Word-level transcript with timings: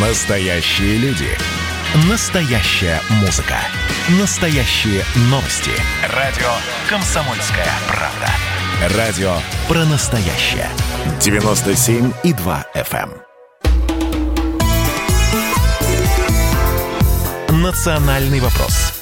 Настоящие 0.00 0.96
люди. 0.98 1.26
Настоящая 2.08 3.00
музыка. 3.20 3.56
Настоящие 4.20 5.02
новости. 5.22 5.72
Радио 6.14 6.46
«Комсомольская 6.88 7.66
правда». 7.88 8.96
Радио 8.96 9.32
про 9.66 9.84
настоящее. 9.86 10.68
97,2 11.18 12.64
FM. 12.76 13.10
эм. 17.48 17.60
Национальный 17.60 18.38
вопрос. 18.38 18.92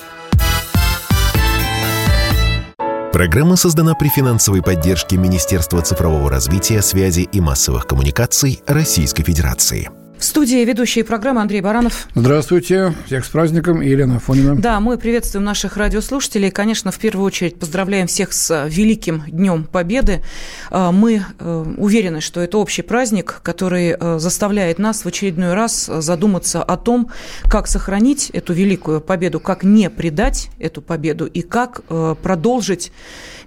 Программа 3.13 3.57
создана 3.57 3.95
при 3.95 4.09
финансовой 4.09 4.63
поддержке 4.63 5.19
Министерства 5.19 5.83
цифрового 5.83 6.31
развития, 6.31 6.81
связи 6.81 7.29
и 7.31 7.41
массовых 7.43 7.87
коммуникаций 7.87 8.63
Российской 8.67 9.25
Федерации. 9.25 9.91
В 10.19 10.25
студии 10.25 10.65
ведущие 10.65 11.05
программы 11.05 11.43
Андрей 11.43 11.61
Баранов. 11.61 12.09
Здравствуйте. 12.15 12.95
Всех 13.05 13.27
с 13.27 13.29
праздником. 13.29 13.83
Елена 13.83 14.19
Фонина. 14.19 14.57
Да, 14.57 14.81
мы 14.81 14.97
приветствуем 14.97 15.45
наших 15.45 15.77
радиослушателей. 15.77 16.51
Конечно, 16.51 16.91
в 16.91 16.99
первую 16.99 17.27
очередь 17.27 17.59
поздравляем 17.59 18.07
всех 18.07 18.33
с 18.33 18.67
Великим 18.67 19.25
Днем 19.27 19.65
Победы. 19.65 20.23
А, 20.71 20.91
мы 20.91 21.23
э, 21.39 21.65
уверены, 21.77 22.23
что 22.23 22.41
это 22.41 22.57
общий 22.57 22.81
праздник, 22.81 23.41
который 23.43 23.91
э, 23.91 24.19
заставляет 24.19 24.79
нас 24.79 25.05
в 25.05 25.07
очередной 25.07 25.53
раз 25.53 25.85
задуматься 25.85 26.63
о 26.63 26.79
том, 26.79 27.11
как 27.45 27.67
сохранить 27.67 28.31
эту 28.31 28.55
великую 28.55 29.03
победу, 29.03 29.39
как 29.39 29.65
не 29.65 29.91
предать 29.91 30.49
эту 30.59 30.81
победу 30.81 31.27
и 31.27 31.43
как 31.43 31.83
э, 31.91 32.15
продолжить 32.23 32.91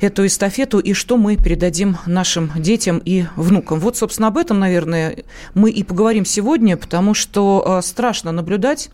эту 0.01 0.25
эстафету 0.25 0.79
и 0.79 0.93
что 0.93 1.17
мы 1.17 1.35
передадим 1.35 1.97
нашим 2.05 2.51
детям 2.55 3.01
и 3.03 3.25
внукам. 3.35 3.79
Вот, 3.79 3.97
собственно, 3.97 4.27
об 4.27 4.37
этом, 4.37 4.59
наверное, 4.59 5.23
мы 5.55 5.71
и 5.71 5.83
поговорим 5.83 6.25
сегодня, 6.25 6.58
потому 6.77 7.13
что 7.13 7.63
э, 7.65 7.81
страшно 7.81 8.31
наблюдать 8.31 8.89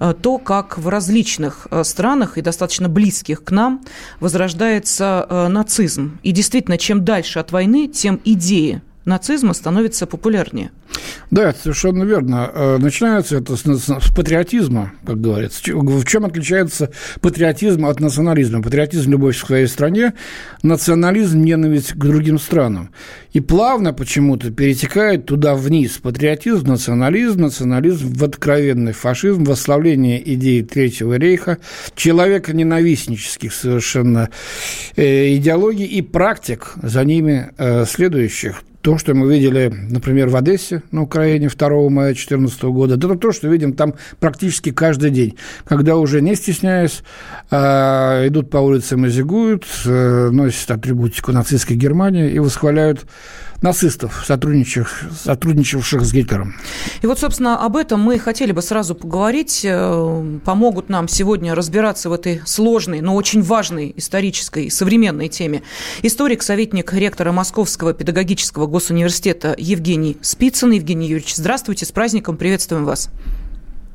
э, 0.00 0.14
то, 0.20 0.38
как 0.38 0.78
в 0.78 0.88
различных 0.88 1.66
э, 1.70 1.84
странах 1.84 2.38
и 2.38 2.42
достаточно 2.42 2.88
близких 2.88 3.44
к 3.44 3.50
нам 3.50 3.82
возрождается 4.20 5.26
нацизм. 5.48 6.18
И 6.22 6.32
действительно, 6.32 6.78
чем 6.78 7.04
дальше 7.04 7.38
от 7.38 7.52
войны, 7.52 7.88
тем 7.88 8.20
идеи 8.24 8.82
нацизма 9.04 9.54
становится 9.54 10.06
популярнее. 10.06 10.70
Да, 11.30 11.50
это 11.50 11.58
совершенно 11.58 12.04
верно. 12.04 12.50
Э, 12.52 12.78
начинается 12.78 13.36
это 13.36 13.56
с, 13.56 13.62
с 13.62 14.14
патриотизма, 14.14 14.92
как 15.04 15.20
говорится. 15.20 15.60
В 15.74 16.04
чем 16.04 16.24
отличается 16.24 16.90
патриотизм 17.20 17.86
от 17.86 18.00
национализма? 18.00 18.62
Патриотизм– 18.62 19.10
любовь 19.12 19.40
к 19.40 19.46
своей 19.46 19.66
стране, 19.66 20.14
национализм– 20.62 21.40
ненависть 21.42 21.92
к 21.92 21.96
другим 21.96 22.38
странам. 22.38 22.90
И 23.32 23.40
плавно 23.40 23.92
почему-то 23.92 24.50
перетекает 24.50 25.26
туда 25.26 25.54
вниз. 25.54 25.98
Патриотизм, 25.98 26.68
национализм, 26.68 27.40
национализм 27.40 28.12
в 28.12 28.22
откровенный 28.22 28.92
фашизм, 28.92 29.44
восславление 29.44 30.22
идеи 30.34 30.62
Третьего 30.62 31.14
рейха, 31.14 31.58
человека-ненавистнических 31.96 33.52
совершенно 33.52 34.30
э, 34.96 35.34
идеологий 35.36 35.86
и 35.86 36.02
практик 36.02 36.74
за 36.82 37.04
ними 37.04 37.50
э, 37.58 37.84
следующих– 37.86 38.62
то, 38.84 38.98
что 38.98 39.14
мы 39.14 39.32
видели, 39.32 39.72
например, 39.88 40.28
в 40.28 40.36
Одессе 40.36 40.82
на 40.90 41.00
Украине 41.00 41.48
2 41.48 41.68
мая 41.88 42.08
2014 42.08 42.64
года, 42.64 42.96
это 42.96 43.16
то, 43.16 43.32
что 43.32 43.48
видим 43.48 43.72
там 43.72 43.94
практически 44.20 44.72
каждый 44.72 45.10
день, 45.10 45.38
когда 45.64 45.96
уже 45.96 46.20
не 46.20 46.34
стесняясь, 46.34 47.02
а, 47.50 48.28
идут 48.28 48.50
по 48.50 48.58
улицам 48.58 49.06
и 49.06 49.08
зигуют, 49.08 49.64
э, 49.86 50.28
носят 50.30 50.70
атрибутику 50.70 51.32
нацистской 51.32 51.76
Германии 51.76 52.30
и 52.30 52.38
восхваляют 52.38 53.06
нацистов, 53.64 54.24
сотрудничавших, 54.26 55.10
сотрудничавших 55.24 56.02
с 56.04 56.12
Гитлером. 56.12 56.54
И 57.02 57.06
вот, 57.06 57.18
собственно, 57.18 57.64
об 57.64 57.76
этом 57.76 57.98
мы 57.98 58.18
хотели 58.18 58.52
бы 58.52 58.60
сразу 58.60 58.94
поговорить. 58.94 59.62
Э, 59.64 60.38
помогут 60.44 60.90
нам 60.90 61.08
сегодня 61.08 61.54
разбираться 61.54 62.10
в 62.10 62.12
этой 62.12 62.42
сложной, 62.44 63.00
но 63.00 63.16
очень 63.16 63.42
важной 63.42 63.92
исторической, 63.96 64.70
современной 64.70 65.28
теме. 65.28 65.62
Историк, 66.02 66.42
советник 66.42 66.92
ректора 66.92 67.32
Московского 67.32 67.94
педагогического 67.94 68.66
госуниверситета 68.66 69.54
Евгений 69.56 70.18
Спицын. 70.20 70.70
Евгений 70.72 71.08
Юрьевич, 71.08 71.34
здравствуйте, 71.34 71.86
с 71.86 71.90
праздником, 71.92 72.36
приветствуем 72.36 72.84
вас. 72.84 73.08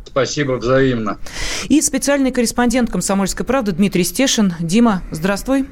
Спасибо, 0.08 0.54
взаимно. 0.54 1.20
И 1.68 1.80
специальный 1.82 2.32
корреспондент 2.32 2.90
«Комсомольской 2.90 3.46
правды» 3.46 3.72
Дмитрий 3.72 4.04
Стешин. 4.04 4.56
Дима, 4.60 5.04
здравствуй. 5.12 5.68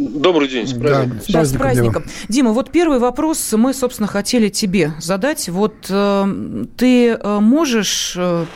Добрый 0.00 0.48
день, 0.48 0.66
с 0.66 0.72
праздником. 0.72 1.18
Да, 1.18 1.24
с 1.24 1.32
праздником, 1.32 1.44
с 1.44 1.60
праздником. 1.60 2.04
Дима, 2.28 2.52
вот 2.52 2.70
первый 2.70 2.98
вопрос 2.98 3.52
мы, 3.52 3.74
собственно, 3.74 4.06
хотели 4.06 4.48
тебе 4.48 4.92
задать. 4.98 5.48
Вот 5.48 5.74
э, 5.90 6.64
ты 6.76 7.08
э, 7.10 7.38
можешь 7.40 8.14
э, 8.16 8.46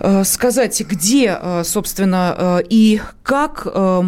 э, 0.00 0.24
сказать, 0.24 0.80
где, 0.80 1.38
э, 1.40 1.62
собственно, 1.64 2.34
э, 2.36 2.62
и 2.68 3.00
как 3.22 3.66
э, 3.72 4.02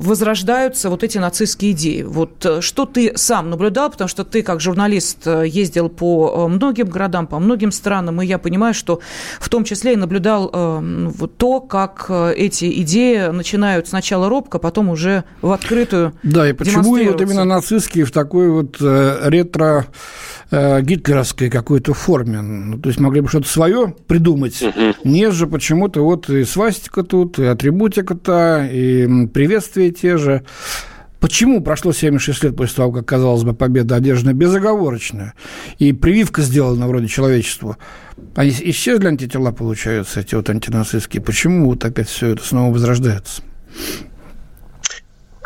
возрождаются 0.00 0.88
вот 0.88 1.04
эти 1.04 1.18
нацистские 1.18 1.72
идеи. 1.72 2.02
Вот 2.02 2.44
э, 2.44 2.60
что 2.62 2.86
ты 2.86 3.12
сам 3.16 3.50
наблюдал, 3.50 3.90
потому 3.90 4.08
что 4.08 4.24
ты 4.24 4.42
как 4.42 4.60
журналист 4.60 5.26
э, 5.26 5.44
ездил 5.46 5.90
по 5.90 6.46
э, 6.48 6.48
многим 6.48 6.88
городам, 6.88 7.26
по 7.26 7.38
многим 7.38 7.70
странам, 7.70 8.22
и 8.22 8.26
я 8.26 8.38
понимаю, 8.38 8.72
что 8.72 9.00
в 9.38 9.48
том 9.50 9.64
числе 9.64 9.92
и 9.92 9.96
наблюдал 9.96 10.50
то, 11.36 11.60
как 11.60 12.10
эти 12.10 12.80
идеи 12.82 13.28
начинают 13.30 13.88
сначала 13.88 14.28
робко, 14.28 14.58
потом 14.58 14.88
уже 14.88 15.24
в 15.42 15.52
открытую 15.52 16.14
Да, 16.22 16.48
и 16.48 16.52
почему 16.52 16.96
вот 16.96 17.20
именно 17.20 17.44
нацистские 17.44 18.04
в 18.04 18.12
такой 18.12 18.48
вот 18.50 18.76
ретро 18.80 19.86
гитлеровской 20.50 21.48
какой-то 21.48 21.94
форме. 21.94 22.40
Ну, 22.40 22.78
то 22.78 22.88
есть 22.88 23.00
могли 23.00 23.20
бы 23.20 23.28
что-то 23.28 23.48
свое 23.48 23.94
придумать. 24.06 24.60
Угу. 24.62 24.94
Нет 25.04 25.32
же 25.32 25.46
почему-то 25.46 26.04
вот 26.04 26.28
и 26.28 26.44
свастика 26.44 27.02
тут, 27.02 27.38
и 27.38 27.44
атрибутика-то, 27.44 28.68
и 28.70 29.26
приветствие 29.28 29.90
те 29.90 30.16
же. 30.16 30.44
Почему 31.20 31.60
прошло 31.60 31.92
76 31.92 32.44
лет 32.44 32.56
после 32.56 32.76
того, 32.76 32.92
как, 32.92 33.04
казалось 33.04 33.44
бы, 33.44 33.52
победа 33.52 33.96
одержана 33.96 34.32
безоговорочная, 34.32 35.34
и 35.78 35.92
прививка 35.92 36.40
сделана 36.40 36.88
вроде 36.88 37.08
человечеству? 37.08 37.76
Они 38.34 38.50
исчезли 38.50 39.06
антитела, 39.06 39.52
получаются, 39.52 40.20
эти 40.20 40.34
вот 40.34 40.48
антинацистские. 40.48 41.22
Почему 41.22 41.66
вот 41.66 41.84
опять 41.84 42.08
все 42.08 42.28
это 42.28 42.42
снова 42.42 42.72
возрождается? 42.72 43.42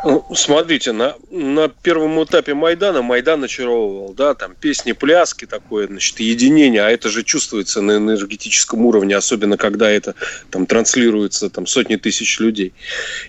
Ну, 0.04 0.22
смотрите, 0.34 0.92
на, 0.92 1.14
на 1.30 1.68
первом 1.68 2.22
этапе 2.22 2.52
Майдана 2.52 3.00
Майдан 3.00 3.42
очаровывал, 3.42 4.12
да, 4.12 4.34
там 4.34 4.54
песни, 4.54 4.92
пляски, 4.92 5.46
такое, 5.46 5.86
значит, 5.86 6.20
единение, 6.20 6.82
а 6.82 6.90
это 6.90 7.08
же 7.08 7.22
чувствуется 7.22 7.80
на 7.80 7.96
энергетическом 7.96 8.84
уровне, 8.84 9.16
особенно 9.16 9.56
когда 9.56 9.90
это 9.90 10.14
там 10.50 10.66
транслируется 10.66 11.48
там 11.48 11.66
сотни 11.66 11.96
тысяч 11.96 12.38
людей. 12.38 12.74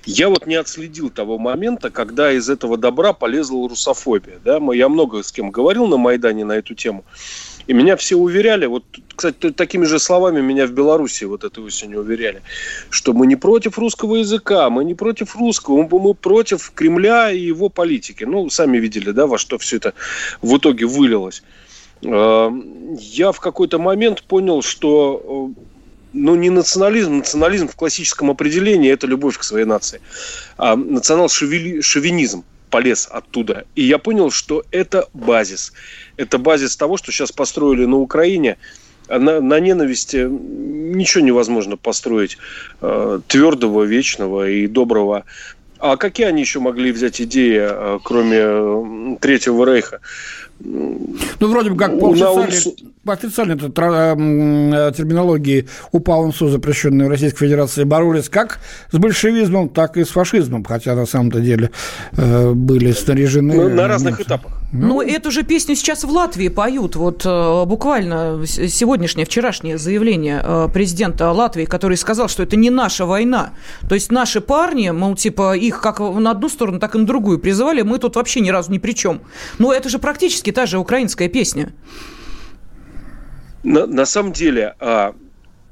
Я 0.05 0.27
вот 0.27 0.47
не 0.47 0.55
отследил 0.55 1.09
того 1.09 1.37
момента, 1.37 1.89
когда 1.89 2.33
из 2.33 2.49
этого 2.49 2.77
добра 2.77 3.13
полезла 3.13 3.69
русофобия, 3.69 4.39
да, 4.43 4.59
я 4.73 4.89
много 4.89 5.23
с 5.23 5.31
кем 5.31 5.51
говорил 5.51 5.87
на 5.87 5.95
Майдане 5.95 6.43
на 6.43 6.53
эту 6.53 6.75
тему. 6.75 7.05
И 7.67 7.73
меня 7.73 7.95
все 7.95 8.15
уверяли, 8.15 8.67
вот, 8.67 8.83
кстати, 9.15 9.51
такими 9.51 9.85
же 9.85 9.99
словами 9.99 10.41
меня 10.41 10.67
в 10.67 10.71
Беларуси 10.71 11.23
вот 11.23 11.43
этой 11.43 11.63
осенью 11.63 12.01
уверяли, 12.01 12.41
что 12.89 13.13
мы 13.13 13.25
не 13.25 13.35
против 13.35 13.79
русского 13.79 14.17
языка, 14.17 14.69
мы 14.69 14.85
не 14.85 14.93
против 14.93 15.35
русского, 15.35 15.87
мы, 15.87 16.13
против 16.13 16.71
Кремля 16.75 17.31
и 17.31 17.39
его 17.39 17.69
политики. 17.69 18.23
Ну, 18.23 18.49
сами 18.49 18.77
видели, 18.77 19.11
да, 19.11 19.25
во 19.25 19.37
что 19.37 19.57
все 19.57 19.77
это 19.77 19.93
в 20.41 20.57
итоге 20.57 20.85
вылилось. 20.85 21.43
А, 22.05 22.51
я 22.99 23.31
в 23.31 23.39
какой-то 23.39 23.79
момент 23.79 24.21
понял, 24.23 24.61
что 24.61 25.51
э, 25.57 25.61
ну, 26.13 26.35
не 26.35 26.49
национализм. 26.49 27.17
Национализм 27.17 27.67
в 27.67 27.75
классическом 27.75 28.29
определении– 28.29 28.91
это 28.93 29.07
любовь 29.07 29.37
к 29.37 29.43
своей 29.43 29.65
нации. 29.65 30.01
А 30.57 30.75
национал-шовинизм 30.75 32.43
полез 32.69 33.07
оттуда. 33.11 33.65
И 33.75 33.83
я 33.83 33.97
понял, 33.97 34.31
что 34.31 34.63
это 34.71 35.07
базис. 35.13 35.73
Это 36.17 36.37
базис 36.37 36.75
того, 36.75 36.97
что 36.97 37.11
сейчас 37.11 37.31
построили 37.31 37.85
на 37.85 37.97
Украине. 37.97 38.57
На, 39.07 39.39
на 39.39 39.59
ненависти 39.59 40.27
ничего 40.27 41.23
невозможно 41.23 41.77
построить 41.77 42.37
э, 42.81 43.19
твердого, 43.27 43.83
вечного 43.83 44.49
и 44.49 44.67
доброго. 44.67 45.25
А 45.77 45.97
какие 45.97 46.25
они 46.25 46.41
еще 46.41 46.59
могли 46.59 46.91
взять 46.91 47.21
идеи, 47.21 47.59
э, 47.61 47.99
кроме 48.03 49.17
Третьего 49.19 49.65
Рейха? 49.65 49.99
Ну, 50.59 51.17
вроде 51.39 51.69
бы 51.69 51.77
как 51.77 51.99
по 51.99 52.11
официальной, 52.11 52.94
по 53.05 53.13
официальной 53.13 53.55
это, 53.55 53.67
э, 53.67 54.91
терминологии 54.97 55.67
УПА 55.91 56.17
УНСО, 56.17 56.49
запрещенной 56.49 57.05
в 57.05 57.09
Российской 57.09 57.45
Федерации, 57.45 57.83
боролись 57.83 58.29
как 58.29 58.59
с 58.91 58.97
большевизмом, 58.97 59.69
так 59.69 59.97
и 59.97 60.03
с 60.03 60.09
фашизмом, 60.09 60.63
хотя 60.63 60.95
на 60.95 61.05
самом-то 61.05 61.39
деле 61.39 61.69
э, 62.17 62.51
были 62.53 62.91
снаряжены... 62.91 63.53
Ну, 63.55 63.69
на 63.69 63.87
разных 63.87 64.21
этапах. 64.21 64.51
Ну, 64.71 64.87
ну, 64.87 65.01
эту 65.01 65.31
же 65.31 65.43
песню 65.43 65.75
сейчас 65.75 66.03
в 66.03 66.09
Латвии 66.09 66.49
поют. 66.49 66.95
Вот 66.95 67.25
э, 67.25 67.65
буквально 67.65 68.43
сегодняшнее, 68.47 69.25
вчерашнее 69.25 69.77
заявление 69.77 70.41
э, 70.43 70.67
президента 70.73 71.31
Латвии, 71.31 71.65
который 71.65 71.97
сказал, 71.97 72.27
что 72.27 72.41
это 72.41 72.55
не 72.55 72.71
наша 72.71 73.05
война. 73.05 73.51
То 73.87 73.95
есть 73.95 74.11
наши 74.11 74.41
парни, 74.41 74.89
мол, 74.89 75.15
типа, 75.15 75.55
их 75.55 75.79
как 75.79 75.99
на 75.99 76.31
одну 76.31 76.49
сторону, 76.49 76.79
так 76.79 76.95
и 76.95 76.97
на 76.97 77.05
другую 77.05 77.37
призывали, 77.37 77.83
мы 77.83 77.99
тут 77.99 78.15
вообще 78.15 78.39
ни 78.39 78.49
разу 78.49 78.71
ни 78.71 78.79
при 78.79 78.93
чем. 78.93 79.21
Но 79.59 79.71
это 79.71 79.89
же 79.89 79.99
практически 79.99 80.51
та 80.51 80.65
же 80.65 80.79
украинская 80.79 81.29
песня. 81.29 81.71
На, 83.65 83.87
на 83.87 84.05
самом 84.05 84.31
деле, 84.31 84.75
а, 84.79 85.15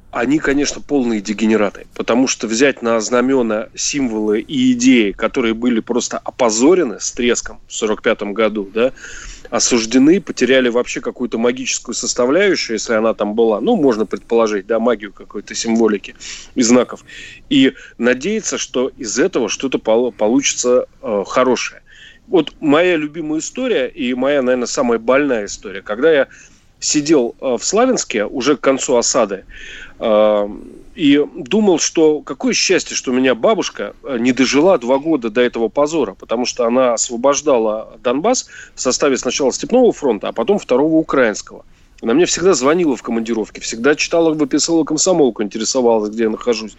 они, 0.09 0.39
конечно, 0.39 0.81
полные 0.81 1.21
дегенераты, 1.21 1.85
потому 1.93 2.27
что 2.27 2.47
взять 2.47 2.81
на 2.81 2.99
знамена 2.99 3.69
символы 3.75 4.41
и 4.41 4.73
идеи, 4.73 5.11
которые 5.11 5.53
были 5.53 5.79
просто 5.79 6.17
опозорены 6.17 6.99
с 6.99 7.11
треском 7.11 7.57
в 7.67 7.75
1945 7.83 8.33
году, 8.33 8.67
да, 8.73 8.93
осуждены, 9.51 10.21
потеряли 10.21 10.69
вообще 10.69 11.01
какую-то 11.01 11.37
магическую 11.37 11.93
составляющую, 11.93 12.77
если 12.77 12.93
она 12.95 13.13
там 13.13 13.35
была, 13.35 13.61
ну, 13.61 13.75
можно 13.75 14.07
предположить, 14.07 14.65
да, 14.65 14.79
магию 14.79 15.13
какой-то 15.13 15.53
символики 15.53 16.15
и 16.55 16.63
знаков, 16.63 17.05
и 17.49 17.73
надеяться, 17.99 18.57
что 18.57 18.87
из 18.87 19.19
этого 19.19 19.49
что-то 19.49 19.77
получится 19.77 20.87
э, 20.99 21.23
хорошее. 21.27 21.83
Вот 22.25 22.55
моя 22.59 22.95
любимая 22.95 23.39
история 23.39 23.87
и 23.87 24.15
моя, 24.15 24.41
наверное, 24.41 24.65
самая 24.65 24.97
больная 24.97 25.45
история, 25.45 25.83
когда 25.83 26.11
я 26.11 26.27
сидел 26.83 27.35
э, 27.39 27.57
в 27.57 27.63
Славянске 27.63 28.25
уже 28.25 28.57
к 28.57 28.61
концу 28.61 28.97
осады, 28.97 29.45
э, 29.99 30.49
и 30.95 31.25
думал, 31.35 31.79
что 31.79 32.21
какое 32.21 32.53
счастье, 32.53 32.95
что 32.95 33.11
меня 33.11 33.33
бабушка 33.33 33.95
э, 34.03 34.17
не 34.19 34.31
дожила 34.31 34.77
два 34.77 34.99
года 34.99 35.29
до 35.29 35.41
этого 35.41 35.69
позора, 35.69 36.13
потому 36.13 36.45
что 36.45 36.65
она 36.65 36.93
освобождала 36.93 37.97
Донбасс 38.03 38.47
в 38.75 38.81
составе 38.81 39.17
сначала 39.17 39.51
Степного 39.51 39.91
фронта, 39.91 40.27
а 40.27 40.31
потом 40.33 40.59
второго 40.59 40.95
украинского. 40.95 41.65
Она 42.01 42.13
мне 42.13 42.25
всегда 42.25 42.53
звонила 42.53 42.97
в 42.97 43.01
командировке, 43.01 43.61
всегда 43.61 43.95
читала, 43.95 44.33
выписывала 44.33 44.83
комсомолку, 44.83 45.41
интересовалась, 45.41 46.11
где 46.11 46.23
я 46.23 46.29
нахожусь. 46.29 46.75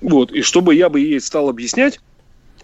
Вот. 0.00 0.30
И 0.30 0.42
чтобы 0.42 0.76
я 0.76 0.88
бы 0.88 1.00
ей 1.00 1.20
стал 1.20 1.48
объяснять, 1.48 2.00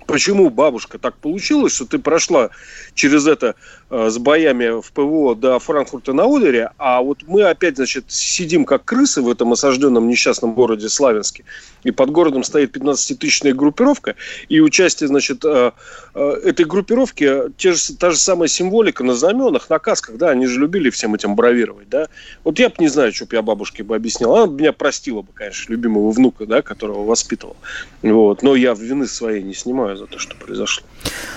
почему, 0.06 0.50
бабушка, 0.50 0.98
так 0.98 1.16
получилось, 1.16 1.74
что 1.74 1.86
ты 1.86 1.98
прошла 1.98 2.50
через 2.94 3.26
это 3.26 3.54
э, 3.90 4.08
с 4.10 4.18
боями 4.18 4.80
в 4.80 4.92
ПВО 4.92 5.34
до 5.34 5.58
Франкфурта 5.58 6.12
на 6.12 6.24
Одере, 6.24 6.70
а 6.78 7.00
вот 7.02 7.18
мы 7.26 7.42
опять, 7.42 7.76
значит, 7.76 8.06
сидим 8.08 8.64
как 8.64 8.84
крысы 8.84 9.22
в 9.22 9.30
этом 9.30 9.52
осажденном 9.52 10.08
несчастном 10.08 10.54
городе 10.54 10.88
Славянске, 10.88 11.44
и 11.86 11.92
под 11.92 12.10
городом 12.10 12.42
стоит 12.42 12.76
15-тысячная 12.76 13.54
группировка, 13.54 14.16
и 14.48 14.60
участие, 14.60 15.06
значит, 15.06 15.44
э, 15.44 15.70
э, 16.14 16.30
этой 16.44 16.64
группировки, 16.64 17.50
те 17.56 17.72
же, 17.72 17.94
та 17.94 18.10
же 18.10 18.18
самая 18.18 18.48
символика 18.48 19.04
на 19.04 19.14
знаменах, 19.14 19.70
на 19.70 19.78
касках, 19.78 20.16
да, 20.16 20.30
они 20.30 20.46
же 20.46 20.60
любили 20.60 20.90
всем 20.90 21.14
этим 21.14 21.36
бравировать, 21.36 21.88
да. 21.88 22.08
Вот 22.42 22.58
я 22.58 22.68
бы 22.68 22.74
не 22.78 22.88
знаю, 22.88 23.12
что 23.12 23.26
бы 23.26 23.36
я 23.36 23.42
бабушке 23.42 23.84
бы 23.84 23.94
объяснил. 23.94 24.34
Она 24.34 24.46
бы 24.46 24.60
меня 24.60 24.72
простила 24.72 25.22
бы, 25.22 25.32
конечно, 25.32 25.72
любимого 25.72 26.10
внука, 26.10 26.44
да, 26.46 26.60
которого 26.60 27.04
воспитывал. 27.04 27.56
Вот. 28.02 28.42
Но 28.42 28.56
я 28.56 28.74
вины 28.74 29.06
своей 29.06 29.42
не 29.42 29.54
снимаю 29.54 29.96
за 29.96 30.06
то, 30.06 30.18
что 30.18 30.34
произошло. 30.36 30.84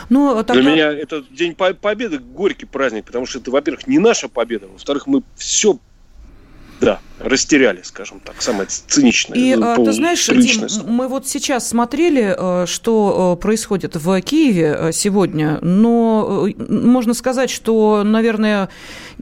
Ну, 0.10 0.36
тогда... 0.44 0.54
Для 0.56 0.72
меня 0.72 0.92
это 0.92 1.24
День 1.30 1.54
Победы 1.56 2.18
горький 2.18 2.66
праздник, 2.66 3.06
потому 3.06 3.28
что 3.28 3.38
это, 3.38 3.52
во-первых, 3.52 3.86
не 3.86 4.00
наша 4.00 4.28
победа, 4.28 4.68
во-вторых, 4.68 5.06
мы 5.06 5.22
все 5.36 5.78
да, 6.80 7.00
растеряли, 7.20 7.82
скажем 7.84 8.20
так, 8.24 8.42
самое 8.42 8.68
циничное. 8.68 9.38
И 9.38 9.52
а, 9.54 9.76
ты 9.76 9.92
знаешь, 9.92 10.26
Дим, 10.26 10.68
мы 10.88 11.08
вот 11.08 11.28
сейчас 11.28 11.68
смотрели, 11.68 12.36
э, 12.38 12.66
что 12.66 13.36
э, 13.38 13.42
происходит 13.42 13.96
в 13.96 14.22
Киеве 14.22 14.76
э, 14.80 14.92
сегодня, 14.94 15.60
но 15.62 16.48
можно 16.70 17.14
сказать, 17.14 17.50
что, 17.50 18.04
наверное, 18.06 18.70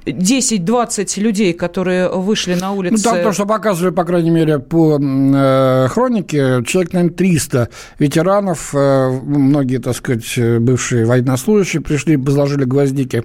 10-20 0.06 1.20
людей, 1.20 1.54
которые 1.54 2.10
вышли 2.10 2.54
на 2.54 2.72
улицы... 2.72 3.04
Ну, 3.04 3.12
там 3.12 3.24
то, 3.24 3.34
что 3.34 3.46
показывали, 3.46 3.94
по 3.94 4.06
крайней 4.06 4.30
мере, 4.30 4.60
по 4.60 5.00
э, 5.00 5.88
хронике, 5.90 6.64
человек, 6.68 6.94
наверное, 6.94 7.16
300 7.16 7.70
ветеранов, 7.98 8.76
э, 8.76 9.10
многие, 9.24 9.80
так 9.80 9.96
сказать, 9.96 10.60
бывшие 10.60 11.06
военнослужащие 11.06 11.82
пришли, 11.82 12.16
возложили 12.16 12.66
гвоздики 12.66 13.24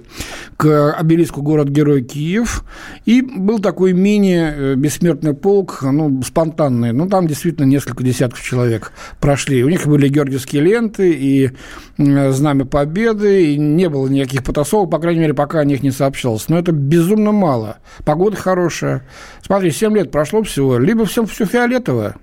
к 0.57 0.93
обелиску 0.93 1.43
город-герой 1.43 2.01
Киев, 2.01 2.63
и 3.05 3.21
был 3.21 3.59
такой 3.59 3.93
мини 3.93 4.22
мини-бессмертный 4.23 5.33
полк, 5.33 5.79
ну, 5.81 6.21
спонтанный. 6.23 6.93
Ну, 6.93 7.07
там 7.07 7.27
действительно 7.27 7.65
несколько 7.65 8.03
десятков 8.03 8.41
человек 8.41 8.93
прошли. 9.19 9.63
У 9.63 9.69
них 9.69 9.85
были 9.85 10.07
георгиевские 10.07 10.61
ленты 10.61 11.11
и 11.11 11.51
знамя 11.97 12.65
победы, 12.65 13.53
и 13.53 13.57
не 13.57 13.89
было 13.89 14.07
никаких 14.07 14.43
потасовок, 14.43 14.89
по 14.91 14.99
крайней 14.99 15.21
мере, 15.21 15.33
пока 15.33 15.59
о 15.59 15.65
них 15.65 15.83
не 15.83 15.91
сообщалось. 15.91 16.49
Но 16.49 16.57
это 16.57 16.71
безумно 16.71 17.31
мало. 17.31 17.77
Погода 18.05 18.37
хорошая. 18.37 19.05
Смотри, 19.41 19.71
7 19.71 19.95
лет 19.95 20.11
прошло 20.11 20.43
всего. 20.43 20.77
Либо 20.77 21.05
все, 21.05 21.25
все 21.25 21.45
фиолетово, 21.45 22.15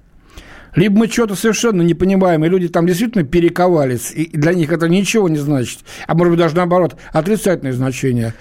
либо 0.74 0.98
мы 0.98 1.08
что-то 1.08 1.34
совершенно 1.34 1.82
не 1.82 1.94
понимаем, 1.94 2.44
и 2.44 2.48
люди 2.48 2.68
там 2.68 2.86
действительно 2.86 3.24
перековались, 3.24 4.12
и 4.14 4.30
для 4.36 4.54
них 4.54 4.72
это 4.72 4.88
ничего 4.88 5.28
не 5.28 5.38
значит. 5.38 5.80
А 6.06 6.14
может 6.14 6.30
быть, 6.30 6.38
даже 6.38 6.56
наоборот, 6.56 6.96
отрицательное 7.12 7.72
значение 7.72 8.34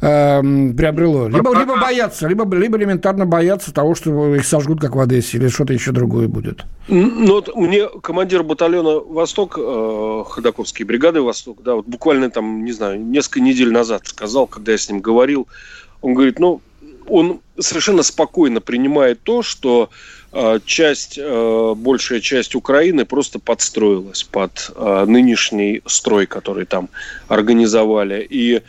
э, 0.00 0.40
приобрело. 0.76 1.28
Либо, 1.28 1.58
либо 1.58 1.80
боятся, 1.80 2.28
либо, 2.28 2.54
либо 2.54 2.76
элементарно 2.78 3.26
боятся 3.26 3.72
того, 3.72 3.94
что 3.94 4.34
их 4.34 4.46
сожгут, 4.46 4.80
как 4.80 4.96
в 4.96 5.00
Одессе, 5.00 5.38
или 5.38 5.48
что-то 5.48 5.72
еще 5.72 5.92
другое 5.92 6.28
будет. 6.28 6.64
Ну, 6.88 7.32
вот 7.32 7.54
мне 7.54 7.88
командир 8.02 8.42
батальона 8.42 9.00
«Восток», 9.00 9.58
э, 9.58 10.24
Ходаковской 10.28 10.86
бригады 10.86 11.20
«Восток», 11.20 11.62
да, 11.62 11.74
вот 11.74 11.86
буквально 11.86 12.30
там, 12.30 12.64
не 12.64 12.72
знаю, 12.72 13.00
несколько 13.00 13.40
недель 13.40 13.72
назад 13.72 14.06
сказал, 14.06 14.46
когда 14.46 14.72
я 14.72 14.78
с 14.78 14.88
ним 14.88 15.00
говорил, 15.00 15.46
он 16.00 16.14
говорит, 16.14 16.38
ну, 16.38 16.62
он 17.08 17.40
совершенно 17.58 18.02
спокойно 18.02 18.60
принимает 18.60 19.22
то, 19.22 19.42
что 19.42 19.90
э, 20.32 20.60
часть, 20.64 21.18
э, 21.18 21.74
большая 21.76 22.20
часть 22.20 22.54
Украины 22.54 23.04
просто 23.04 23.38
подстроилась 23.38 24.22
под 24.22 24.70
э, 24.74 25.04
нынешний 25.06 25.82
строй, 25.86 26.26
который 26.26 26.66
там 26.66 26.88
организовали. 27.28 28.26
И 28.28 28.62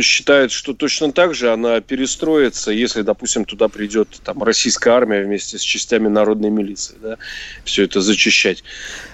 считает, 0.00 0.50
что 0.50 0.74
точно 0.74 1.12
так 1.12 1.34
же 1.34 1.52
она 1.52 1.80
перестроится, 1.80 2.70
если, 2.70 3.02
допустим, 3.02 3.44
туда 3.44 3.68
придет 3.68 4.08
там, 4.24 4.42
российская 4.42 4.90
армия 4.90 5.22
вместе 5.22 5.58
с 5.58 5.62
частями 5.62 6.08
народной 6.08 6.50
милиции, 6.50 6.96
да, 7.00 7.16
все 7.64 7.84
это 7.84 8.00
зачищать. 8.00 8.64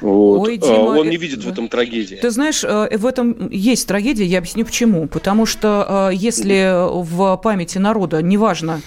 Вот. 0.00 0.46
Ой, 0.46 0.56
Дима, 0.56 0.98
Он 0.98 1.08
не 1.08 1.16
видит 1.16 1.44
в 1.44 1.48
этом 1.48 1.68
трагедии. 1.68 2.16
Ты 2.16 2.30
знаешь, 2.30 2.64
э, 2.64 2.96
в 2.96 3.06
этом 3.06 3.50
есть 3.50 3.86
трагедия, 3.86 4.24
я 4.24 4.38
объясню 4.38 4.64
почему. 4.64 5.06
Потому 5.06 5.46
что 5.46 6.10
э, 6.10 6.14
если 6.14 6.72
в 7.04 7.36
памяти 7.36 7.78
народа, 7.78 8.22
неважно, 8.22 8.80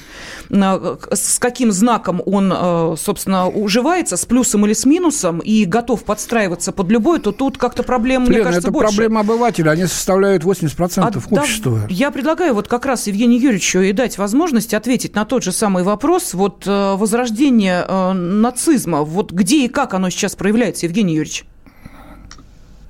с 0.49 1.39
каким 1.39 1.71
знаком 1.71 2.21
он, 2.25 2.53
э, 2.55 2.95
собственно, 2.97 3.47
уживается, 3.47 4.17
с 4.17 4.25
плюсом 4.25 4.65
или 4.65 4.73
с 4.73 4.85
минусом, 4.85 5.39
и 5.39 5.65
готов 5.65 6.03
подстраиваться 6.03 6.71
под 6.71 6.89
любой, 6.89 7.19
то 7.19 7.31
тут 7.31 7.57
как-то 7.57 7.83
проблем, 7.83 8.23
Лена, 8.23 8.33
мне 8.33 8.43
кажется, 8.43 8.69
это 8.69 8.71
больше. 8.71 8.95
проблема 8.95 9.21
обывателя, 9.21 9.71
они 9.71 9.85
составляют 9.85 10.43
80% 10.43 11.01
а, 11.01 11.35
общества. 11.35 11.66
Да, 11.69 11.87
я 11.89 12.11
предлагаю 12.11 12.53
вот 12.53 12.67
как 12.67 12.85
раз 12.85 13.07
Евгению 13.07 13.41
Юрьевичу 13.41 13.79
и 13.79 13.91
дать 13.91 14.17
возможность 14.17 14.73
ответить 14.73 15.15
на 15.15 15.25
тот 15.25 15.43
же 15.43 15.51
самый 15.51 15.83
вопрос, 15.83 16.33
вот 16.33 16.65
э, 16.65 16.95
возрождение 16.95 17.85
э, 17.87 18.13
нацизма, 18.13 19.03
вот 19.03 19.31
где 19.31 19.65
и 19.65 19.67
как 19.67 19.93
оно 19.93 20.09
сейчас 20.09 20.35
проявляется, 20.35 20.85
Евгений 20.85 21.15
Юрьевич? 21.15 21.45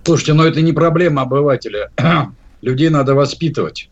Слушайте, 0.03 0.33
но 0.33 0.45
это 0.45 0.61
не 0.61 0.73
проблема 0.73 1.23
обывателя. 1.23 1.91
Людей 2.61 2.89
надо 2.89 3.15
воспитывать. 3.15 3.89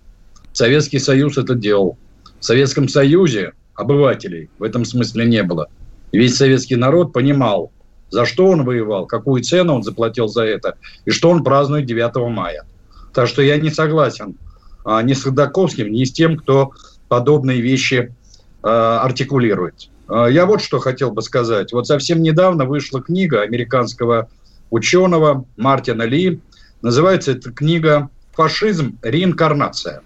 Советский 0.54 1.00
Союз 1.00 1.38
это 1.38 1.56
делал. 1.56 1.98
В 2.40 2.46
Советском 2.46 2.88
Союзе 2.88 3.54
обывателей 3.76 4.50
в 4.60 4.64
этом 4.64 4.86
смысле 4.86 5.26
не 5.26 5.44
было. 5.44 5.68
весь 6.12 6.38
советский 6.38 6.76
народ 6.76 7.12
понимал, 7.12 7.72
за 8.10 8.26
что 8.26 8.48
он 8.48 8.64
воевал, 8.64 9.06
какую 9.06 9.44
цену 9.44 9.76
он 9.76 9.84
заплатил 9.84 10.28
за 10.28 10.44
это, 10.44 10.78
и 11.06 11.12
что 11.12 11.30
он 11.30 11.44
празднует 11.44 11.86
9 11.86 12.16
мая. 12.30 12.66
Так 13.14 13.28
что 13.28 13.42
я 13.42 13.58
не 13.58 13.70
согласен 13.70 14.38
ни 14.86 15.14
с 15.14 15.24
Ходаковским, 15.24 15.92
ни 15.92 16.04
с 16.04 16.12
тем, 16.14 16.38
кто 16.38 16.72
подобные 17.08 17.62
вещи 17.62 18.14
а, 18.62 19.02
артикулирует. 19.02 19.90
А, 20.08 20.26
я 20.26 20.46
вот 20.46 20.62
что 20.62 20.80
хотел 20.80 21.12
бы 21.12 21.22
сказать. 21.22 21.72
Вот 21.72 21.88
совсем 21.88 22.22
недавно 22.22 22.66
вышла 22.66 23.02
книга 23.02 23.42
американского 23.42 24.30
ученого 24.72 25.46
Мартина 25.56 26.04
Ли. 26.04 26.40
Называется 26.82 27.34
эта 27.34 27.52
книга 27.52 28.10
«Фашизм. 28.34 28.98
Реинкарнация». 29.02 30.02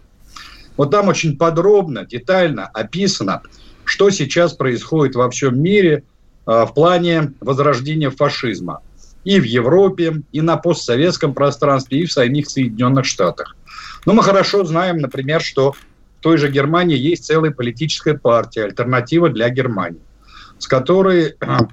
Вот 0.75 0.91
там 0.91 1.07
очень 1.07 1.37
подробно, 1.37 2.05
детально 2.05 2.67
описано, 2.67 3.41
что 3.83 4.09
сейчас 4.09 4.53
происходит 4.53 5.15
во 5.15 5.29
всем 5.29 5.61
мире 5.61 6.03
а, 6.45 6.65
в 6.65 6.73
плане 6.73 7.33
возрождения 7.39 8.09
фашизма. 8.09 8.81
И 9.23 9.39
в 9.39 9.43
Европе, 9.43 10.21
и 10.31 10.41
на 10.41 10.57
постсоветском 10.57 11.33
пространстве, 11.33 11.99
и 12.01 12.05
в 12.05 12.11
самих 12.11 12.49
Соединенных 12.49 13.05
Штатах. 13.05 13.55
Но 14.05 14.13
мы 14.13 14.23
хорошо 14.23 14.63
знаем, 14.63 14.97
например, 14.97 15.41
что 15.41 15.73
в 15.73 16.21
той 16.21 16.37
же 16.37 16.49
Германии 16.49 16.97
есть 16.97 17.25
целая 17.25 17.51
политическая 17.51 18.17
партия, 18.17 18.65
альтернатива 18.65 19.29
для 19.29 19.49
Германии, 19.49 20.01
с 20.57 20.67
которой 20.67 21.35
а, 21.39 21.67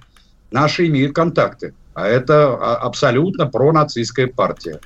наши 0.50 0.86
имеют 0.86 1.14
контакты. 1.14 1.74
А 1.94 2.06
это 2.06 2.54
абсолютно 2.76 3.46
пронацистская 3.46 4.26
партия. 4.26 4.80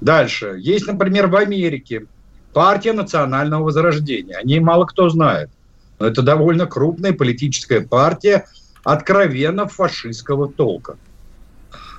Дальше. 0.00 0.56
Есть, 0.58 0.86
например, 0.86 1.26
в 1.28 1.36
Америке 1.36 2.06
партия 2.52 2.92
национального 2.92 3.64
возрождения. 3.64 4.36
О 4.36 4.42
ней 4.42 4.60
мало 4.60 4.86
кто 4.86 5.08
знает. 5.08 5.50
Но 5.98 6.06
это 6.06 6.22
довольно 6.22 6.66
крупная 6.66 7.12
политическая 7.12 7.80
партия 7.80 8.46
откровенно 8.82 9.66
фашистского 9.66 10.50
толка. 10.50 10.96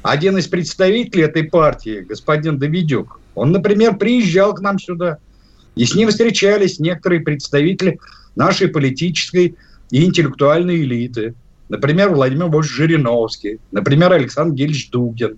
Один 0.01 0.37
из 0.37 0.47
представителей 0.47 1.23
этой 1.23 1.43
партии, 1.43 2.01
господин 2.01 2.59
Давидюк, 2.59 3.19
он, 3.35 3.51
например, 3.51 3.97
приезжал 3.97 4.53
к 4.53 4.61
нам 4.61 4.79
сюда, 4.79 5.17
и 5.75 5.85
с 5.85 5.93
ним 5.93 6.09
встречались 6.09 6.79
некоторые 6.79 7.21
представители 7.21 7.99
нашей 8.35 8.69
политической 8.69 9.55
и 9.91 10.05
интеллектуальной 10.05 10.77
элиты. 10.77 11.35
Например, 11.69 12.09
Владимир 12.09 12.47
Борисович 12.47 12.77
Жириновский, 12.77 13.59
например, 13.71 14.13
Александр 14.13 14.55
Гельевич 14.55 14.89
Дугин. 14.89 15.37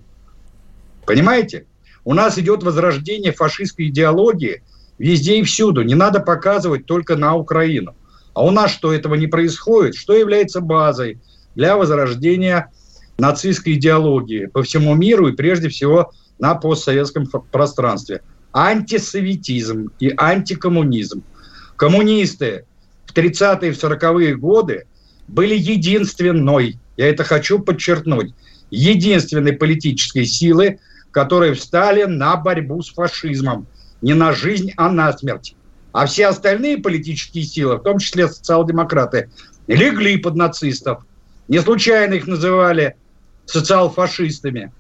Понимаете? 1.06 1.66
У 2.04 2.14
нас 2.14 2.38
идет 2.38 2.64
возрождение 2.64 3.34
фашистской 3.34 3.88
идеологии 3.88 4.62
везде 4.98 5.40
и 5.40 5.44
всюду. 5.44 5.82
Не 5.82 5.96
надо 5.96 6.20
показывать 6.20 6.86
только 6.86 7.16
на 7.16 7.36
Украину. 7.36 7.96
А 8.34 8.46
у 8.46 8.52
нас 8.52 8.72
что, 8.72 8.94
этого 8.94 9.16
не 9.16 9.28
происходит? 9.28 9.96
Что 9.96 10.14
является 10.14 10.62
базой 10.62 11.20
для 11.56 11.76
возрождения 11.76 12.72
нацистской 13.18 13.74
идеологии 13.74 14.46
по 14.46 14.64
всему 14.64 14.94
миру 14.96 15.28
и 15.28 15.36
прежде 15.36 15.70
всего 15.70 16.12
на 16.40 16.56
постсоветском 16.56 17.28
пространстве? 17.52 18.22
Антисоветизм 18.54 19.90
и 20.00 20.14
антикоммунизм. 20.18 21.24
Коммунисты 21.76 22.66
в 23.06 23.14
30-е 23.14 23.70
и 23.70 23.74
в 23.74 23.84
40-е 23.84 24.36
годы 24.36 24.86
были 25.28 25.56
единственной, 25.56 26.80
я 26.96 27.10
это 27.10 27.24
хочу 27.24 27.60
подчеркнуть, 27.60 28.34
единственной 28.72 29.54
политической 29.54 30.26
силы, 30.26 30.80
которые 31.12 31.54
встали 31.54 32.04
на 32.04 32.36
борьбу 32.38 32.82
с 32.82 32.90
фашизмом. 32.90 33.68
Не 34.02 34.14
на 34.14 34.34
жизнь, 34.34 34.72
а 34.78 34.90
на 34.90 35.12
смерть. 35.18 35.56
А 35.92 36.06
все 36.06 36.28
остальные 36.28 36.78
политические 36.78 37.44
силы, 37.44 37.78
в 37.78 37.84
том 37.84 37.98
числе 37.98 38.28
социал-демократы, 38.28 39.32
легли 39.68 40.18
под 40.18 40.36
нацистов. 40.36 41.04
Не 41.48 41.60
случайно 41.62 42.14
их 42.14 42.28
называли 42.28 42.96
социал-фашистами. 43.46 44.72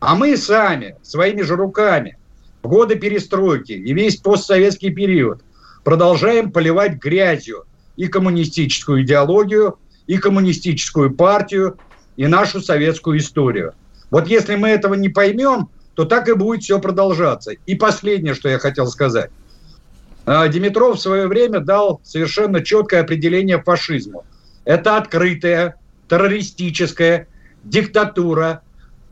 А 0.00 0.14
мы 0.14 0.36
сами, 0.36 0.96
своими 1.02 1.42
же 1.42 1.56
руками, 1.56 2.18
в 2.62 2.68
годы 2.68 2.96
перестройки 2.96 3.72
и 3.72 3.92
весь 3.94 4.16
постсоветский 4.16 4.90
период 4.90 5.42
продолжаем 5.84 6.50
поливать 6.50 6.94
грязью 6.94 7.64
и 7.96 8.08
коммунистическую 8.08 9.02
идеологию, 9.02 9.78
и 10.06 10.18
коммунистическую 10.18 11.14
партию, 11.14 11.78
и 12.16 12.26
нашу 12.26 12.60
советскую 12.60 13.18
историю. 13.18 13.74
Вот 14.10 14.28
если 14.28 14.56
мы 14.56 14.68
этого 14.68 14.94
не 14.94 15.08
поймем, 15.08 15.68
то 15.94 16.04
так 16.04 16.28
и 16.28 16.34
будет 16.34 16.62
все 16.62 16.78
продолжаться. 16.78 17.52
И 17.66 17.74
последнее, 17.74 18.34
что 18.34 18.48
я 18.48 18.58
хотел 18.58 18.86
сказать. 18.86 19.30
А, 20.26 20.46
Димитров 20.48 20.98
в 20.98 21.00
свое 21.00 21.26
время 21.26 21.60
дал 21.60 22.00
совершенно 22.04 22.62
четкое 22.62 23.02
определение 23.02 23.62
фашизму. 23.62 24.24
Это 24.64 24.96
открытая, 24.96 25.76
террористическая 26.08 27.28
диктатура 27.64 28.62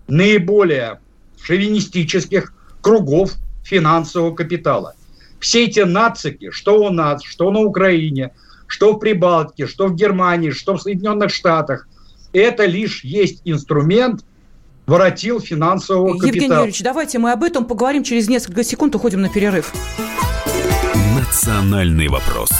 наиболее 0.09 1.01
шовинистических 1.43 2.53
кругов 2.81 3.35
финансового 3.65 4.35
капитала. 4.35 4.95
Все 5.41 5.65
эти 5.65 5.81
нацики, 5.81 6.51
что 6.51 6.83
у 6.83 6.91
нас, 6.91 7.23
что 7.25 7.51
на 7.51 7.61
Украине, 7.61 8.33
что 8.67 8.95
в 8.95 8.99
Прибалтике, 8.99 9.67
что 9.67 9.89
в 9.89 9.95
Германии, 9.95 10.51
что 10.51 10.77
в 10.77 10.83
Соединенных 10.83 11.31
Штатах, 11.31 11.89
это 12.33 12.65
лишь 12.65 13.05
есть 13.05 13.43
инструмент– 13.45 14.25
воротил 14.87 15.41
финансового 15.41 16.13
капитала. 16.13 16.27
Евгений 16.27 16.55
Юрьевич, 16.55 16.83
давайте 16.83 17.19
мы 17.19 17.33
об 17.33 17.43
этом 17.43 17.65
поговорим 17.65 18.05
через 18.05 18.29
несколько 18.29 18.65
секунд, 18.65 18.95
уходим 18.95 19.21
на 19.21 19.29
перерыв. 19.29 19.73
Национальный 21.17 22.09
вопрос. 22.09 22.51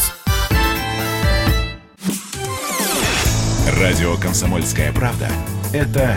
Радио 3.81 4.17
«Комсомольская 4.17 4.93
правда»– 4.93 5.29
это 5.73 6.17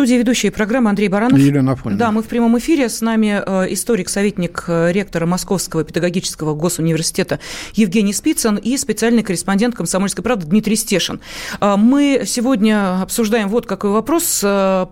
студии 0.00 0.14
ведущая 0.14 0.50
программы 0.50 0.88
Андрей 0.88 1.08
Баранов. 1.08 1.38
Елена 1.38 1.72
Афонина. 1.72 1.98
Да, 1.98 2.10
мы 2.10 2.22
в 2.22 2.26
прямом 2.26 2.58
эфире. 2.58 2.88
С 2.88 3.02
нами 3.02 3.42
э, 3.44 3.66
историк, 3.74 4.08
советник 4.08 4.64
э, 4.66 4.92
ректора 4.92 5.26
Московского 5.26 5.84
педагогического 5.84 6.54
госуниверситета 6.54 7.38
Евгений 7.74 8.14
Спицын 8.14 8.56
и 8.56 8.78
специальный 8.78 9.22
корреспондент 9.22 9.74
«Комсомольской 9.74 10.24
правды» 10.24 10.46
Дмитрий 10.46 10.76
Стешин. 10.76 11.20
Э, 11.60 11.76
мы 11.76 12.22
сегодня 12.24 13.02
обсуждаем 13.02 13.50
вот 13.50 13.66
какой 13.66 13.90
вопрос. 13.90 14.40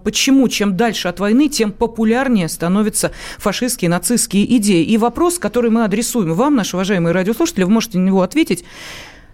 Почему 0.04 0.46
чем 0.48 0.76
дальше 0.76 1.08
от 1.08 1.20
войны, 1.20 1.48
тем 1.48 1.72
популярнее 1.72 2.46
становятся 2.46 3.10
фашистские, 3.38 3.88
нацистские 3.88 4.58
идеи? 4.58 4.84
И 4.84 4.98
вопрос, 4.98 5.38
который 5.38 5.70
мы 5.70 5.84
адресуем 5.84 6.34
вам, 6.34 6.54
наши 6.54 6.76
уважаемые 6.76 7.14
радиослушатели, 7.14 7.64
вы 7.64 7.70
можете 7.70 7.96
на 7.96 8.04
него 8.04 8.20
ответить. 8.20 8.62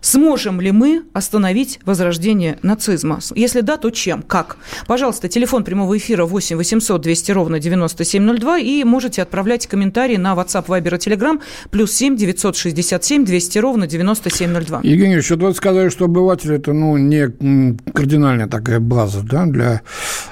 Сможем 0.05 0.61
ли 0.61 0.71
мы 0.71 1.05
остановить 1.15 1.81
возрождение 1.87 2.59
нацизма? 2.61 3.21
Если 3.35 3.63
да, 3.63 3.79
то 3.79 3.89
чем? 3.89 4.21
Как? 4.21 4.59
Пожалуйста, 4.87 5.29
телефон 5.29 5.65
прямого 5.65 5.97
эфира 5.97 6.27
8 6.27 6.59
800 6.59 7.01
200 7.01 7.33
ровно 7.33 7.59
9702 7.59 8.59
и 8.59 8.85
можете 8.85 9.23
отправлять 9.23 9.67
комментарии 9.67 10.19
на 10.19 10.35
WhatsApp, 10.35 10.67
Viber 10.67 10.97
и 10.97 10.99
Telegram 10.99 11.41
плюс 11.71 11.93
7 11.93 12.17
967 12.17 13.25
200 13.25 13.59
ровно 13.61 13.87
9702. 13.87 14.81
Евгений 14.83 15.15
Ильич, 15.15 15.31
вот 15.31 15.41
вы 15.41 15.55
сказали, 15.55 15.89
что 15.89 16.05
обыватель 16.05 16.53
это 16.53 16.75
ну, 16.75 16.99
не 16.99 17.31
кардинальная 17.91 18.47
такая 18.47 18.81
база 18.81 19.23
да, 19.23 19.47
для 19.47 19.81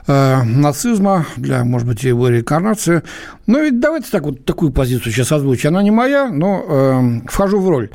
э, 0.07 0.43
нацизма, 0.43 1.25
для, 1.39 1.65
может 1.65 1.89
быть, 1.89 2.03
его 2.05 2.29
реинкарнации. 2.29 3.05
Но 3.47 3.61
ведь 3.61 3.81
давайте 3.81 4.11
так 4.11 4.25
вот 4.25 4.45
такую 4.45 4.71
позицию 4.71 5.13
сейчас 5.13 5.33
озвучу. 5.33 5.69
Она 5.69 5.83
не 5.83 5.91
моя, 5.91 6.29
но 6.29 6.63
э, 6.69 7.27
вхожу 7.27 7.59
в 7.59 7.71
роль. 7.71 7.89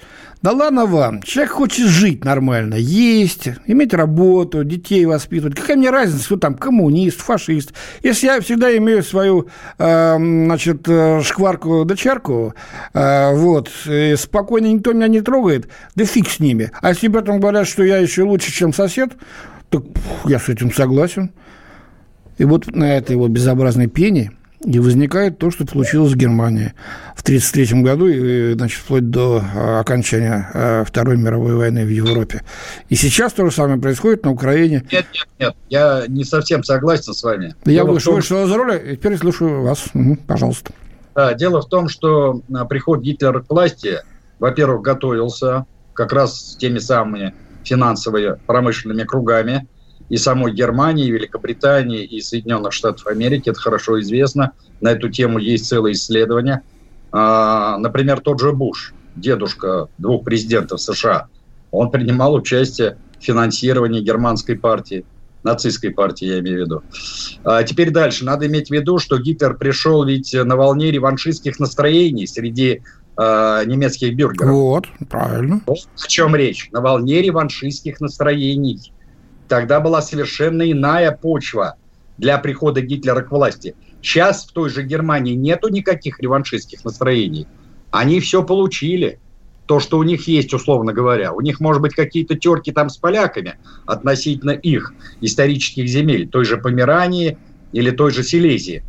Да 0.43 0.51
ладно 0.51 0.85
вам, 0.85 1.23
человек 1.23 1.53
хочет 1.53 1.87
жить 1.87 2.23
нормально, 2.23 2.75
есть, 2.75 3.49
иметь 3.65 3.93
работу, 3.93 4.63
детей 4.63 5.03
воспитывать. 5.05 5.55
Какая 5.55 5.77
мне 5.77 5.89
разница, 5.89 6.25
кто 6.25 6.37
там 6.37 6.53
коммунист, 6.53 7.21
фашист. 7.21 7.73
Если 8.03 8.27
я 8.27 8.39
всегда 8.39 8.75
имею 8.77 9.01
свою, 9.03 9.47
э, 9.79 10.15
значит, 10.17 10.87
шкварку-дочарку, 11.23 12.53
э, 12.93 13.33
вот, 13.33 13.71
спокойно 14.15 14.67
никто 14.67 14.93
меня 14.93 15.07
не 15.07 15.21
трогает, 15.21 15.69
да 15.95 16.05
фиг 16.05 16.29
с 16.29 16.39
ними. 16.39 16.71
А 16.81 16.89
если 16.89 17.07
при 17.07 17.19
этом 17.19 17.39
говорят, 17.39 17.67
что 17.67 17.83
я 17.83 17.97
еще 17.97 18.21
лучше, 18.21 18.51
чем 18.51 18.73
сосед, 18.73 19.13
то 19.69 19.83
я 20.25 20.39
с 20.39 20.49
этим 20.49 20.71
согласен. 20.71 21.31
И 22.37 22.45
вот 22.45 22.67
на 22.75 22.95
этой 22.95 23.15
вот 23.15 23.31
безобразной 23.31 23.87
пене 23.87 24.31
и 24.65 24.79
возникает 24.79 25.37
то, 25.37 25.51
что 25.51 25.65
получилось 25.65 26.13
в 26.13 26.15
Германии 26.15 26.73
в 27.15 27.21
1933 27.21 27.81
году, 27.83 28.07
и, 28.07 28.53
значит, 28.53 28.79
вплоть 28.79 29.09
до 29.09 29.43
а, 29.53 29.79
окончания 29.79 30.49
а, 30.53 30.83
Второй 30.83 31.17
мировой 31.17 31.55
войны 31.55 31.85
в 31.85 31.89
Европе. 31.89 32.41
И 32.89 32.95
сейчас 32.95 33.33
то 33.33 33.45
же 33.45 33.51
самое 33.51 33.79
происходит 33.79 34.23
на 34.25 34.31
Украине. 34.31 34.83
Нет, 34.91 35.05
нет, 35.13 35.27
нет, 35.39 35.55
я 35.69 36.05
не 36.07 36.23
совсем 36.23 36.63
согласен 36.63 37.13
с 37.13 37.23
вами. 37.23 37.55
Я 37.65 37.85
вышел, 37.85 38.13
том... 38.13 38.15
вышел 38.15 38.43
из 38.45 38.51
роли, 38.51 38.93
и 38.93 38.97
теперь 38.97 39.17
слушаю 39.17 39.61
вас. 39.61 39.85
Угу, 39.93 40.17
пожалуйста. 40.27 40.71
Да, 41.13 41.33
дело 41.33 41.61
в 41.61 41.67
том, 41.67 41.87
что 41.89 42.41
приход 42.69 43.01
Гитлера 43.01 43.41
к 43.41 43.49
власти, 43.49 43.99
во-первых, 44.39 44.81
готовился 44.81 45.65
как 45.93 46.13
раз 46.13 46.51
с 46.51 46.55
теми 46.57 46.79
самыми 46.79 47.33
финансовыми 47.63 48.37
промышленными 48.45 49.03
кругами, 49.03 49.67
и 50.09 50.17
самой 50.17 50.53
Германии, 50.53 51.11
Великобритании 51.11 52.03
и 52.03 52.21
Соединенных 52.21 52.73
Штатов 52.73 53.07
Америки. 53.07 53.49
Это 53.49 53.59
хорошо 53.59 53.99
известно. 54.01 54.51
На 54.81 54.91
эту 54.91 55.09
тему 55.09 55.39
есть 55.39 55.67
целые 55.67 55.93
исследования. 55.93 56.63
А, 57.11 57.77
например, 57.77 58.19
тот 58.21 58.39
же 58.39 58.53
Буш, 58.53 58.93
дедушка 59.15 59.87
двух 59.97 60.23
президентов 60.23 60.81
США, 60.81 61.27
он 61.71 61.91
принимал 61.91 62.33
участие 62.33 62.97
в 63.19 63.23
финансировании 63.23 64.01
германской 64.01 64.57
партии, 64.57 65.05
нацистской 65.43 65.91
партии, 65.91 66.25
я 66.25 66.39
имею 66.39 66.63
в 66.63 66.65
виду. 66.65 66.83
А 67.43 67.63
теперь 67.63 67.91
дальше. 67.91 68.25
Надо 68.25 68.47
иметь 68.47 68.69
в 68.69 68.71
виду, 68.71 68.99
что 68.99 69.17
Гитлер 69.17 69.55
пришел 69.55 70.03
ведь 70.05 70.33
на 70.33 70.55
волне 70.55 70.91
реваншистских 70.91 71.59
настроений 71.59 72.27
среди 72.27 72.81
э, 73.17 73.63
немецких 73.65 74.15
бюргеров. 74.15 74.51
Вот, 74.51 74.85
правильно. 75.09 75.61
Вот 75.65 75.79
в 75.95 76.07
чем 76.07 76.35
речь? 76.35 76.69
На 76.71 76.81
волне 76.81 77.21
реваншистских 77.21 77.99
настроений. 77.99 78.93
Тогда 79.47 79.79
была 79.79 80.01
совершенно 80.01 80.69
иная 80.69 81.11
почва 81.11 81.75
для 82.17 82.37
прихода 82.37 82.81
Гитлера 82.81 83.21
к 83.21 83.31
власти. 83.31 83.75
Сейчас 84.01 84.45
в 84.45 84.51
той 84.51 84.69
же 84.69 84.83
Германии 84.83 85.33
нету 85.33 85.69
никаких 85.69 86.19
реваншистских 86.19 86.83
настроений. 86.83 87.47
Они 87.91 88.19
все 88.19 88.43
получили. 88.43 89.19
То, 89.65 89.81
что 89.81 89.97
у 89.97 90.03
них 90.03 90.29
есть, 90.29 90.53
условно 90.53 90.93
говоря. 90.93 91.33
У 91.33 91.41
них, 91.41 91.59
может 91.59 91.81
быть, 91.81 91.93
какие-то 91.93 92.35
терки 92.35 92.71
там 92.71 92.89
с 92.89 92.95
поляками 92.95 93.55
относительно 93.85 94.51
их 94.51 94.93
исторических 95.19 95.89
земель, 95.89 96.29
той 96.29 96.45
же 96.45 96.55
Померании 96.55 97.37
или 97.73 97.91
той 97.91 98.11
же 98.11 98.23
Силезии. 98.23 98.83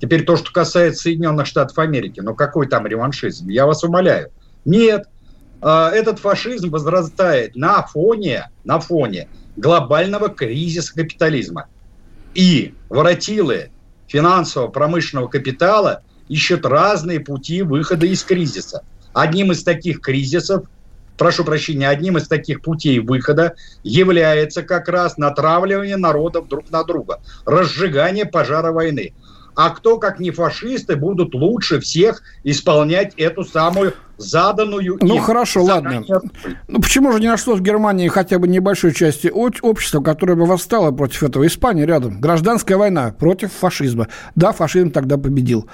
Теперь 0.00 0.24
то, 0.24 0.36
что 0.36 0.52
касается 0.52 1.02
Соединенных 1.02 1.46
Штатов 1.46 1.78
Америки, 1.78 2.20
ну 2.20 2.34
какой 2.34 2.66
там 2.66 2.86
реваншизм? 2.86 3.48
Я 3.48 3.66
вас 3.66 3.84
умоляю. 3.84 4.30
Нет, 4.64 5.06
а, 5.60 5.90
этот 5.90 6.18
фашизм 6.18 6.70
возрастает 6.70 7.54
на 7.54 7.82
фоне, 7.82 8.50
на 8.64 8.80
фоне 8.80 9.28
глобального 9.58 10.28
кризиса 10.28 10.94
капитализма. 10.94 11.66
И 12.34 12.74
воротилы 12.88 13.70
финансово-промышленного 14.06 15.28
капитала 15.28 16.02
ищут 16.28 16.64
разные 16.64 17.20
пути 17.20 17.62
выхода 17.62 18.06
из 18.06 18.22
кризиса. 18.22 18.82
Одним 19.12 19.52
из 19.52 19.64
таких 19.64 20.00
кризисов, 20.00 20.64
прошу 21.16 21.44
прощения, 21.44 21.88
одним 21.88 22.18
из 22.18 22.28
таких 22.28 22.62
путей 22.62 23.00
выхода 23.00 23.54
является 23.82 24.62
как 24.62 24.88
раз 24.88 25.16
натравливание 25.16 25.96
народов 25.96 26.48
друг 26.48 26.70
на 26.70 26.84
друга, 26.84 27.20
разжигание 27.44 28.26
пожара 28.26 28.70
войны. 28.70 29.12
А 29.56 29.70
кто, 29.70 29.98
как 29.98 30.20
не 30.20 30.30
фашисты, 30.30 30.94
будут 30.94 31.34
лучше 31.34 31.80
всех 31.80 32.22
исполнять 32.44 33.14
эту 33.16 33.42
самую 33.42 33.94
заданную 34.18 34.98
Ну, 35.00 35.16
им 35.16 35.22
хорошо, 35.22 35.64
ладно. 35.64 36.04
Ну, 36.66 36.80
почему 36.80 37.12
же 37.12 37.20
не 37.20 37.28
нашлось 37.28 37.60
в 37.60 37.62
Германии 37.62 38.08
хотя 38.08 38.38
бы 38.38 38.48
небольшой 38.48 38.92
части 38.92 39.28
общества, 39.28 40.02
которое 40.02 40.34
бы 40.34 40.44
восстало 40.44 40.90
против 40.90 41.22
этого? 41.22 41.46
Испания 41.46 41.86
рядом. 41.86 42.20
Гражданская 42.20 42.76
война 42.76 43.14
против 43.18 43.52
фашизма. 43.52 44.08
Да, 44.34 44.52
фашизм 44.52 44.90
тогда 44.90 45.16
победил. 45.16 45.66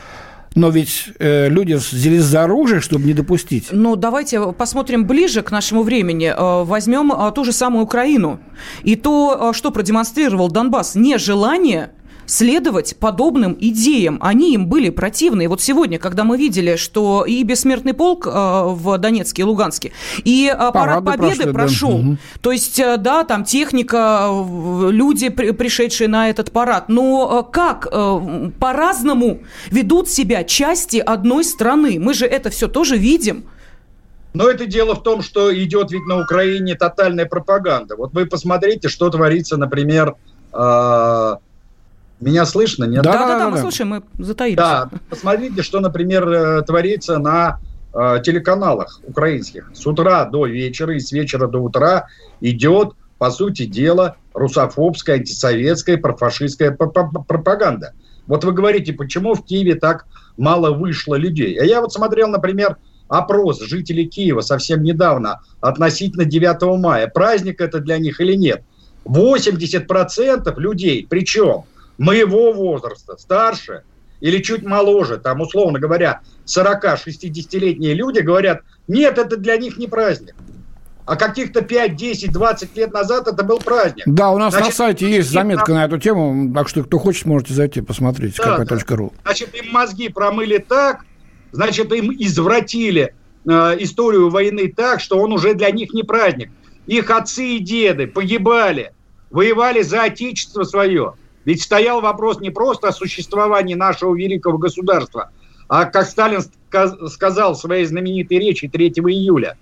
Но 0.55 0.69
ведь 0.69 1.09
э, 1.19 1.49
люди 1.49 1.75
взялись 1.75 2.23
за 2.23 2.45
оружие, 2.45 2.81
чтобы 2.81 3.07
не 3.07 3.13
допустить. 3.13 3.69
Ну, 3.73 3.97
давайте 3.97 4.53
посмотрим 4.53 5.05
ближе 5.05 5.43
к 5.43 5.51
нашему 5.51 5.83
времени. 5.83 6.27
Э, 6.27 6.65
возьмем 6.65 7.13
э, 7.13 7.33
ту 7.33 7.45
же 7.45 7.53
самую 7.53 7.85
Украину. 7.85 8.39
И 8.85 8.95
то, 8.95 9.51
э, 9.51 9.57
что 9.57 9.73
продемонстрировал 9.73 10.49
Донбасс, 10.49 10.95
нежелание 10.95 11.91
следовать 12.27 12.97
подобным 12.97 13.57
идеям. 13.59 14.19
Они 14.21 14.55
им 14.55 14.67
были 14.67 14.91
противны. 14.91 15.45
И 15.45 15.47
вот 15.47 15.61
сегодня, 15.61 15.99
когда 15.99 16.25
мы 16.25 16.37
видели, 16.37 16.77
что 16.77 17.25
и 17.25 17.43
бессмертный 17.43 17.95
полк 17.95 18.27
э, 18.27 18.31
в 18.31 18.99
Донецке 18.99 19.43
и 19.43 19.45
Луганске, 19.45 19.93
и 20.25 20.53
э, 20.53 20.73
парад 20.73 21.05
Победы 21.05 21.25
прошли, 21.27 21.53
прошел. 21.53 22.03
Да. 22.03 22.17
То 22.41 22.53
есть, 22.53 22.79
э, 22.79 22.97
да, 22.97 23.25
там 23.25 23.45
техника, 23.45 24.31
люди, 24.91 25.29
пришедшие 25.29 26.09
на 26.09 26.31
этот 26.31 26.51
парад. 26.53 26.89
Но 26.89 27.43
как 27.43 27.91
по-разному 28.59 29.41
ведут 29.71 30.09
себя 30.09 30.45
части 30.45 30.99
одной 30.99 31.45
страны? 31.45 31.99
Мы 31.99 32.15
же 32.15 32.27
это 32.27 32.51
все 32.51 32.69
тоже 32.69 32.97
видим. 32.97 33.45
Но 34.33 34.49
это 34.49 34.67
дело 34.67 34.95
в 34.97 35.03
том, 35.03 35.23
что 35.23 35.55
идет 35.55 35.93
ведь 35.93 36.07
на 36.07 36.21
Украине 36.21 36.75
тотальная 36.75 37.27
пропаганда. 37.27 37.95
Вот 37.97 38.13
вы 38.15 38.27
посмотрите, 38.27 38.89
что 38.89 39.09
творится, 39.09 39.57
например, 39.57 40.17
меня 42.25 42.47
слышно, 42.47 42.85
нет? 42.85 43.03
Да, 43.03 43.13
да, 43.13 43.29
да, 43.29 43.39
да, 43.39 43.49
мы 43.51 43.59
слушаем, 43.59 43.91
мы 43.91 44.25
затаились. 44.25 44.57
Да, 44.57 44.89
посмотрите, 45.11 45.63
что, 45.63 45.81
например, 45.81 46.29
э, 46.29 46.63
творится 46.63 47.19
на 47.19 47.61
э, 47.93 48.21
телеканалах 48.25 49.01
украинских. 49.07 49.71
С 49.75 49.87
утра 49.87 50.25
до 50.25 50.47
вечера 50.47 50.95
и 50.97 51.01
с 51.01 51.13
вечера 51.13 51.47
до 51.47 51.59
утра 51.59 52.07
идет, 52.41 52.93
по 53.19 53.31
сути 53.31 53.67
дела, 53.67 54.17
русофобская, 54.33 55.17
антисоветская, 55.17 55.97
профашистская 55.99 56.73
пропаганда. 56.73 57.93
Вот 58.27 58.45
вы 58.45 58.53
говорите, 58.53 58.93
почему 58.93 59.35
в 59.35 59.45
Киеве 59.45 59.75
так 59.75 60.07
мало 60.37 60.71
вышло 60.71 61.15
людей? 61.15 61.57
А 61.61 61.65
я 61.65 61.81
вот 61.81 61.93
смотрел, 61.93 62.29
например, 62.29 62.77
опрос 63.09 63.61
жителей 63.61 64.07
Киева 64.07 64.41
совсем 64.41 64.83
недавно 64.83 65.43
относительно 65.61 66.25
9 66.25 66.81
мая. 66.81 67.07
Праздник 67.07 67.61
это 67.61 67.81
для 67.81 67.99
них 67.99 68.21
или 68.21 68.35
нет? 68.35 68.63
80% 69.05 70.59
людей, 70.59 71.07
причем 71.09 71.65
моего 71.99 72.53
возраста, 72.53 73.17
старше 73.17 73.83
или 74.21 74.39
чуть 74.43 74.63
моложе, 74.63 75.19
там, 75.19 75.41
условно 75.41 75.79
говоря, 75.79 76.21
40-60-летние 76.47 77.95
люди 77.95 78.21
говорят, 78.21 78.63
нет, 78.89 79.19
это 79.19 79.37
для 79.37 79.57
них 79.57 79.77
не 79.77 79.87
праздник. 79.87 80.35
А 81.07 81.17
каких-то 81.17 81.61
5, 81.61 81.97
10, 81.97 82.33
20 82.33 82.77
лет 82.77 82.93
назад 82.95 83.29
это 83.29 83.45
был 83.45 83.59
праздник. 83.59 84.05
Да, 84.07 84.31
у 84.31 84.39
нас 84.39 84.55
Значит, 84.55 84.69
на 84.71 84.75
сайте 84.75 85.11
есть 85.11 85.31
заметка 85.31 85.73
на... 85.73 85.81
на 85.81 85.85
эту 85.85 85.99
тему, 85.99 86.53
так 86.55 86.69
что 86.69 86.83
кто 86.83 86.99
хочет, 86.99 87.27
можете 87.27 87.53
зайти 87.53 87.83
посмотреть, 87.83 88.37
да, 88.37 88.57
kp.ru. 88.61 89.13
Да. 89.13 89.21
Значит, 89.25 89.55
им 89.55 89.71
мозги 89.71 90.09
промыли 90.09 90.57
так, 90.57 91.05
значит, 91.53 91.93
им 91.93 92.11
извратили 92.11 93.15
э, 93.45 93.51
историю 93.81 94.31
войны 94.31 94.73
так, 94.75 95.01
что 95.01 95.19
он 95.19 95.35
уже 95.35 95.53
для 95.53 95.71
них 95.71 95.93
не 95.93 96.03
праздник. 96.03 96.51
Их 96.87 97.11
отцы 97.11 97.57
и 97.57 97.59
деды 97.59 98.07
погибали, 98.07 98.93
воевали 99.31 99.83
за 99.83 100.05
отечество 100.05 100.65
свое. 100.65 101.15
Ведь 101.45 101.63
стоял 101.63 102.01
вопрос 102.01 102.41
не 102.41 102.51
просто 102.51 102.89
о 102.89 102.93
существовании 102.93 103.75
нашего 103.75 104.15
великого 104.15 104.59
государства, 104.59 105.31
а, 105.69 105.85
как 105.85 106.07
Сталин 106.07 106.43
сказал 107.09 107.55
в 107.55 107.59
своей 107.59 107.85
знаменитой 107.85 108.39
речи 108.39 108.69
3 108.69 108.89
июля, 108.89 109.57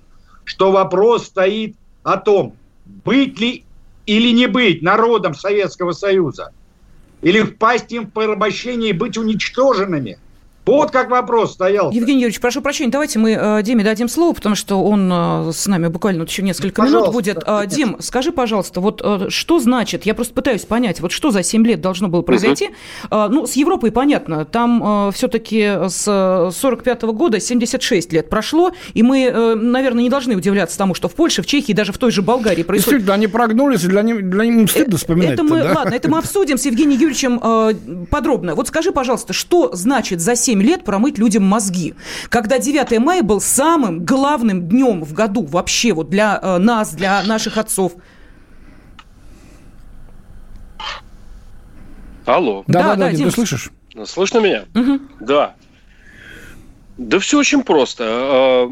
что 0.45 0.73
вопрос 0.73 1.27
стоит 1.27 1.77
о 2.03 2.16
том, 2.16 2.57
быть 2.87 3.38
ли 3.38 3.64
или 4.07 4.33
не 4.33 4.47
быть 4.47 4.83
народом 4.83 5.35
Советского 5.35 5.92
Союза, 5.92 6.53
или 7.21 7.42
впасть 7.42 7.92
им 7.92 8.07
в 8.07 8.11
порабощение 8.11 8.90
и 8.90 8.95
быть 8.95 9.16
уничтоженными– 9.16 10.18
вот 10.64 10.90
как 10.92 11.11
вопрос 11.11 11.55
стоял. 11.55 11.90
Евгений 11.90 12.20
Юрьевич, 12.20 12.40
прошу 12.40 12.62
прощения, 12.62 12.90
давайте 12.90 13.18
мы 13.18 13.33
э, 13.33 13.62
Диме 13.62 13.83
дадим 13.83 14.09
слово, 14.09 14.33
потому 14.33 14.55
что 14.55 14.83
он 14.85 15.11
э, 15.12 15.53
с 15.53 15.66
нами 15.66 15.88
буквально 15.88 16.20
вот 16.20 16.31
еще 16.31 16.42
несколько 16.42 16.83
пожалуйста, 16.83 17.11
минут 17.11 17.14
будет. 17.14 17.42
Э, 17.44 17.66
Дим, 17.66 17.96
скажи, 17.98 18.31
пожалуйста, 18.31 18.81
вот 18.81 19.03
что 19.29 19.59
значит, 19.59 20.07
я 20.07 20.14
просто 20.14 20.35
пытаюсь 20.35 20.62
понять, 20.62 21.01
вот 21.01 21.11
что 21.11 21.33
за 21.33 21.42
7 21.42 21.66
лет 21.66 21.81
должно 21.81 22.09
было 22.09 22.22
произойти? 22.22 22.70
Угу. 23.11 23.29
Ну, 23.31 23.46
с 23.46 23.55
Европой 23.55 23.90
понятно, 23.90 24.44
там 24.44 25.11
все-таки 25.12 25.88
с 25.88 26.51
45 26.55 27.03
-го 27.03 27.12
года 27.12 27.40
76 27.40 28.12
лет 28.12 28.29
прошло, 28.29 28.72
и 28.94 29.03
мы, 29.03 29.57
наверное, 29.57 30.05
не 30.05 30.11
должны 30.11 30.37
удивляться 30.37 30.79
тому, 30.79 30.94
что 30.94 31.09
в 31.09 31.14
Польше, 31.14 31.42
в 31.42 31.46
Чехии, 31.46 31.72
даже 31.72 31.92
в 31.92 31.98
той 31.98 32.12
же 32.12 32.22
Болгарии 32.22 32.62
происходит... 32.62 33.01
Действительно, 33.01 33.14
они 33.14 33.27
прогнулись, 33.27 33.85
и 33.85 33.88
для 33.88 34.03
них, 34.03 34.29
для 34.29 34.44
них 34.44 34.70
стыдно 34.70 34.96
вспоминать 34.96 35.33
это 35.33 35.42
мы, 35.42 35.62
да? 35.62 35.72
Ладно, 35.75 35.94
это 35.94 36.09
мы 36.09 36.18
обсудим 36.18 36.59
с 36.59 36.64
Евгением 36.66 37.01
Юрьевичем 37.01 38.07
подробно. 38.07 38.55
Вот 38.55 38.68
скажи, 38.68 38.92
пожалуйста, 38.92 39.33
что 39.33 39.70
значит 39.72 40.20
за 40.20 40.37
7 40.37 40.51
7 40.52 40.62
лет 40.62 40.84
промыть 40.84 41.18
людям 41.18 41.44
мозги. 41.44 41.94
Когда 42.28 42.58
9 42.58 42.98
мая 42.98 43.22
был 43.22 43.40
самым 43.40 44.04
главным 44.04 44.68
днем 44.68 45.02
в 45.02 45.14
году 45.14 45.46
вообще 45.46 45.94
вот 45.94 46.10
для 46.10 46.38
э, 46.42 46.58
нас, 46.58 46.92
для 46.92 47.22
наших 47.22 47.56
отцов. 47.56 47.92
Алло. 52.26 52.64
Да, 52.66 52.82
да, 52.82 52.88
да, 52.88 52.96
да 52.96 53.12
Дим, 53.12 53.28
ты 53.28 53.34
слышишь? 53.34 53.70
Слышно 54.04 54.38
меня? 54.40 54.64
Угу. 54.74 55.00
Да. 55.20 55.54
Да 56.98 57.18
все 57.18 57.38
очень 57.38 57.62
просто. 57.62 58.04
А, 58.06 58.70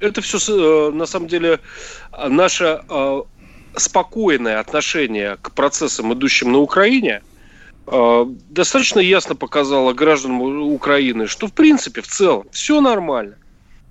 это 0.00 0.22
все, 0.22 0.38
э, 0.38 0.90
на 0.90 1.04
самом 1.04 1.28
деле, 1.28 1.60
наше 2.28 2.80
э, 2.88 3.22
спокойное 3.76 4.58
отношение 4.58 5.36
к 5.42 5.52
процессам, 5.52 6.14
идущим 6.14 6.50
на 6.50 6.58
Украине– 6.60 7.22
достаточно 7.86 9.00
ясно 9.00 9.34
показала 9.34 9.92
гражданам 9.92 10.40
Украины, 10.40 11.26
что 11.26 11.48
в 11.48 11.52
принципе, 11.52 12.00
в 12.00 12.06
целом, 12.06 12.46
все 12.50 12.80
нормально. 12.80 13.36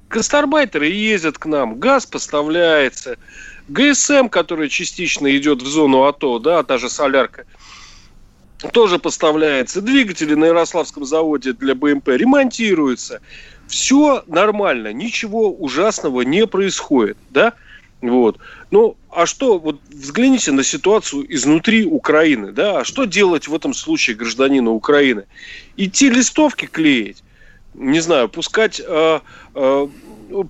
Гастарбайтеры 0.10 0.88
ездят 0.88 1.38
к 1.38 1.46
нам, 1.46 1.80
газ 1.80 2.06
поставляется, 2.06 3.18
ГСМ, 3.68 4.28
который 4.30 4.70
частично 4.70 5.36
идет 5.36 5.62
в 5.62 5.68
зону 5.68 6.04
АТО, 6.04 6.40
да, 6.40 6.64
та 6.64 6.78
же 6.78 6.90
солярка, 6.90 7.46
тоже 8.72 9.00
поставляется. 9.00 9.82
Двигатели 9.82 10.36
на 10.36 10.46
Ярославском 10.46 11.06
заводе 11.06 11.54
для 11.54 11.76
БМП 11.76 12.10
ремонтируются. 12.10 13.22
Все 13.68 14.24
нормально, 14.28 14.94
ничего 14.94 15.52
ужасного 15.52 16.22
не 16.22 16.46
происходит, 16.46 17.18
да. 17.30 17.54
Вот. 18.04 18.38
Ну, 18.70 18.98
а 19.10 19.26
что, 19.26 19.58
вот 19.58 19.80
взгляните 19.90 20.52
на 20.52 20.64
ситуацию 20.64 21.26
изнутри 21.34 21.86
Украины, 21.86 22.52
да, 22.52 22.80
а 22.80 22.84
что 22.84 23.06
делать 23.06 23.48
в 23.48 23.56
этом 23.56 23.74
случае 23.74 24.18
гражданину 24.18 24.72
Украины? 24.74 25.24
Идти 25.78 26.10
листовки 26.10 26.66
клеить, 26.66 27.24
не 27.74 28.02
знаю, 28.02 28.28
пускать 28.28 28.82
э, 28.86 29.20
э, 29.56 29.88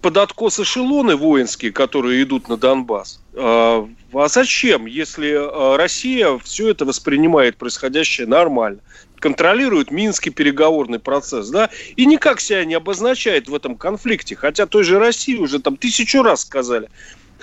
под 0.02 0.18
откос 0.18 0.60
эшелоны 0.60 1.16
воинские, 1.16 1.72
которые 1.72 2.24
идут 2.24 2.50
на 2.50 2.58
Донбасс. 2.58 3.22
Э, 3.34 3.86
а 4.14 4.28
зачем, 4.28 4.88
если 4.88 5.78
Россия 5.78 6.36
все 6.40 6.70
это 6.70 6.86
воспринимает 6.86 7.58
происходящее 7.58 8.26
нормально? 8.26 8.80
контролирует 9.24 9.90
Минский 9.90 10.32
переговорный 10.32 11.00
процесс, 11.00 11.48
да, 11.48 11.70
и 11.96 12.06
никак 12.06 12.42
себя 12.42 12.66
не 12.66 12.74
обозначает 12.74 13.48
в 13.48 13.56
этом 13.56 13.78
конфликте. 13.78 14.36
Хотя 14.36 14.66
той 14.66 14.84
же 14.84 15.00
России 15.00 15.38
уже 15.38 15.60
там 15.60 15.78
тысячу 15.78 16.24
раз 16.24 16.42
сказали, 16.42 16.90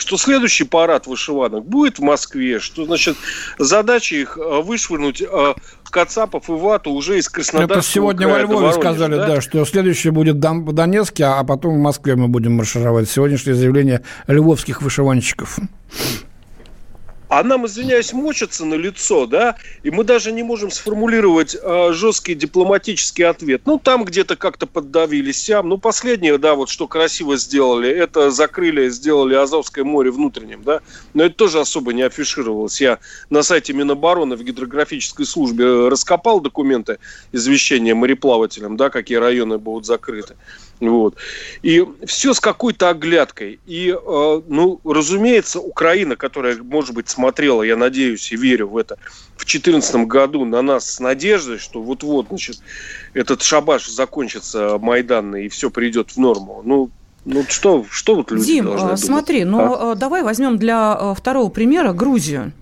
что 0.01 0.17
следующий 0.17 0.65
парад 0.65 1.07
вышиванок 1.07 1.65
будет 1.65 1.99
в 1.99 2.03
Москве, 2.03 2.59
что, 2.59 2.85
значит, 2.85 3.17
задача 3.59 4.17
их 4.17 4.39
э, 4.39 4.61
вышвырнуть 4.63 5.23
э, 5.23 5.55
Кацапов 5.91 6.49
и 6.49 6.53
Вату 6.53 6.91
уже 6.91 7.19
из 7.19 7.29
Краснодарского 7.29 7.79
Это 7.79 7.87
сегодня 7.87 8.27
края 8.27 8.47
во 8.47 8.53
Львове 8.53 8.73
сказали, 8.73 9.17
да? 9.17 9.27
да? 9.27 9.41
что 9.41 9.65
следующее 9.65 10.13
будет 10.13 10.37
в 10.37 10.73
Донецке, 10.73 11.25
а 11.25 11.45
потом 11.45 11.75
в 11.75 11.79
Москве 11.79 12.17
мы 12.17 12.29
будем 12.29 12.53
маршировать. 12.55 13.11
Сегодняшнее 13.11 13.55
заявление 13.55 14.03
львовских 14.27 14.83
вышиванщиков. 14.83 15.59
А 17.31 17.45
нам, 17.45 17.65
извиняюсь, 17.65 18.13
мочатся 18.13 18.65
на 18.65 18.75
лицо, 18.75 19.25
да, 19.25 19.55
и 19.85 19.91
мы 19.93 20.03
даже 20.03 20.33
не 20.33 20.43
можем 20.43 20.73
сформулировать 20.73 21.55
э, 21.55 21.93
жесткий 21.93 22.35
дипломатический 22.35 23.23
ответ. 23.23 23.63
Ну, 23.67 23.79
там 23.79 24.05
где-то 24.05 24.35
как-то 24.35 24.67
поддавили 24.67 25.31
сям. 25.31 25.69
Ну, 25.69 25.79
последнее, 25.79 26.39
да, 26.39 26.57
вот 26.57 26.69
что 26.69 26.89
красиво 26.89 27.37
сделали, 27.37 27.89
это 27.89 28.33
закрыли, 28.33 28.89
сделали 28.89 29.37
Азовское 29.37 29.85
море 29.85 30.11
внутренним, 30.11 30.65
да, 30.65 30.81
но 31.15 31.23
это 31.23 31.37
тоже 31.37 31.61
особо 31.61 31.93
не 31.93 32.03
афишировалось. 32.03 32.81
Я 32.81 32.99
на 33.31 33.45
сайте 33.45 33.75
Минобороны 33.75 34.35
в 34.35 34.43
гидрографической 34.43 35.25
службе 35.25 35.87
раскопал 35.87 36.41
документы 36.41 36.99
извещения 37.31 37.95
мореплавателям, 37.95 38.77
да, 38.77 38.91
какие 38.91 39.19
районы 39.19 39.59
будут 39.59 39.87
закрыты. 39.87 40.35
Вот. 40.81 41.17
И 41.63 41.85
все 42.07 42.33
с 42.33 42.41
какой-то 42.41 42.89
оглядкой. 42.89 43.61
И, 43.67 43.91
э, 43.91 44.43
ну, 44.49 44.81
разумеется, 44.85 45.61
Украина, 45.61 46.17
которая, 46.17 46.57
может 46.57 46.95
быть, 46.95 47.09
смотрела, 47.11 47.63
я 47.63 47.77
надеюсь 47.77 48.33
и 48.33 48.37
верю 48.37 48.69
в 48.69 48.77
это, 48.79 48.97
в 49.37 49.45
2014 49.45 50.07
году 50.07 50.45
на 50.47 50.63
нас 50.63 50.87
с 50.87 51.01
надеждой, 51.01 51.59
что 51.59 51.83
вот-вот, 51.83 52.29
значит, 52.29 52.63
этот 53.13 53.43
шабаш 53.43 53.89
закончится 53.89 54.79
майданный 54.79 55.47
и 55.47 55.49
все 55.49 55.71
придет 55.71 56.13
в 56.13 56.17
норму. 56.17 56.63
Ну, 56.65 56.91
ну 57.25 57.45
что, 57.49 57.85
что 57.91 58.15
вот 58.15 58.31
люди 58.31 58.47
Дим, 58.47 58.65
должны 58.65 58.87
думать? 58.87 59.01
смотри, 59.05 59.45
ну 59.45 59.75
А? 59.75 59.93
э, 59.93 59.95
давай 59.97 60.23
возьмем 60.23 60.59
для 60.59 60.97
э, 61.01 61.15
второго 61.17 61.51
примера 61.51 61.93
Грузию. 61.93 62.53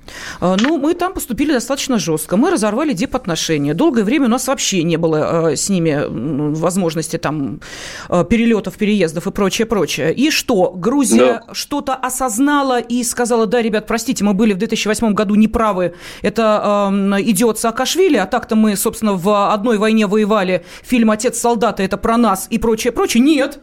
Ну, 0.40 0.78
мы 0.78 0.94
там 0.94 1.12
поступили 1.12 1.52
достаточно 1.52 1.98
жестко. 1.98 2.38
Мы 2.38 2.50
разорвали 2.50 2.94
дипотношения. 2.94 3.74
Долгое 3.74 4.04
время 4.04 4.24
у 4.24 4.30
нас 4.30 4.46
вообще 4.48 4.82
не 4.82 4.96
было 4.96 5.54
с 5.54 5.68
ними 5.68 6.54
возможности 6.54 7.18
там 7.18 7.60
перелетов, 8.08 8.78
переездов 8.78 9.26
и 9.26 9.30
прочее, 9.30 9.66
прочее. 9.66 10.14
И 10.14 10.30
что, 10.30 10.72
Грузия 10.74 11.42
что-то 11.52 11.94
осознала 11.94 12.80
и 12.80 13.04
сказала, 13.04 13.46
да, 13.46 13.60
ребят, 13.60 13.86
простите, 13.86 14.24
мы 14.24 14.32
были 14.32 14.54
в 14.54 14.58
2008 14.58 15.12
году 15.12 15.34
неправы, 15.34 15.94
это 16.22 16.90
э, 16.90 17.22
идиот 17.22 17.58
Саакашвили, 17.58 18.16
а 18.16 18.26
так-то 18.26 18.56
мы, 18.56 18.76
собственно, 18.76 19.14
в 19.14 19.52
одной 19.52 19.76
войне 19.78 20.06
воевали, 20.06 20.64
фильм 20.82 21.10
«Отец 21.10 21.38
солдата» 21.38 21.82
это 21.82 21.96
про 21.96 22.16
нас 22.16 22.46
и 22.50 22.58
прочее, 22.58 22.92
прочее. 22.92 23.22
Нет, 23.22 23.60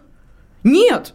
нет. 0.65 1.13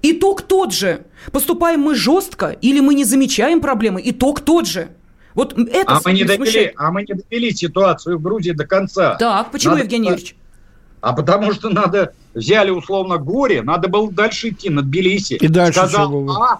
Итог 0.00 0.42
тот 0.42 0.72
же. 0.72 1.02
Поступаем 1.32 1.80
мы 1.80 1.94
жестко 1.94 2.50
или 2.50 2.80
мы 2.80 2.94
не 2.94 3.04
замечаем 3.04 3.60
проблемы, 3.60 4.00
итог 4.04 4.40
тот 4.40 4.66
же. 4.66 4.88
Вот 5.34 5.52
это 5.58 5.92
А 5.96 6.00
мы, 6.04 6.12
не 6.12 6.24
довели, 6.24 6.72
а 6.76 6.90
мы 6.90 7.02
не 7.02 7.14
довели 7.14 7.52
ситуацию 7.52 8.18
в 8.18 8.22
Грузии 8.22 8.52
до 8.52 8.66
конца. 8.66 9.16
Так, 9.16 9.50
почему, 9.50 9.72
Надо- 9.74 9.84
Евгений 9.84 10.08
Юрьевич? 10.08 10.36
А 11.00 11.12
потому 11.12 11.52
что 11.52 11.68
надо, 11.68 12.12
взяли 12.34 12.70
условно 12.70 13.18
горе, 13.18 13.62
надо 13.62 13.88
было 13.88 14.10
дальше 14.10 14.48
идти 14.48 14.68
на 14.70 14.82
Тбилиси. 14.82 15.34
И 15.34 15.46
дальше 15.48 15.78
сказал 15.80 16.08
что 16.08 16.20
было? 16.20 16.44
А, 16.52 16.58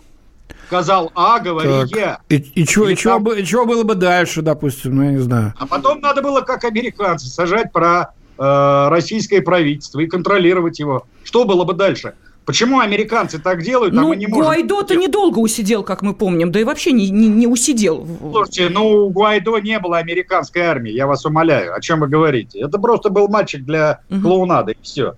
сказал 0.68 1.10
А, 1.16 1.40
говори 1.40 1.68
Так. 1.68 1.90
я. 1.96 2.18
И, 2.28 2.36
и, 2.36 2.64
чего, 2.66 2.88
и, 2.88 2.94
чего, 2.96 3.14
там- 3.14 3.32
и 3.32 3.44
чего 3.44 3.66
было 3.66 3.82
бы 3.82 3.94
дальше, 3.96 4.42
допустим, 4.42 4.94
ну, 4.96 5.02
я 5.04 5.10
не 5.12 5.18
знаю. 5.18 5.54
А 5.58 5.66
потом 5.66 6.00
надо 6.00 6.22
было, 6.22 6.42
как 6.42 6.62
американцы, 6.64 7.26
сажать 7.28 7.72
про 7.72 8.14
э, 8.38 8.88
российское 8.88 9.42
правительство 9.42 10.00
и 10.00 10.06
контролировать 10.06 10.78
его. 10.78 11.06
Что 11.24 11.44
было 11.44 11.64
бы 11.64 11.74
дальше? 11.74 12.14
Почему 12.44 12.80
американцы 12.80 13.38
так 13.38 13.62
делают, 13.62 13.92
а 13.92 13.96
Ну, 14.00 14.08
мы 14.08 14.16
не 14.16 14.26
можем? 14.26 14.44
Гуайдо-то 14.44 14.96
недолго 14.96 15.38
усидел, 15.38 15.82
как 15.82 16.00
мы 16.00 16.14
помним, 16.14 16.50
да 16.50 16.58
и 16.58 16.64
вообще 16.64 16.92
не, 16.92 17.10
не, 17.10 17.28
не 17.28 17.46
усидел. 17.46 18.08
Слушайте, 18.20 18.70
ну 18.70 19.04
у 19.04 19.10
Гуайдо 19.10 19.58
не 19.58 19.78
было 19.78 19.98
американской 19.98 20.62
армии, 20.62 20.90
я 20.92 21.06
вас 21.06 21.26
умоляю. 21.26 21.74
О 21.74 21.80
чем 21.82 22.00
вы 22.00 22.08
говорите? 22.08 22.60
Это 22.60 22.78
просто 22.78 23.10
был 23.10 23.28
мальчик 23.28 23.64
для 23.64 24.00
Мгм. 24.08 24.22
клоунады, 24.22 24.72
и 24.72 24.82
все. 24.82 25.14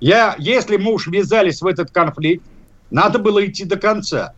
Я, 0.00 0.34
если 0.38 0.76
мы 0.76 0.92
уж 0.92 1.06
ввязались 1.06 1.62
в 1.62 1.66
этот 1.66 1.92
конфликт, 1.92 2.44
надо 2.90 3.20
было 3.20 3.46
идти 3.46 3.64
до 3.64 3.76
конца. 3.76 4.32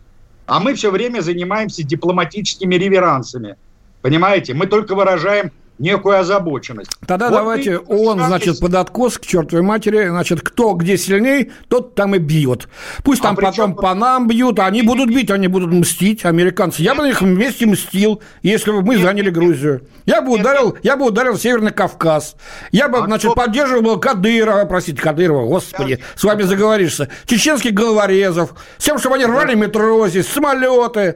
А 0.45 0.59
мы 0.59 0.75
все 0.75 0.91
время 0.91 1.21
занимаемся 1.21 1.83
дипломатическими 1.83 2.75
реверансами. 2.75 3.55
Понимаете? 4.01 4.53
Мы 4.53 4.67
только 4.67 4.95
выражаем 4.95 5.51
некую 5.79 6.19
озабоченность. 6.19 6.91
Тогда 7.07 7.29
Вот 7.29 7.35
давайте 7.35 7.79
вы 7.79 8.07
он, 8.07 8.19
значит, 8.19 8.59
под 8.59 8.75
откос 8.75 9.17
к 9.17 9.25
чертовой 9.25 9.63
матери, 9.63 10.07
значит, 10.07 10.41
кто 10.41 10.73
где 10.73 10.97
сильней, 10.97 11.51
тот 11.69 11.95
там 11.95 12.15
и 12.15 12.19
бьет. 12.19 12.67
Пусть 13.03 13.21
А 13.21 13.27
там 13.27 13.35
при 13.35 13.45
потом 13.45 13.75
по 13.75 13.95
нам 13.95 14.27
бьют, 14.27 14.59
а 14.59 14.65
они 14.65 14.81
будут 14.81 15.09
бить, 15.09 15.31
они 15.31 15.47
будут 15.47 15.71
мстить, 15.71 16.25
американцы. 16.25 16.81
Я 16.81 16.93
бы 16.93 17.03
на 17.03 17.07
них 17.07 17.21
вместе 17.21 17.65
мстил, 17.65 18.21
если 18.43 18.71
бы 18.71 18.81
мы 18.81 18.97
заняли 18.97 19.29
Грузию. 19.29 19.87
Я 20.05 20.21
бы 20.21 20.33
ударил, 20.33 20.77
я 20.83 20.97
бы 20.97 21.05
ударил 21.05 21.37
Северный 21.37 21.71
Кавказ. 21.71 22.35
Я 22.71 22.89
бы, 22.89 22.99
А 22.99 23.05
значит, 23.05 23.33
поддерживал 23.33 23.99
Кадырова, 23.99 24.65
простите, 24.65 25.01
Кадырова, 25.01 25.47
господи, 25.47 25.99
с 26.15 26.23
вами 26.23 26.43
заговоришься, 26.43 27.09
чеченских 27.25 27.73
головорезов, 27.73 28.53
с 28.77 28.83
тем, 28.83 28.99
чтобы 28.99 29.15
они 29.15 29.25
рвали 29.25 29.55
метро 29.55 30.07
здесь, 30.09 30.27
самолеты. 30.27 31.15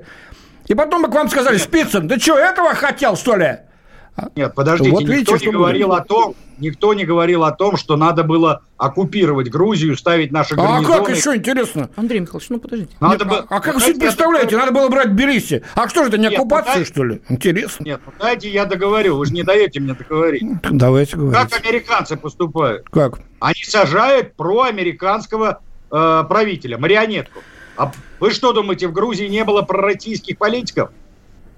И 0.67 0.75
потом 0.75 1.03
бы 1.03 1.09
к 1.09 1.13
вам 1.13 1.29
сказали, 1.29 1.57
Спицын, 1.57 2.07
ты 2.07 2.17
что, 2.19 2.37
этого 2.37 2.73
хотел, 2.73 3.17
что 3.17 3.35
ли? 3.35 3.57
Нет, 4.35 4.53
подождите, 4.53 4.91
Вот 4.91 4.99
никто 5.01 5.13
видите, 5.13 5.31
не 5.33 5.37
что 5.39 5.51
говорил 5.51 5.87
будет. 5.89 5.99
о 6.01 6.03
том, 6.05 6.35
никто 6.59 6.93
не 6.93 7.03
говорил 7.03 7.43
о 7.43 7.51
том, 7.51 7.77
что 7.77 7.95
надо 7.97 8.23
было 8.23 8.61
оккупировать 8.77 9.49
Грузию, 9.49 9.97
ставить 9.97 10.31
наши 10.31 10.53
А 10.53 10.57
гарнизоны. 10.57 11.05
как 11.05 11.15
еще 11.15 11.35
интересно? 11.35 11.89
Андрей 11.95 12.19
Михайлович, 12.19 12.49
ну 12.49 12.59
подождите. 12.59 12.95
Надо 12.99 13.25
Нет, 13.25 13.27
было- 13.27 13.45
а, 13.49 13.55
а 13.57 13.59
как 13.59 13.73
вы 13.73 13.79
Дайте 13.79 13.95
себе 13.95 14.05
представляете? 14.07 14.57
Надо 14.57 14.71
было 14.71 14.87
брать 14.89 15.11
Тбилиси. 15.13 15.63
А 15.75 15.89
что 15.89 16.03
же 16.03 16.09
это, 16.09 16.17
не 16.19 16.27
Нет, 16.27 16.33
оккупация, 16.39 16.73
ну 16.73 16.79
дай- 16.79 16.85
что 16.85 17.03
ли? 17.03 17.21
Интересно. 17.29 17.83
Нет, 17.83 18.01
ну 18.05 18.13
дайте 18.19 18.49
я 18.49 18.65
договорю, 18.65 19.17
вы 19.17 19.25
же 19.25 19.33
не 19.33 19.41
даете 19.43 19.79
мне 19.79 19.93
договорить. 19.95 20.43
Давайте 20.61 21.17
говорить. 21.17 21.49
Как 21.51 21.65
американцы 21.65 22.15
поступают? 22.15 22.87
Как? 22.89 23.19
Они 23.39 23.63
сажают 23.63 24.35
проамериканского 24.35 25.59
э, 25.91 26.23
правителя, 26.29 26.77
марионетку. 26.77 27.39
А 27.77 27.91
вы 28.19 28.29
что 28.29 28.53
думаете, 28.53 28.87
в 28.87 28.93
Грузии 28.93 29.25
не 29.27 29.43
было 29.43 29.63
пророссийских 29.63 30.37
политиков? 30.37 30.91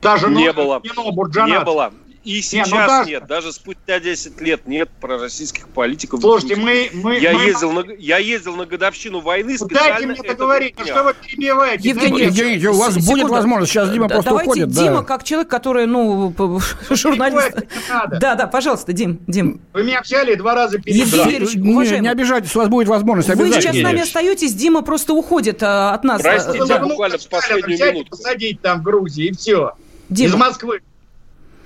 Даже 0.02 0.30
Не 0.30 0.54
было. 0.54 0.82
Не 0.84 1.60
было. 1.64 1.92
И 2.26 2.38
ну 2.38 2.42
сейчас 2.42 2.70
даже- 2.72 3.10
нет. 3.10 3.28
Даже 3.28 3.54
спустя 3.54 4.00
10 4.00 4.42
лет 4.42 4.66
нет 4.68 4.90
пророссийских 5.00 5.68
политиков. 5.70 6.20
Слушайте, 6.22 6.56
мы... 6.56 6.90
мы 6.92 7.20
я, 7.20 7.34
мы- 7.34 7.44
ездил 7.44 7.72
на, 7.72 7.86
я 8.00 8.18
ездил 8.18 8.56
на 8.56 8.66
годовщину 8.66 9.20
войны 9.22 9.56
Ну, 9.60 9.66
специально. 9.68 9.92
Дайте 10.08 10.08
мне 10.08 10.30
договорить, 10.30 10.74
ну 10.80 10.86
что 10.86 11.04
вы 11.04 11.14
перебиваете? 11.14 11.88
Евгений 11.88 12.24
Ильич, 12.24 12.36
Евгений, 12.36 12.68
у 12.68 12.74
вас 12.74 12.94
с- 12.94 12.96
будет 12.96 13.06
секунду. 13.06 13.28
возможность. 13.34 13.72
Сейчас 13.72 13.92
Дима 13.92 14.08
Да, 14.08 14.16
просто 14.16 14.30
Давайте 14.32 14.50
уходит. 14.50 14.70
да. 14.72 14.84
Дима, 14.84 15.04
как 15.04 15.24
человек, 15.24 15.50
который, 15.50 15.86
ну, 15.86 16.34
журналист. 16.90 17.56
Не. 17.58 18.20
Да, 18.20 18.34
да, 18.34 18.48
пожалуйста, 18.48 18.92
Дим, 18.92 19.20
Дим. 19.28 19.62
Вы 19.74 19.84
меня 19.84 20.02
взяли 20.02 20.34
и 20.34 20.36
два 20.36 20.56
раза. 20.56 20.78
Юрьевич, 20.84 21.54
Не, 21.56 22.00
не 22.00 22.08
обижайтесь, 22.10 22.56
у 22.56 22.60
вас 22.60 22.70
будет 22.70 22.88
возможность 22.88 23.30
Вы 23.36 23.52
сейчас 23.52 23.76
с 23.76 23.82
нами 23.82 24.02
остаетесь, 24.02 24.54
Дима 24.56 24.82
просто 24.82 25.14
уходит 25.14 25.62
а, 25.62 25.94
от 25.94 26.04
нас. 26.04 26.24
Простите, 26.24 26.66
да. 26.66 26.80
да. 26.80 26.86
буквально 26.88 27.20
в 27.20 27.28
последнюю 27.30 27.80
минутку. 27.80 28.18
посадить 28.18 28.62
там 28.62 28.80
в 28.80 28.84
Грузии, 28.84 29.28
и 29.28 29.32
все. 29.36 29.74
Из 30.10 30.34
Москвы. 30.34 30.82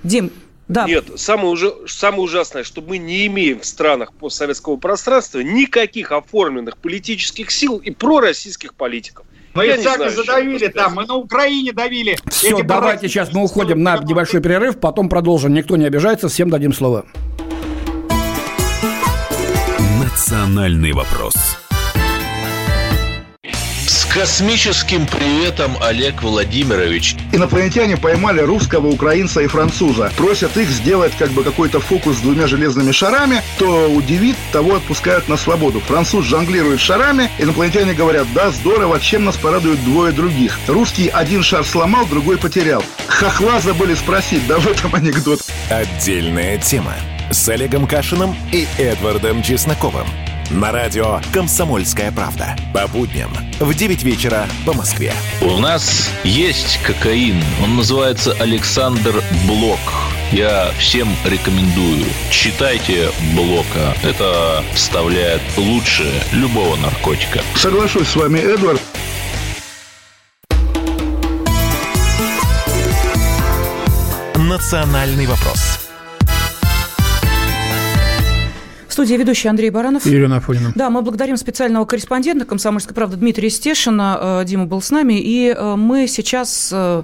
Дим, 0.02 0.30
да. 0.70 0.86
Нет, 0.86 1.06
самое, 1.16 1.48
уже, 1.48 1.74
самое 1.88 2.22
ужасное, 2.22 2.62
что 2.62 2.80
мы 2.80 2.98
не 2.98 3.26
имеем 3.26 3.58
в 3.58 3.66
странах 3.66 4.12
постсоветского 4.12 4.76
пространства 4.76 5.40
никаких 5.40 6.12
оформленных 6.12 6.76
политических 6.76 7.50
сил 7.50 7.78
и 7.78 7.90
пророссийских 7.90 8.74
политиков. 8.74 9.26
Мы 9.54 9.66
их 9.66 9.80
знаю, 9.80 10.10
что 10.10 10.22
задавили 10.22 10.68
там, 10.68 10.94
мы 10.94 11.06
на 11.06 11.16
Украине 11.16 11.72
давили. 11.72 12.16
Все, 12.28 12.56
Эти 12.56 12.62
давайте 12.62 13.08
сейчас 13.08 13.32
мы 13.32 13.42
уходим 13.42 13.82
на 13.82 13.96
небольшой 13.98 14.40
перерыв, 14.40 14.78
потом 14.78 15.08
продолжим. 15.08 15.52
Никто 15.52 15.76
не 15.76 15.86
обижается, 15.86 16.28
всем 16.28 16.50
дадим 16.50 16.72
слово. 16.72 17.04
«Национальный 20.00 20.92
вопрос». 20.92 21.59
Космическим 24.12 25.06
приветом, 25.06 25.76
Олег 25.80 26.22
Владимирович. 26.22 27.14
Инопланетяне 27.32 27.96
поймали 27.96 28.40
русского, 28.40 28.88
украинца 28.88 29.40
и 29.40 29.46
француза. 29.46 30.12
Просят 30.16 30.56
их 30.56 30.68
сделать 30.68 31.12
как 31.16 31.30
бы 31.30 31.44
какой-то 31.44 31.78
фокус 31.78 32.16
с 32.16 32.20
двумя 32.20 32.48
железными 32.48 32.90
шарами. 32.90 33.40
Кто 33.54 33.88
удивит, 33.88 34.34
того 34.50 34.74
отпускают 34.74 35.28
на 35.28 35.36
свободу. 35.36 35.78
Француз 35.78 36.26
жонглирует 36.26 36.80
шарами. 36.80 37.30
Инопланетяне 37.38 37.94
говорят, 37.94 38.26
да, 38.34 38.50
здорово, 38.50 38.98
чем 38.98 39.24
нас 39.24 39.36
порадуют 39.36 39.82
двое 39.84 40.10
других. 40.10 40.58
Русский 40.66 41.06
один 41.06 41.44
шар 41.44 41.64
сломал, 41.64 42.04
другой 42.06 42.36
потерял. 42.36 42.82
Хохла 43.06 43.60
забыли 43.60 43.94
спросить, 43.94 44.44
да 44.48 44.58
в 44.58 44.66
этом 44.66 44.92
анекдот. 44.92 45.40
Отдельная 45.70 46.58
тема 46.58 46.96
с 47.30 47.48
Олегом 47.48 47.86
Кашиным 47.86 48.34
и 48.50 48.66
Эдвардом 48.76 49.40
Чесноковым 49.40 50.08
на 50.50 50.72
радио 50.72 51.20
«Комсомольская 51.32 52.10
правда». 52.12 52.56
По 52.74 52.86
будням 52.88 53.30
в 53.60 53.74
9 53.74 54.02
вечера 54.02 54.46
по 54.66 54.72
Москве. 54.72 55.12
У 55.40 55.58
нас 55.58 56.10
есть 56.24 56.78
кокаин. 56.82 57.42
Он 57.62 57.76
называется 57.76 58.32
Александр 58.40 59.22
Блок. 59.46 59.78
Я 60.32 60.70
всем 60.78 61.08
рекомендую. 61.24 62.04
Читайте 62.30 63.10
Блока. 63.34 63.94
Это 64.02 64.64
вставляет 64.74 65.42
лучше 65.56 66.10
любого 66.32 66.76
наркотика. 66.76 67.40
Соглашусь 67.54 68.08
с 68.08 68.16
вами, 68.16 68.38
Эдвард. 68.38 68.80
«Национальный 74.36 75.26
вопрос». 75.26 75.69
Студии 79.00 79.14
ведущий 79.14 79.48
Андрей 79.48 79.70
Баранов. 79.70 80.06
Ирина 80.06 80.36
Афонина. 80.36 80.72
Да, 80.74 80.90
мы 80.90 81.00
благодарим 81.00 81.38
специального 81.38 81.86
корреспондента 81.86 82.44
«Комсомольской 82.44 82.94
правды» 82.94 83.16
Дмитрия 83.16 83.48
Стешина. 83.48 84.40
Э, 84.42 84.44
Дима 84.44 84.66
был 84.66 84.82
с 84.82 84.90
нами. 84.90 85.14
И 85.18 85.54
э, 85.56 85.74
мы 85.76 86.06
сейчас 86.06 86.68
э, 86.70 87.02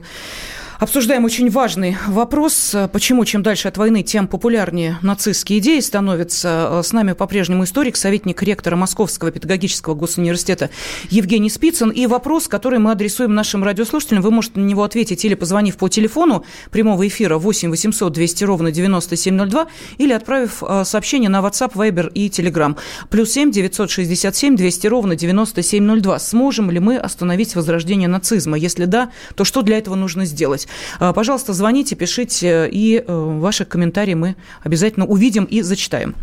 Обсуждаем 0.79 1.25
очень 1.25 1.49
важный 1.49 1.97
вопрос, 2.07 2.77
почему 2.93 3.25
чем 3.25 3.43
дальше 3.43 3.67
от 3.67 3.79
войны, 3.79 4.03
тем 4.03 4.29
популярнее 4.29 4.99
нацистские 5.01 5.61
идеи 5.61 5.81
становятся. 5.81 6.83
С 6.85 6.93
нами 6.93 7.15
по-прежнему 7.15 7.65
историк, 7.65 7.97
советник 7.97 8.43
ректора 8.43 8.77
Московского 8.77 9.31
педагогического 9.31 9.95
госуниверситета 9.95 10.69
Евгений 11.09 11.49
Спицын. 11.49 11.89
И 11.89 12.07
вопрос, 12.07 12.47
который 12.47 12.79
мы 12.79 12.91
адресуем 12.91 13.35
нашим 13.35 13.65
радиослушателям, 13.65 14.21
вы 14.21 14.31
можете 14.31 14.61
на 14.61 14.67
него 14.67 14.83
ответить 14.83 15.25
или 15.25 15.35
позвонив 15.35 15.79
по 15.79 15.89
телефону 15.89 16.45
прямого 16.71 17.09
эфира 17.09 17.39
8 17.39 17.71
800 17.71 18.13
200 18.13 18.45
ровно 18.45 18.71
9702 18.71 19.69
или 19.97 20.13
отправив 20.13 20.63
э, 20.63 20.85
сообщение 20.85 21.31
на 21.31 21.41
WhatsApp, 21.41 21.73
Viber 21.73 22.13
и 22.13 22.29
Telegram. 22.29 22.77
Плюс 23.09 23.31
7 23.31 23.51
967 23.51 24.57
200 24.57 24.87
ровно 24.89 25.17
9702. 25.17 26.19
Сможем 26.19 26.71
ли 26.71 26.81
мы 26.81 26.99
остановить 26.99 27.55
возрождение 27.55 28.09
нацизма? 28.09 28.59
Если 28.59 28.85
да, 28.85 29.11
то 29.37 29.45
что 29.45 29.63
для 29.63 29.79
этого 29.79 29.95
нужно 29.95 30.27
сделать? 30.27 30.66
Делать. 30.67 30.99
А, 30.99 31.13
пожалуйста, 31.13 31.53
звоните, 31.53 31.97
пишите, 31.97 32.69
и 32.71 33.03
э, 33.07 33.39
ваши 33.41 33.65
комментарии 33.65 34.15
мы 34.15 34.37
обязательно 34.63 35.07
увидим 35.07 35.45
и 35.45 35.63
зачитаем. 35.63 36.15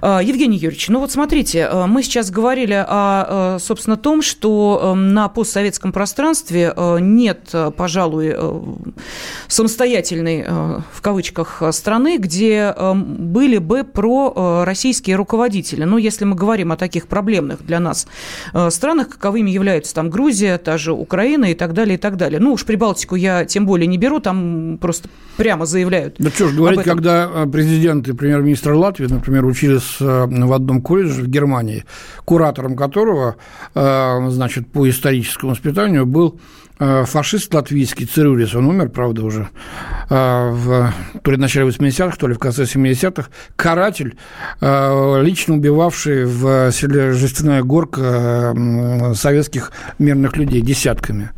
А, 0.00 0.20
Евгений 0.22 0.56
Юрьевич, 0.56 0.88
ну 0.88 1.00
вот 1.00 1.10
смотрите, 1.10 1.68
э, 1.70 1.86
мы 1.86 2.02
сейчас 2.02 2.30
говорили 2.30 2.74
о, 2.74 3.56
э, 3.56 3.58
собственно, 3.60 3.96
том, 3.96 4.22
что 4.22 4.94
на 4.96 5.28
постсоветском 5.28 5.92
пространстве 5.92 6.74
нет, 7.00 7.52
пожалуй, 7.76 8.34
самостоятельной, 9.48 10.44
в 10.92 11.00
кавычках, 11.00 11.62
страны, 11.70 12.18
где 12.18 12.74
были 12.94 13.58
бы 13.58 13.84
про 13.84 14.64
российские 14.64 15.16
руководители. 15.16 15.84
Ну, 15.84 15.98
если 15.98 16.24
мы 16.24 16.34
говорим 16.34 16.72
о 16.72 16.76
таких 16.76 17.06
проблемных 17.06 17.64
для 17.64 17.80
нас 17.80 18.06
странах, 18.70 19.08
каковыми 19.10 19.50
являются 19.50 19.94
там 19.94 20.10
Грузия, 20.10 20.58
та 20.58 20.78
же 20.78 20.92
Украина 20.92 21.46
и 21.46 21.54
так 21.54 21.72
далее, 21.72 21.94
и 21.94 21.98
так 21.98 22.16
далее. 22.16 22.40
Ну, 22.40 22.52
уж 22.52 22.64
Прибалтику 22.64 23.14
я 23.14 23.44
тем 23.44 23.66
более 23.66 23.85
не 23.86 23.98
беру, 23.98 24.20
там 24.20 24.78
просто 24.80 25.08
прямо 25.36 25.66
заявляют. 25.66 26.16
Да 26.18 26.30
что 26.30 26.48
ж 26.48 26.54
говорить, 26.54 26.82
когда 26.82 27.30
э, 27.32 27.46
президент 27.46 28.08
и 28.08 28.12
премьер-министр 28.12 28.72
Латвии, 28.72 29.06
например, 29.06 29.44
учились 29.44 29.96
э, 30.00 30.26
в 30.26 30.52
одном 30.52 30.82
колледже 30.82 31.22
в 31.22 31.28
Германии, 31.28 31.84
куратором 32.24 32.76
которого, 32.76 33.36
э, 33.74 34.28
значит, 34.30 34.68
по 34.68 34.88
историческому 34.88 35.52
воспитанию 35.52 36.06
был 36.06 36.40
фашист 36.78 37.54
латвийский 37.54 38.04
Цирюлис, 38.04 38.54
он 38.54 38.66
умер, 38.66 38.90
правда, 38.90 39.24
уже 39.24 39.48
в, 40.10 40.92
то 41.22 41.30
ли 41.30 41.38
в 41.38 41.40
начале 41.40 41.66
80-х, 41.66 42.18
то 42.18 42.28
ли 42.28 42.34
в 42.34 42.38
конце 42.38 42.64
70-х, 42.64 43.30
каратель, 43.56 44.18
лично 44.60 45.54
убивавший 45.54 46.26
в 46.26 46.70
селе 46.72 47.12
Жестяная 47.12 47.62
Горка 47.62 48.54
советских 49.14 49.72
мирных 49.98 50.36
людей 50.36 50.60
десятками. 50.60 51.30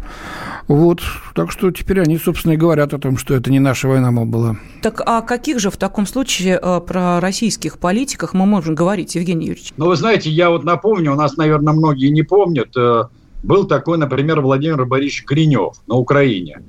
Вот, 0.69 1.01
так 1.35 1.51
что 1.51 1.71
теперь 1.71 2.03
они, 2.03 2.19
собственно, 2.19 2.53
и 2.53 2.57
говорят 2.59 2.93
о 2.93 2.99
том, 2.99 3.17
что 3.17 3.35
это 3.35 3.51
не 3.51 3.59
наша 3.59 3.89
война, 3.89 4.11
мол, 4.11 4.27
была. 4.27 4.59
Так 4.83 5.01
а 5.07 5.23
каких 5.23 5.61
же 5.61 5.71
в 5.71 5.79
таком 5.79 6.07
случае 6.07 6.61
э, 6.63 6.81
про 6.87 7.21
российских 7.21 7.79
политиках 7.79 8.35
мы 8.35 8.45
можем 8.45 8.75
говорить, 8.75 9.15
Евгений 9.15 9.47
Юрьевич? 9.47 9.73
Ну, 9.79 9.87
вы 9.87 9.97
знаете, 9.97 10.29
я 10.29 10.51
вот 10.51 10.65
напомню, 10.65 11.13
у 11.13 11.15
нас, 11.15 11.39
наверное, 11.39 11.73
многие 11.73 12.11
не 12.11 12.23
помнят, 12.23 12.77
э, 12.77 13.05
был 13.43 13.67
такой, 13.67 13.97
например, 13.97 14.43
Владимир 14.43 14.85
Борисович 14.85 15.25
Гринев 15.25 15.77
на 15.87 15.95
Украине, 15.95 16.61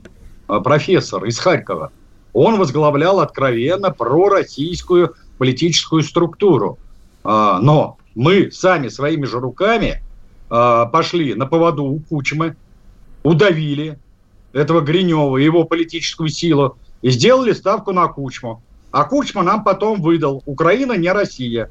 э, 0.48 0.60
профессор 0.64 1.26
из 1.26 1.38
Харькова. 1.38 1.92
Он 2.32 2.58
возглавлял 2.58 3.20
откровенно 3.20 3.92
пророссийскую 3.92 5.16
политическую 5.38 6.04
структуру. 6.04 6.78
Но 7.24 7.98
мы 8.14 8.52
сами 8.52 8.88
своими 8.88 9.26
же 9.26 9.40
руками 9.40 10.04
пошли 10.48 11.34
на 11.34 11.48
поводу 11.48 11.86
у 11.86 12.00
Кучмы, 12.00 12.56
удавили 13.24 14.00
этого 14.54 14.82
Гринева, 14.82 15.38
его 15.38 15.64
политическую 15.64 16.30
силу, 16.30 16.78
и 17.02 17.10
сделали 17.12 17.54
ставку 17.54 17.92
на 17.92 18.08
Кучму. 18.08 18.64
А 18.92 19.04
Кучма 19.04 19.44
нам 19.44 19.64
потом 19.64 20.02
выдал. 20.02 20.44
Украина 20.46 20.94
не 20.94 21.12
Россия. 21.12 21.70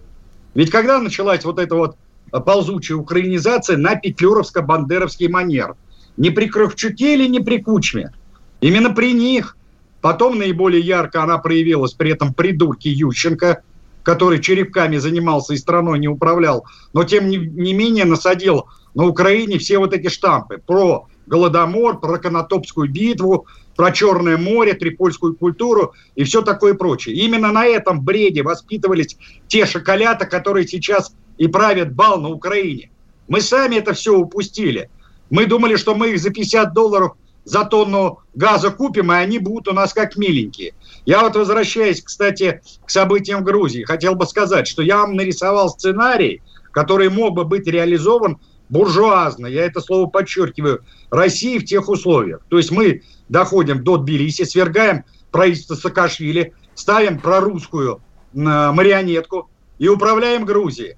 Ведь 0.55 0.71
когда 0.71 0.99
началась 1.01 1.45
вот 1.45 1.59
эта 1.59 1.75
вот 1.75 1.97
ползучая 2.31 2.97
украинизация 2.97 3.77
на 3.77 3.95
петлюровско-бандеровский 3.95 5.29
манер? 5.29 5.75
Не 6.17 6.31
при 6.31 6.47
Кравчуке 6.47 7.15
или 7.15 7.27
не 7.27 7.41
при 7.41 7.59
Кучме? 7.59 8.13
Именно 8.61 8.91
при 8.91 9.13
них. 9.13 9.57
Потом 10.01 10.39
наиболее 10.39 10.81
ярко 10.81 11.23
она 11.23 11.39
проявилась 11.39 11.93
при 11.93 12.13
этом 12.13 12.33
придурке 12.33 12.91
Ющенко, 12.91 13.63
который 14.05 14.41
черепками 14.41 14.97
занимался 14.97 15.55
и 15.55 15.57
страной 15.57 15.99
не 15.99 16.09
управлял, 16.09 16.65
но 16.93 17.05
тем 17.05 17.29
не, 17.29 17.37
не 17.37 17.75
менее 17.75 18.05
насадил 18.05 18.67
на 18.95 19.05
Украине 19.07 19.59
все 19.59 19.79
вот 19.79 19.93
эти 19.93 20.09
штампы 20.09 20.63
про 20.65 21.09
Голодомор, 21.29 22.01
про 22.01 22.19
Конотопскую 22.19 22.91
битву, 22.91 23.47
про 23.77 23.93
Черное 23.93 24.37
море, 24.37 24.75
трипольскую 24.75 25.37
культуру 25.37 25.95
и 26.17 26.25
все 26.25 26.43
такое 26.43 26.75
прочее. 26.75 27.15
Именно 27.17 27.53
на 27.53 27.67
этом 27.67 28.01
бреде 28.01 28.43
воспитывались 28.43 29.17
те 29.47 29.67
шоколята, 29.67 30.27
которые 30.27 30.67
сейчас 30.67 31.15
и 31.37 31.47
правят 31.47 31.95
бал 31.95 32.21
на 32.21 32.31
Украине. 32.31 32.91
Мы 33.29 33.41
сами 33.41 33.77
это 33.77 33.93
все 33.93 34.17
упустили. 34.17 34.91
Мы 35.31 35.47
думали, 35.47 35.77
что 35.77 35.95
мы 35.95 36.11
их 36.13 36.21
за 36.21 36.31
50 36.31 36.73
долларов 36.73 37.13
за 37.45 37.65
тонну 37.65 38.21
газа 38.35 38.71
купим, 38.71 39.13
и 39.13 39.17
они 39.17 39.39
будут 39.39 39.69
у 39.69 39.73
нас 39.73 39.93
как 39.93 40.17
миленькие. 40.17 40.75
Я 41.07 41.23
вот 41.23 41.37
возвращаясь, 41.37 42.03
кстати, 42.03 42.61
к 42.85 42.91
событиям 42.91 43.41
в 43.41 43.45
Грузии, 43.45 43.85
хотел 43.85 44.15
бы 44.15 44.27
сказать, 44.27 44.67
что 44.67 44.83
я 44.83 44.99
вам 44.99 45.15
нарисовал 45.15 45.71
сценарий, 45.71 46.43
который 46.73 47.09
мог 47.09 47.35
бы 47.35 47.45
быть 47.45 47.67
реализован 47.67 48.39
буржуазно, 48.69 49.47
я 49.47 49.65
это 49.65 49.81
слово 49.81 50.09
подчеркиваю, 50.09 50.85
России 51.11 51.59
в 51.59 51.65
тех 51.65 51.89
условиях. 51.89 52.41
То 52.49 52.59
есть 52.59 52.71
мы 52.71 53.03
доходим 53.29 53.83
до 53.83 53.97
Тбилиси, 53.97 54.45
свергаем 54.45 55.05
правительство 55.31 55.75
Саакашвили, 55.75 56.55
ставим 56.75 57.19
прорусскую 57.19 57.97
э, 57.97 57.99
марионетку 58.39 59.51
и 59.79 59.89
управляем 59.89 60.45
Грузией. 60.45 60.97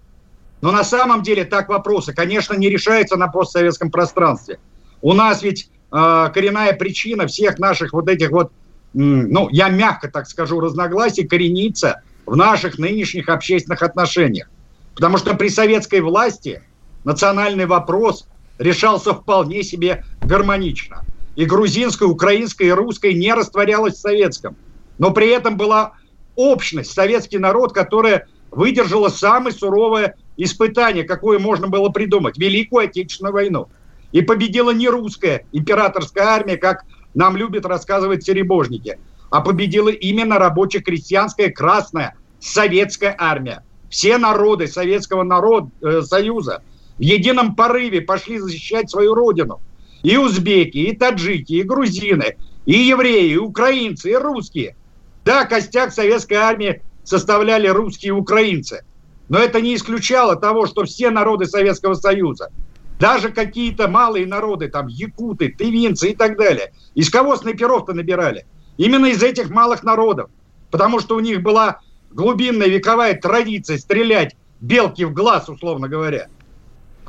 Но 0.60 0.72
на 0.72 0.84
самом 0.84 1.22
деле 1.22 1.44
так 1.44 1.68
вопросы, 1.68 2.12
конечно, 2.12 2.54
не 2.54 2.68
решаются 2.68 3.16
на 3.16 3.28
постсоветском 3.28 3.90
пространстве. 3.90 4.58
У 5.00 5.14
нас 5.14 5.42
ведь 5.42 5.70
э, 5.90 6.30
коренная 6.34 6.74
причина 6.74 7.26
всех 7.26 7.58
наших 7.58 7.92
вот 7.92 8.08
этих 8.08 8.30
вот, 8.30 8.52
ну, 8.92 9.48
я 9.50 9.68
мягко 9.68 10.10
так 10.10 10.26
скажу, 10.28 10.60
разногласий 10.60 11.26
коренится 11.26 12.02
в 12.26 12.36
наших 12.36 12.78
нынешних 12.78 13.28
общественных 13.28 13.82
отношениях. 13.82 14.48
Потому 14.94 15.16
что 15.16 15.34
при 15.34 15.48
советской 15.48 16.00
власти 16.00 16.62
национальный 17.04 17.66
вопрос 17.66 18.26
решался 18.58 19.14
вполне 19.14 19.62
себе 19.62 20.04
гармонично. 20.22 21.04
И 21.36 21.44
грузинская, 21.44 22.08
украинская 22.08 22.68
и 22.68 22.72
русская 22.72 23.14
не 23.14 23.32
растворялась 23.32 23.94
в 23.94 24.00
советском. 24.00 24.56
Но 24.98 25.12
при 25.12 25.28
этом 25.28 25.56
была 25.56 25.92
общность, 26.36 26.92
советский 26.92 27.38
народ, 27.38 27.72
которая 27.72 28.26
выдержала 28.50 29.08
самое 29.08 29.54
суровое 29.54 30.16
испытание, 30.36 31.04
какое 31.04 31.38
можно 31.38 31.68
было 31.68 31.88
придумать, 31.88 32.36
Великую 32.38 32.84
Отечественную 32.84 33.32
войну. 33.32 33.68
И 34.12 34.22
победила 34.22 34.70
не 34.70 34.88
русская 34.88 35.46
императорская 35.52 36.24
армия, 36.24 36.56
как 36.56 36.84
нам 37.14 37.36
любят 37.36 37.64
рассказывать 37.64 38.24
серебожники, 38.24 38.98
а 39.30 39.40
победила 39.40 39.88
именно 39.88 40.38
рабоче-крестьянская 40.38 41.50
красная 41.50 42.16
советская 42.40 43.14
армия. 43.18 43.64
Все 43.88 44.18
народы 44.18 44.66
Советского 44.66 45.22
народ, 45.22 45.66
э, 45.82 46.02
Союза 46.02 46.62
в 47.00 47.02
едином 47.02 47.54
порыве 47.54 48.02
пошли 48.02 48.38
защищать 48.38 48.90
свою 48.90 49.14
родину. 49.14 49.62
И 50.02 50.18
узбеки, 50.18 50.76
и 50.76 50.94
таджики, 50.94 51.54
и 51.54 51.62
грузины, 51.62 52.36
и 52.66 52.74
евреи, 52.74 53.30
и 53.30 53.36
украинцы, 53.38 54.10
и 54.10 54.14
русские. 54.14 54.76
Да, 55.24 55.46
костяк 55.46 55.94
советской 55.94 56.34
армии 56.34 56.82
составляли 57.02 57.68
русские 57.68 58.08
и 58.08 58.12
украинцы. 58.12 58.84
Но 59.30 59.38
это 59.38 59.62
не 59.62 59.76
исключало 59.76 60.36
того, 60.36 60.66
что 60.66 60.84
все 60.84 61.08
народы 61.08 61.46
Советского 61.46 61.94
Союза, 61.94 62.50
даже 62.98 63.30
какие-то 63.30 63.88
малые 63.88 64.26
народы, 64.26 64.68
там 64.68 64.86
якуты, 64.86 65.48
тывинцы 65.48 66.10
и 66.10 66.14
так 66.14 66.36
далее, 66.36 66.74
из 66.94 67.08
кого 67.08 67.34
снайперов-то 67.36 67.94
набирали? 67.94 68.44
Именно 68.76 69.06
из 69.06 69.22
этих 69.22 69.48
малых 69.48 69.84
народов. 69.84 70.28
Потому 70.70 71.00
что 71.00 71.16
у 71.16 71.20
них 71.20 71.40
была 71.40 71.80
глубинная 72.10 72.68
вековая 72.68 73.14
традиция 73.14 73.78
стрелять 73.78 74.36
белки 74.60 75.04
в 75.04 75.14
глаз, 75.14 75.48
условно 75.48 75.88
говоря. 75.88 76.28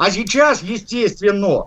А 0.02 0.10
сейчас, 0.10 0.64
естественно, 0.64 1.66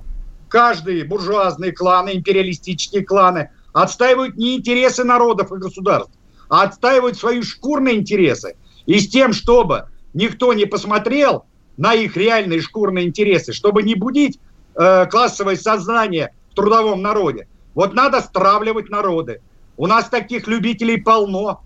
каждые 0.48 1.04
буржуазные 1.04 1.70
кланы, 1.70 2.16
империалистические 2.16 3.04
кланы 3.04 3.50
отстаивают 3.72 4.34
не 4.34 4.56
интересы 4.56 5.04
народов 5.04 5.52
и 5.52 5.56
государств, 5.58 6.10
а 6.48 6.64
отстаивают 6.64 7.16
свои 7.16 7.42
шкурные 7.42 7.94
интересы. 7.94 8.56
И 8.86 8.98
с 8.98 9.08
тем, 9.08 9.32
чтобы 9.32 9.84
никто 10.14 10.52
не 10.52 10.64
посмотрел 10.64 11.44
на 11.76 11.94
их 11.94 12.16
реальные 12.16 12.60
шкурные 12.60 13.06
интересы, 13.06 13.52
чтобы 13.52 13.84
не 13.84 13.94
будить 13.94 14.40
э, 14.74 15.06
классовое 15.06 15.54
сознание 15.54 16.34
в 16.50 16.56
трудовом 16.56 17.02
народе, 17.02 17.46
вот 17.76 17.94
надо 17.94 18.20
стравливать 18.20 18.90
народы. 18.90 19.42
У 19.76 19.86
нас 19.86 20.08
таких 20.08 20.48
любителей 20.48 21.00
полно. 21.00 21.62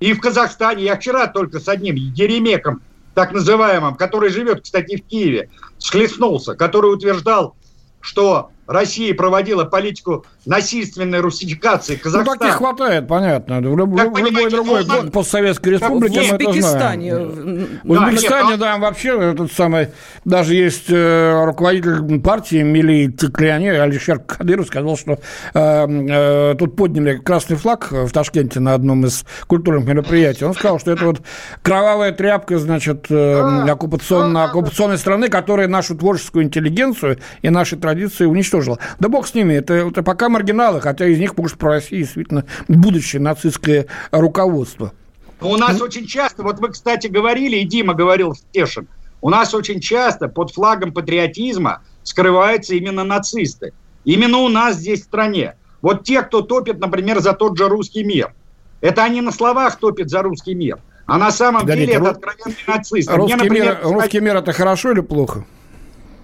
И 0.00 0.12
в 0.14 0.20
Казахстане, 0.20 0.82
я 0.82 0.96
вчера 0.96 1.28
только 1.28 1.60
с 1.60 1.68
одним 1.68 1.94
Еремеком, 1.94 2.82
так 3.18 3.32
называемым, 3.32 3.96
который 3.96 4.30
живет, 4.30 4.62
кстати, 4.62 4.96
в 4.96 5.04
Киеве, 5.04 5.50
схлестнулся, 5.78 6.54
который 6.54 6.94
утверждал, 6.94 7.56
что 8.00 8.50
Россия 8.68 9.14
проводила 9.14 9.64
политику 9.64 10.26
насильственной 10.44 11.20
русификации 11.20 11.96
Казахстана. 11.96 12.34
Ну, 12.34 12.38
таких 12.38 12.56
хватает, 12.56 13.08
понятно. 13.08 13.60
В, 13.60 13.78
люб, 13.78 13.88
в 13.88 14.18
любой 14.18 14.50
другой 14.50 14.84
он... 14.84 15.10
постсоветской 15.10 15.72
республике 15.72 16.20
в 16.20 16.34
Узбекистане. 16.34 17.16
В 17.16 17.90
Узбекистане, 17.90 18.56
да, 18.58 18.74
да, 18.74 18.76
вообще 18.76 19.18
этот 19.32 19.50
самый, 19.52 19.88
даже 20.26 20.54
есть 20.54 20.90
э, 20.90 21.44
руководитель 21.46 22.20
партии 22.20 22.62
Мили 22.62 23.08
Циклиани, 23.08 23.68
Алишер 23.68 24.18
Кадыров, 24.18 24.66
сказал, 24.66 24.98
что 24.98 25.18
э, 25.54 25.86
э, 25.88 26.54
тут 26.58 26.76
подняли 26.76 27.16
красный 27.16 27.56
флаг 27.56 27.90
в 27.90 28.10
Ташкенте 28.10 28.60
на 28.60 28.74
одном 28.74 29.06
из 29.06 29.24
культурных 29.46 29.86
мероприятий. 29.86 30.44
Он 30.44 30.52
сказал, 30.52 30.78
что 30.78 30.92
это 30.92 31.06
вот 31.06 31.22
кровавая 31.62 32.12
тряпка, 32.12 32.58
значит, 32.58 33.06
э, 33.08 33.64
оккупационной, 33.66 34.44
оккупационной 34.44 34.98
страны, 34.98 35.28
которая 35.28 35.68
нашу 35.68 35.96
творческую 35.96 36.44
интеллигенцию 36.44 37.16
и 37.40 37.48
наши 37.48 37.76
традиции 37.76 38.26
уничтожила 38.26 38.57
уничтожила. 38.58 38.78
Да 38.98 39.08
бог 39.08 39.26
с 39.26 39.34
ними, 39.34 39.54
это, 39.54 39.74
это 39.74 40.02
пока 40.02 40.28
маргиналы, 40.28 40.80
хотя 40.80 41.06
из 41.06 41.18
них, 41.18 41.36
может, 41.36 41.58
про 41.58 41.70
Россию 41.70 42.02
действительно 42.02 42.44
будущее 42.68 43.20
нацистское 43.20 43.86
руководство. 44.10 44.92
У 45.40 45.56
нас 45.56 45.80
очень 45.80 46.06
часто, 46.06 46.42
вот 46.42 46.58
вы, 46.58 46.70
кстати, 46.70 47.06
говорили, 47.06 47.56
и 47.56 47.64
Дима 47.64 47.94
говорил, 47.94 48.34
Стешин, 48.34 48.88
у 49.20 49.30
нас 49.30 49.54
очень 49.54 49.80
часто 49.80 50.28
под 50.28 50.52
флагом 50.52 50.92
патриотизма 50.92 51.82
скрываются 52.02 52.74
именно 52.74 53.04
нацисты. 53.04 53.72
Именно 54.04 54.38
у 54.38 54.48
нас 54.48 54.76
здесь 54.76 55.02
в 55.02 55.04
стране. 55.04 55.54
Вот 55.80 56.04
те, 56.04 56.22
кто 56.22 56.40
топит, 56.40 56.80
например, 56.80 57.20
за 57.20 57.34
тот 57.34 57.56
же 57.56 57.68
русский 57.68 58.02
мир. 58.02 58.32
Это 58.80 59.04
они 59.04 59.20
на 59.20 59.32
словах 59.32 59.76
топят 59.76 60.08
за 60.08 60.22
русский 60.22 60.54
мир. 60.54 60.78
А 61.06 61.18
на 61.18 61.30
самом 61.30 61.62
Погодите, 61.62 61.86
деле 61.86 61.98
это 61.98 62.10
откровенный 62.10 62.56
нацист. 62.66 63.10
Русский, 63.10 63.34
Мне, 63.34 63.44
например, 63.44 63.78
мир, 63.82 63.92
русский 63.92 64.20
мир 64.20 64.36
это 64.36 64.52
хорошо 64.52 64.92
или 64.92 65.00
плохо? 65.00 65.44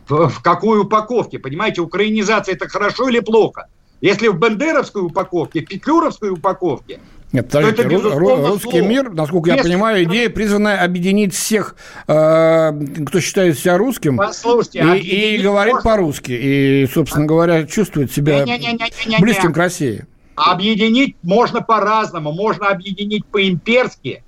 В, 0.08 0.28
в 0.28 0.42
какой 0.42 0.80
упаковке. 0.80 1.38
Понимаете, 1.38 1.80
украинизация 1.80 2.54
это 2.54 2.68
хорошо 2.68 3.08
или 3.08 3.20
плохо? 3.20 3.68
Если 4.00 4.28
в 4.28 4.38
бандеровской 4.38 5.02
упаковке, 5.02 5.62
в 5.62 5.66
петлюровской 5.66 6.30
упаковке, 6.30 7.00
нет, 7.32 7.50
подождите, 7.50 7.82
это, 7.82 8.16
русский 8.16 8.70
слово. 8.70 8.86
мир, 8.86 9.10
насколько 9.10 9.50
Если... 9.50 9.58
я 9.58 9.64
понимаю, 9.64 10.04
идея 10.04 10.30
призвана 10.30 10.80
объединить 10.80 11.34
всех, 11.34 11.74
э, 12.06 12.72
кто 13.06 13.20
считает 13.20 13.58
себя 13.58 13.76
русским, 13.76 14.20
и, 14.22 15.36
и 15.36 15.42
говорит 15.42 15.74
можно... 15.74 15.90
по-русски, 15.90 16.30
и, 16.30 16.88
собственно 16.94 17.26
говоря, 17.26 17.66
чувствует 17.66 18.12
себя 18.12 18.44
не, 18.44 18.52
не, 18.52 18.58
не, 18.58 18.72
не, 18.74 19.08
не, 19.08 19.18
близким 19.18 19.52
к 19.52 19.56
России. 19.56 20.06
Объединить 20.36 21.16
можно 21.22 21.60
по-разному, 21.60 22.30
можно 22.30 22.68
объединить 22.68 23.26
по-имперски, 23.26 24.22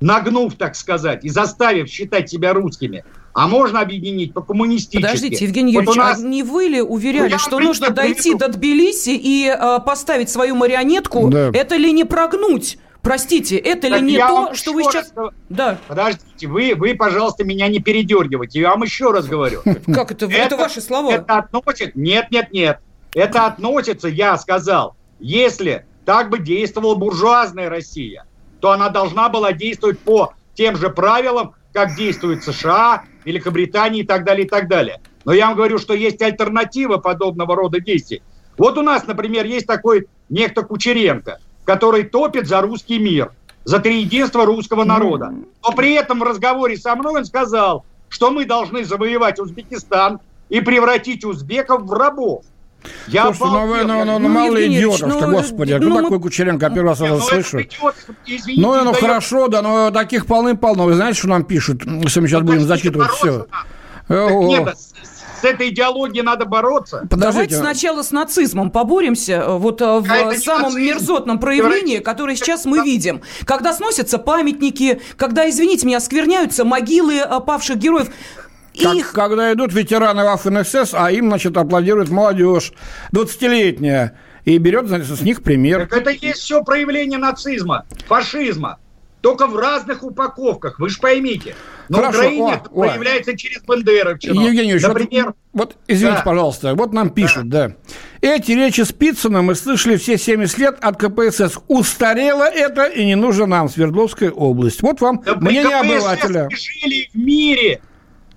нагнув, 0.00 0.54
так 0.54 0.74
сказать, 0.74 1.24
и 1.24 1.28
заставив 1.28 1.88
считать 1.88 2.30
себя 2.30 2.52
русскими 2.52 3.04
а 3.32 3.46
можно 3.46 3.80
объединить 3.80 4.34
по-коммунистически. 4.34 5.02
Подождите, 5.02 5.44
Евгений 5.44 5.72
Юрьевич, 5.72 5.96
вот 5.96 5.96
нас... 5.96 6.18
а 6.18 6.22
не 6.22 6.42
вы 6.42 6.64
ли 6.64 6.82
уверяли, 6.82 7.32
ну, 7.32 7.38
что 7.38 7.58
нужно 7.58 7.90
дойти 7.90 8.34
до 8.34 8.48
Тбилиси 8.48 9.10
и 9.10 9.46
э, 9.46 9.78
поставить 9.84 10.30
свою 10.30 10.56
марионетку? 10.56 11.28
Да. 11.28 11.50
Это 11.52 11.76
ли 11.76 11.92
не 11.92 12.04
прогнуть? 12.04 12.78
Простите, 13.02 13.56
это 13.56 13.88
так 13.88 14.00
ли 14.00 14.12
не 14.12 14.18
то, 14.18 14.52
что 14.54 14.72
вы 14.72 14.84
сейчас... 14.84 15.12
Раз... 15.14 15.30
Да. 15.48 15.78
Подождите, 15.88 16.46
вы, 16.46 16.74
вы, 16.76 16.94
пожалуйста, 16.94 17.44
меня 17.44 17.68
не 17.68 17.78
передергивайте. 17.78 18.60
Я 18.60 18.70
вам 18.70 18.82
еще 18.82 19.10
раз 19.10 19.26
говорю. 19.26 19.62
Как 19.86 20.12
это? 20.12 20.26
Это 20.26 20.56
ваши 20.56 20.80
слова. 20.80 21.12
Это 21.12 21.38
относится... 21.38 21.92
Нет, 21.94 22.30
нет, 22.30 22.52
нет. 22.52 22.80
Это 23.14 23.46
относится, 23.46 24.08
я 24.08 24.36
сказал, 24.36 24.96
если 25.18 25.86
так 26.04 26.30
бы 26.30 26.38
действовала 26.38 26.94
буржуазная 26.94 27.68
Россия, 27.68 28.26
то 28.60 28.70
она 28.70 28.88
должна 28.88 29.28
была 29.28 29.52
действовать 29.52 29.98
по 29.98 30.34
тем 30.54 30.76
же 30.76 30.90
правилам, 30.90 31.54
как 31.72 31.94
действует 31.94 32.44
США, 32.44 33.04
Великобритании 33.24 34.00
и 34.00 34.06
так 34.06 34.24
далее, 34.24 34.46
и 34.46 34.48
так 34.48 34.68
далее. 34.68 35.00
Но 35.24 35.32
я 35.32 35.46
вам 35.46 35.56
говорю, 35.56 35.78
что 35.78 35.94
есть 35.94 36.20
альтернатива 36.22 36.96
подобного 36.96 37.54
рода 37.54 37.80
действий. 37.80 38.22
Вот 38.56 38.78
у 38.78 38.82
нас, 38.82 39.06
например, 39.06 39.46
есть 39.46 39.66
такой 39.66 40.06
некто 40.28 40.62
Кучеренко, 40.62 41.38
который 41.64 42.04
топит 42.04 42.46
за 42.46 42.60
русский 42.60 42.98
мир, 42.98 43.32
за 43.64 43.78
триединство 43.78 44.44
русского 44.44 44.84
народа. 44.84 45.32
Но 45.62 45.72
при 45.72 45.92
этом 45.94 46.20
в 46.20 46.22
разговоре 46.22 46.76
со 46.76 46.94
мной 46.96 47.20
он 47.20 47.24
сказал, 47.24 47.84
что 48.08 48.30
мы 48.30 48.44
должны 48.44 48.84
завоевать 48.84 49.38
Узбекистан 49.38 50.20
и 50.48 50.60
превратить 50.60 51.24
узбеков 51.24 51.82
в 51.82 51.92
рабов. 51.92 52.44
Я 53.08 53.32
Слушайте, 53.32 53.44
ну, 53.44 53.66
вы, 53.66 53.84
ну, 53.84 54.04
ну, 54.04 54.18
ну, 54.18 54.28
мало 54.28 54.52
ну, 54.52 54.60
идиотов-то, 54.60 55.26
ну, 55.26 55.32
господи. 55.32 55.72
Ну, 55.74 55.88
ну 55.88 55.96
такой 55.96 56.18
мы... 56.18 56.20
Кучеренко? 56.20 56.66
Я 56.66 56.70
первый 56.70 56.88
раз 56.88 57.00
это 57.00 57.20
слышу. 57.20 57.60
ну, 58.56 58.84
ну, 58.84 58.92
хорошо, 58.92 59.48
да, 59.48 59.62
но 59.62 59.90
таких 59.90 60.26
полным-полно. 60.26 60.84
Вы 60.84 60.94
знаете, 60.94 61.18
что 61.18 61.28
нам 61.28 61.44
пишут? 61.44 61.84
Если 61.84 62.20
мы 62.20 62.28
сейчас 62.28 62.42
будем 62.42 62.62
зачитывать 62.62 63.10
все. 63.10 63.46
Нет, 64.08 64.76
с 65.40 65.44
этой 65.44 65.70
идеологией 65.70 66.22
надо 66.22 66.44
бороться. 66.44 67.06
Подождите. 67.08 67.32
Давайте 67.32 67.56
сначала 67.56 68.02
с 68.02 68.10
нацизмом 68.10 68.70
поборемся, 68.70 69.32
э, 69.32 69.56
вот 69.56 69.80
э, 69.80 70.00
в 70.00 70.06
а 70.10 70.34
самом 70.34 70.76
мерзотном 70.76 71.38
проявлении, 71.38 71.98
которое 71.98 72.36
сейчас 72.36 72.66
мы 72.66 72.84
видим. 72.84 73.22
Когда 73.44 73.72
сносятся 73.72 74.18
памятники, 74.18 75.00
когда, 75.16 75.48
извините 75.48 75.86
меня, 75.86 75.98
оскверняются 75.98 76.64
могилы 76.64 77.22
павших 77.46 77.78
героев. 77.78 78.08
Как, 78.82 78.96
их... 78.96 79.12
Когда 79.12 79.52
идут 79.52 79.72
ветераны 79.72 80.20
Waffen 80.20 80.64
СС, 80.64 80.94
а 80.94 81.10
им, 81.10 81.28
значит, 81.28 81.56
аплодирует 81.56 82.10
молодежь, 82.10 82.72
20-летняя, 83.12 84.16
и 84.44 84.58
берет, 84.58 84.88
значит, 84.88 85.08
с 85.08 85.20
них 85.20 85.42
пример. 85.42 85.88
Так 85.88 86.00
это 86.00 86.10
есть 86.10 86.40
все 86.40 86.62
проявление 86.62 87.18
нацизма, 87.18 87.84
фашизма. 88.06 88.78
Только 89.20 89.46
в 89.46 89.56
разных 89.56 90.02
упаковках, 90.02 90.80
вы 90.80 90.88
же 90.88 90.98
поймите. 90.98 91.54
На 91.90 91.98
Хорошо, 91.98 92.20
Украине 92.20 92.52
о, 92.52 92.54
это 92.54 92.70
о. 92.70 92.80
проявляется 92.82 93.36
через 93.36 93.62
Бандеровщину. 93.62 94.40
Евгений 94.40 94.70
Ильич, 94.70 94.82
Например, 94.82 95.26
вот, 95.26 95.34
вот 95.52 95.76
извините, 95.88 96.18
да. 96.18 96.22
пожалуйста, 96.22 96.74
вот 96.74 96.94
нам 96.94 97.10
пишут, 97.10 97.48
да. 97.50 97.68
да. 97.68 97.74
Эти 98.22 98.52
речи 98.52 98.80
Спицына 98.80 99.42
мы 99.42 99.54
слышали 99.56 99.96
все 99.96 100.16
70 100.16 100.58
лет 100.58 100.78
от 100.80 100.96
КПСС. 100.96 101.58
Устарело 101.68 102.44
это 102.44 102.84
и 102.84 103.04
не 103.04 103.14
нужно 103.14 103.44
нам, 103.44 103.68
Свердловская 103.68 104.30
область. 104.30 104.80
Вот 104.80 105.02
вам 105.02 105.22
да 105.26 105.34
мнение 105.34 105.76
обывателя. 105.76 106.48
жили 106.50 107.10
в 107.12 107.18
мире 107.18 107.82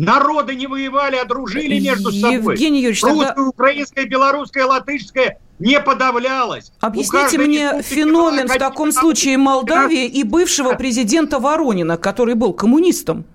Народы 0.04 0.56
не 0.56 0.68
воевали, 0.68 1.16
а 1.16 1.26
дружили 1.26 1.80
между 1.80 2.12
собой. 2.12 2.56
Евгений 2.56 2.80
Юрьевич, 2.80 3.04
Русское, 3.04 3.28
тогда... 3.28 3.44
украинское, 3.44 4.06
белорусское, 4.06 4.66
латышское 4.66 5.40
не 5.60 5.80
подавлялось. 5.80 6.72
Объясните 6.80 7.38
мне 7.38 7.82
феномен 7.82 8.48
в 8.48 8.58
таком 8.58 8.92
случае 8.92 9.38
Молдавии 9.38 10.06
и 10.06 10.24
бывшего 10.24 10.74
президента 10.74 11.40
Воронина, 11.40 11.98
который 11.98 12.36
был 12.36 12.54
коммунистом. 12.54 13.26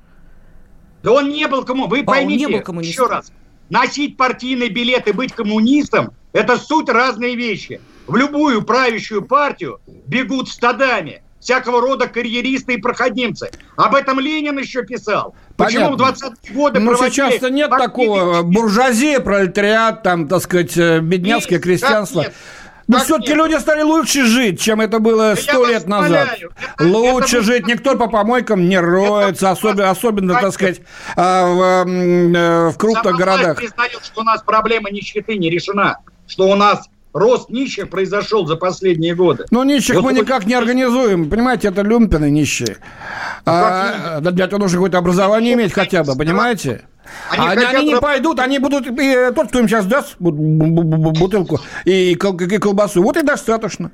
Да 1.02 1.12
он 1.12 1.30
не 1.30 1.46
был 1.46 1.64
коммунистом. 1.64 1.90
Вы 1.90 2.00
а, 2.00 2.04
поймите, 2.04 2.46
не 2.46 2.52
был 2.52 2.60
коммунистом. 2.60 3.04
еще 3.04 3.12
раз. 3.12 3.32
Носить 3.70 4.16
партийный 4.16 4.68
билет 4.68 5.08
и 5.08 5.12
быть 5.12 5.32
коммунистом– 5.32 6.12
это 6.32 6.58
суть 6.58 6.88
разные 6.88 7.36
вещи. 7.36 7.80
В 8.06 8.16
любую 8.16 8.62
правящую 8.62 9.22
партию 9.22 9.80
бегут 10.06 10.48
стадами– 10.48 11.22
всякого 11.48 11.80
рода 11.80 12.08
карьеристы 12.08 12.74
и 12.74 12.76
проходимцы. 12.76 13.50
Об 13.76 13.94
этом 13.94 14.20
Ленин 14.20 14.58
еще 14.58 14.82
писал. 14.84 15.34
Почему 15.56 15.96
Понятно. 15.96 16.28
в 16.28 16.34
20-е 16.34 16.54
годы 16.54 16.80
Ну, 16.80 16.94
сейчас-то 16.94 17.48
нет 17.48 17.70
такого 17.70 18.42
буржуазия, 18.42 19.18
пролетариат, 19.20 20.02
там, 20.02 20.28
так 20.28 20.42
сказать, 20.42 20.76
э, 20.76 21.00
бедняцкое 21.00 21.58
крестьянство. 21.58 22.26
Но 22.86 22.98
все-таки 22.98 23.32
люди 23.32 23.54
стали 23.54 23.80
лучше 23.80 24.24
жить, 24.26 24.60
чем 24.60 24.82
это 24.82 24.98
было 24.98 25.36
сто 25.36 25.66
лет 25.66 25.86
назад. 25.86 26.38
Это, 26.38 26.86
лучше 26.86 27.38
это... 27.38 27.46
жить. 27.46 27.66
Никто 27.66 27.96
по 27.96 28.08
помойкам 28.08 28.68
не 28.68 28.78
роется, 28.78 29.50
особенно, 29.50 29.90
особенно 29.90 30.34
так 30.34 30.52
сказать, 30.52 30.82
а, 31.16 31.84
в, 31.84 31.88
э, 31.88 32.68
в 32.68 32.76
крупных 32.76 33.04
Сама 33.04 33.18
городах. 33.18 33.56
признает, 33.56 34.04
что 34.04 34.20
у 34.20 34.24
нас 34.24 34.42
проблема 34.42 34.90
нищеты 34.90 35.38
не 35.38 35.48
решена, 35.48 35.98
что 36.26 36.48
у 36.48 36.56
нас 36.56 36.88
рост 37.12 37.50
нищих 37.50 37.90
произошел 37.90 38.46
за 38.46 38.56
последние 38.56 39.14
годы. 39.14 39.44
Ну, 39.50 39.62
нищих 39.64 39.96
вот 39.96 40.04
мы 40.04 40.12
никак 40.12 40.46
не 40.46 40.54
организуем. 40.54 41.30
Понимаете, 41.30 41.68
это 41.68 41.82
люмпины 41.82 42.30
нищие. 42.30 42.76
Ну, 43.46 43.52
а, 43.52 44.20
для 44.20 44.44
этого 44.44 44.60
нужно 44.60 44.78
какое-то 44.78 44.98
образование 44.98 45.54
иметь 45.54 45.72
хотя 45.72 46.04
бы, 46.04 46.14
понимаете? 46.16 46.82
Они, 47.30 47.46
они, 47.46 47.64
они 47.64 47.86
не 47.88 48.00
пойдут, 48.00 48.38
они 48.38 48.58
будут... 48.58 48.86
И, 48.86 49.30
тот, 49.34 49.48
кто 49.48 49.60
им 49.60 49.68
сейчас 49.68 49.86
даст 49.86 50.16
бутылку 50.18 51.58
и 51.84 52.14
колбасу, 52.14 53.02
вот 53.02 53.16
и 53.16 53.22
достаточно. 53.22 53.90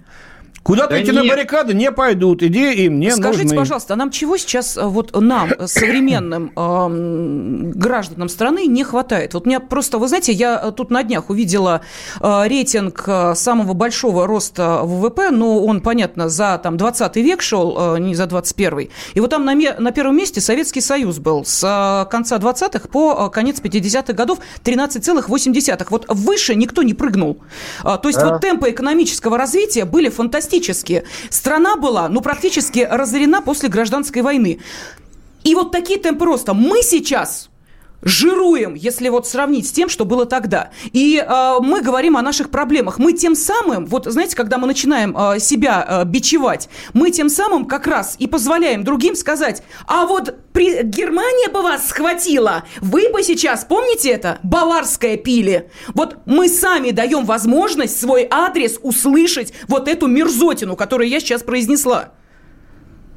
Куда-то 0.64 0.90
да 0.90 0.96
эти 0.96 1.10
нет. 1.10 1.22
на 1.22 1.28
баррикады 1.28 1.74
не 1.74 1.92
пойдут, 1.92 2.42
иди 2.42 2.72
им 2.86 2.98
не 2.98 3.10
Скажите, 3.10 3.42
нужны. 3.42 3.56
пожалуйста, 3.58 3.92
а 3.92 3.96
нам 3.98 4.10
чего 4.10 4.38
сейчас, 4.38 4.78
э, 4.78 4.82
вот 4.82 5.14
нам, 5.14 5.50
э, 5.50 5.66
современным 5.66 6.52
э, 6.56 7.72
гражданам 7.74 8.30
страны, 8.30 8.66
не 8.66 8.82
хватает? 8.82 9.34
Вот 9.34 9.44
мне 9.44 9.60
просто, 9.60 9.98
вы 9.98 10.08
знаете, 10.08 10.32
я 10.32 10.58
э, 10.64 10.72
тут 10.72 10.90
на 10.90 11.02
днях 11.02 11.28
увидела 11.28 11.82
э, 12.18 12.48
рейтинг 12.48 13.06
самого 13.34 13.74
большого 13.74 14.26
роста 14.26 14.80
ВВП, 14.84 15.30
но 15.30 15.62
он, 15.62 15.82
понятно, 15.82 16.30
за 16.30 16.58
там 16.62 16.78
20 16.78 17.16
век 17.16 17.42
шел, 17.42 17.96
э, 17.96 17.98
не 17.98 18.14
за 18.14 18.26
21 18.26 18.88
И 19.12 19.20
вот 19.20 19.28
там 19.28 19.44
на, 19.44 19.54
на 19.54 19.92
первом 19.92 20.16
месте 20.16 20.40
Советский 20.40 20.80
Союз 20.80 21.18
был 21.18 21.44
с 21.44 21.62
э, 21.62 22.10
конца 22.10 22.38
20-х 22.38 22.88
по 22.88 23.28
конец 23.28 23.60
50-х 23.60 24.14
годов 24.14 24.38
13,8. 24.64 25.86
Вот 25.90 26.06
выше 26.08 26.54
никто 26.54 26.82
не 26.82 26.94
прыгнул. 26.94 27.36
Э, 27.84 27.98
то 28.02 28.08
есть 28.08 28.18
а? 28.18 28.30
вот 28.30 28.40
темпы 28.40 28.70
экономического 28.70 29.36
развития 29.36 29.84
были 29.84 30.08
фантастические 30.08 30.53
фактически 30.54 31.02
страна 31.30 31.76
была, 31.76 32.08
ну, 32.08 32.20
практически 32.20 32.86
разорена 32.88 33.42
после 33.42 33.68
гражданской 33.68 34.22
войны. 34.22 34.60
И 35.42 35.54
вот 35.54 35.72
такие 35.72 35.98
темпы 35.98 36.24
роста. 36.24 36.54
Мы 36.54 36.82
сейчас 36.82 37.50
жируем, 38.04 38.74
если 38.74 39.08
вот 39.08 39.26
сравнить 39.26 39.66
с 39.66 39.72
тем, 39.72 39.88
что 39.88 40.04
было 40.04 40.26
тогда. 40.26 40.70
И 40.92 41.18
э, 41.18 41.54
мы 41.60 41.80
говорим 41.80 42.16
о 42.16 42.22
наших 42.22 42.50
проблемах. 42.50 42.98
Мы 42.98 43.12
тем 43.14 43.34
самым, 43.34 43.86
вот 43.86 44.06
знаете, 44.06 44.36
когда 44.36 44.58
мы 44.58 44.66
начинаем 44.66 45.16
э, 45.16 45.40
себя 45.40 45.84
э, 45.88 46.04
бичевать, 46.04 46.68
мы 46.92 47.10
тем 47.10 47.28
самым 47.28 47.64
как 47.64 47.86
раз 47.86 48.16
и 48.18 48.26
позволяем 48.26 48.84
другим 48.84 49.16
сказать, 49.16 49.62
а 49.86 50.06
вот 50.06 50.34
при... 50.52 50.82
Германия 50.84 51.48
бы 51.50 51.62
вас 51.62 51.88
схватила, 51.88 52.64
вы 52.80 53.10
бы 53.10 53.22
сейчас, 53.22 53.64
помните 53.64 54.10
это, 54.10 54.38
баварское 54.42 55.16
пили. 55.16 55.70
Вот 55.94 56.18
мы 56.26 56.48
сами 56.48 56.90
даем 56.90 57.24
возможность 57.24 57.98
свой 57.98 58.26
адрес 58.30 58.78
услышать 58.82 59.52
вот 59.68 59.88
эту 59.88 60.06
мерзотину, 60.06 60.76
которую 60.76 61.08
я 61.08 61.20
сейчас 61.20 61.42
произнесла. 61.42 62.12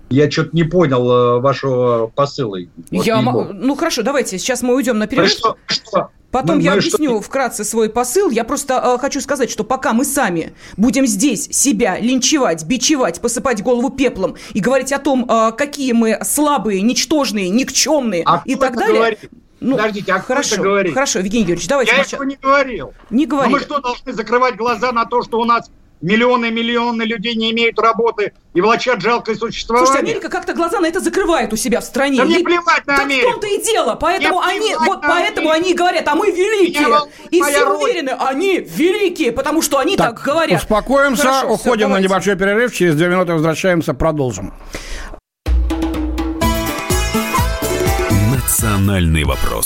Я 0.09 0.31
что-то 0.31 0.49
не 0.53 0.63
понял 0.63 1.11
э, 1.11 1.39
вашего 1.39 2.07
посыла. 2.07 2.57
Вот 2.91 3.05
я 3.05 3.21
ну 3.21 3.75
хорошо, 3.75 4.03
давайте, 4.03 4.37
сейчас 4.37 4.61
мы 4.61 4.75
уйдем 4.75 4.97
на 4.97 5.07
перерыв. 5.07 5.31
Что, 5.31 5.57
что? 5.67 6.11
Потом 6.31 6.57
мы, 6.57 6.61
я 6.61 6.71
мы 6.71 6.77
объясню 6.77 7.09
что... 7.11 7.21
вкратце 7.21 7.63
свой 7.63 7.89
посыл. 7.89 8.29
Я 8.29 8.43
просто 8.43 8.81
э, 8.83 8.97
хочу 8.99 9.21
сказать, 9.21 9.49
что 9.49 9.63
пока 9.63 9.93
мы 9.93 10.05
сами 10.05 10.53
будем 10.75 11.05
здесь 11.05 11.47
себя 11.51 11.99
линчевать, 11.99 12.65
бичевать, 12.65 13.21
посыпать 13.21 13.61
голову 13.61 13.89
пеплом 13.89 14.35
и 14.53 14.59
говорить 14.59 14.91
о 14.91 14.99
том, 14.99 15.29
э, 15.29 15.51
какие 15.53 15.93
мы 15.93 16.19
слабые, 16.23 16.81
ничтожные, 16.81 17.49
никчемные 17.49 18.23
а 18.25 18.41
и 18.45 18.55
так 18.55 18.75
далее. 18.75 18.95
Говорит? 18.95 19.19
Ну, 19.59 19.75
Подождите, 19.75 20.13
а 20.13 20.19
хорошо, 20.19 20.55
кто 20.55 20.63
говорит? 20.63 20.93
Хорошо, 20.93 21.19
Евгений 21.19 21.45
Юрьевич, 21.45 21.67
давайте. 21.67 21.95
Я 21.95 22.01
этого 22.01 22.23
не 22.23 22.35
говорил. 22.35 22.93
Не 23.09 23.25
говорил. 23.25 23.51
Но 23.51 23.57
мы 23.57 23.63
что, 23.63 23.79
должны 23.79 24.13
закрывать 24.13 24.55
глаза 24.55 24.91
на 24.91 25.05
то, 25.05 25.23
что 25.23 25.39
у 25.39 25.45
нас 25.45 25.71
Миллионы 26.01 26.47
и 26.47 26.51
миллионы 26.51 27.03
людей 27.03 27.33
не 27.35 27.51
имеют 27.51 27.79
работы 27.79 28.33
и 28.53 28.61
влачат 28.61 29.01
жалкое 29.01 29.35
существование. 29.35 29.87
Слушайте, 29.87 30.11
Америка 30.11 30.29
как-то 30.29 30.53
глаза 30.53 30.79
на 30.79 30.85
это 30.85 30.99
закрывает 30.99 31.51
у 31.53 31.55
себя 31.55 31.81
в 31.81 31.83
стране. 31.83 32.19
Да 32.19 32.25
мне 32.25 32.39
плевать 32.39 32.85
на 32.85 32.97
Америку. 32.97 33.27
Так 33.27 33.37
в 33.37 33.39
том-то 33.41 33.47
и 33.47 33.63
дело. 33.63 33.95
Поэтому 33.95 34.39
они, 34.39 34.75
вот 34.75 35.01
поэтому 35.01 35.49
они 35.49 35.73
говорят, 35.73 36.07
а 36.07 36.13
мы 36.15 36.31
великие. 36.31 36.87
И 37.31 37.41
все 37.41 37.63
роль. 37.63 37.83
уверены, 37.83 38.11
они 38.19 38.59
великие, 38.59 39.31
потому 39.31 39.63
что 39.63 39.79
они 39.79 39.97
так, 39.97 40.15
так 40.15 40.23
говорят. 40.23 40.61
Успокоимся, 40.61 41.23
Хорошо, 41.23 41.53
уходим 41.53 41.87
все, 41.87 41.95
на 41.95 41.99
небольшой 41.99 42.35
перерыв. 42.35 42.73
Через 42.73 42.95
две 42.95 43.07
минуты 43.07 43.33
возвращаемся, 43.33 43.95
продолжим. 43.95 44.53
Национальный 48.31 49.23
вопрос. 49.23 49.65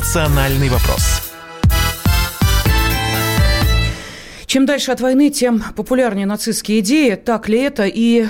«Национальный 0.00 0.70
вопрос». 0.70 1.30
Чем 4.46 4.64
дальше 4.64 4.92
от 4.92 5.02
войны, 5.02 5.28
тем 5.28 5.62
популярнее 5.76 6.24
нацистские 6.24 6.80
идеи. 6.80 7.16
Так 7.16 7.50
ли 7.50 7.60
это? 7.60 7.84
И 7.84 8.26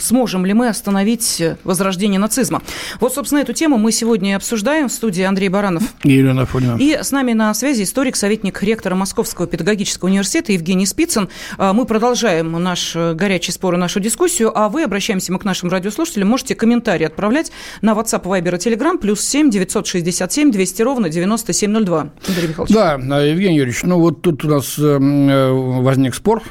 сможем 0.00 0.46
ли 0.46 0.52
мы 0.52 0.68
остановить 0.68 1.42
возрождение 1.64 2.20
нацизма. 2.20 2.62
Вот, 3.00 3.14
собственно, 3.14 3.40
эту 3.40 3.52
тему 3.52 3.78
мы 3.78 3.92
сегодня 3.92 4.36
обсуждаем 4.36 4.88
в 4.88 4.92
студии 4.92 5.22
Андрей 5.22 5.48
Баранов. 5.48 5.82
И 6.04 6.12
Елена 6.12 6.46
Фонина. 6.46 6.76
И 6.78 6.98
с 7.02 7.10
нами 7.12 7.32
на 7.32 7.52
связи 7.54 7.82
историк, 7.82 8.16
советник 8.16 8.62
ректора 8.62 8.94
Московского 8.94 9.46
педагогического 9.46 10.08
университета 10.08 10.52
Евгений 10.52 10.86
Спицын. 10.86 11.28
А, 11.58 11.72
мы 11.72 11.84
продолжаем 11.86 12.52
наш 12.52 12.94
э, 12.94 13.14
горячий 13.14 13.52
спор 13.52 13.74
и 13.74 13.78
нашу 13.78 14.00
дискуссию, 14.00 14.52
а 14.56 14.68
вы, 14.68 14.82
обращаемся 14.84 15.32
мы 15.32 15.38
к 15.38 15.44
нашим 15.44 15.70
радиослушателям, 15.70 16.28
можете 16.28 16.54
комментарии 16.54 17.04
отправлять 17.04 17.50
на 17.82 17.92
WhatsApp, 17.92 18.22
Viber 18.24 18.56
и 18.56 18.58
Telegram, 18.58 18.98
плюс 18.98 19.20
7 19.22 19.50
967 19.50 20.50
200 20.50 20.82
ровно 20.82 21.08
9702. 21.08 22.10
Андрей 22.28 22.48
Михайлович. 22.48 22.74
Да, 22.74 23.20
Евгений 23.20 23.56
Юрьевич, 23.56 23.82
ну 23.82 23.98
вот 23.98 24.22
тут 24.22 24.44
у 24.44 24.48
нас 24.48 24.78
э, 24.78 24.82
э, 24.82 25.50
возник 25.80 26.14
спор, 26.14 26.42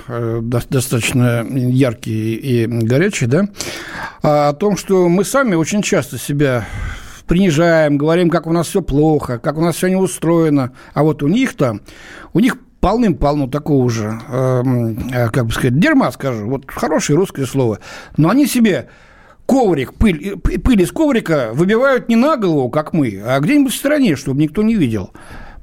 достаточно 0.41 1.45
яркий 1.49 2.35
и 2.35 2.67
горячий, 2.67 3.25
да, 3.29 3.47
а 4.21 4.49
о 4.49 4.53
том, 4.53 4.75
что 4.75 5.07
мы 5.07 5.23
сами 5.23 5.55
очень 5.55 5.81
часто 5.81 6.17
себя 6.17 6.65
принижаем, 7.27 7.97
говорим, 7.97 8.29
как 8.29 8.47
у 8.47 8.51
нас 8.51 8.67
все 8.67 8.81
плохо, 8.81 9.37
как 9.39 9.57
у 9.57 9.61
нас 9.61 9.75
все 9.75 9.87
не 9.87 9.95
устроено, 9.95 10.71
а 10.93 11.03
вот 11.03 11.23
у 11.23 11.27
них-то, 11.27 11.79
у 12.33 12.39
них 12.39 12.57
полным-полно 12.81 13.47
такого 13.47 13.89
же, 13.89 14.19
эм, 14.29 15.09
э, 15.13 15.29
как 15.29 15.45
бы 15.45 15.51
сказать, 15.51 15.79
дерьма, 15.79 16.11
скажу, 16.11 16.49
вот 16.49 16.69
хорошее 16.69 17.17
русское 17.17 17.45
слово, 17.45 17.79
но 18.17 18.29
они 18.29 18.47
себе 18.47 18.89
коврик, 19.45 19.93
пыль, 19.93 20.37
пыль 20.37 20.81
из 20.81 20.91
коврика 20.91 21.51
выбивают 21.53 22.09
не 22.09 22.15
на 22.15 22.35
голову, 22.35 22.69
как 22.69 22.93
мы, 22.93 23.21
а 23.23 23.39
где-нибудь 23.39 23.73
в 23.73 23.77
стороне, 23.77 24.15
чтобы 24.15 24.41
никто 24.41 24.63
не 24.63 24.75
видел. 24.75 25.11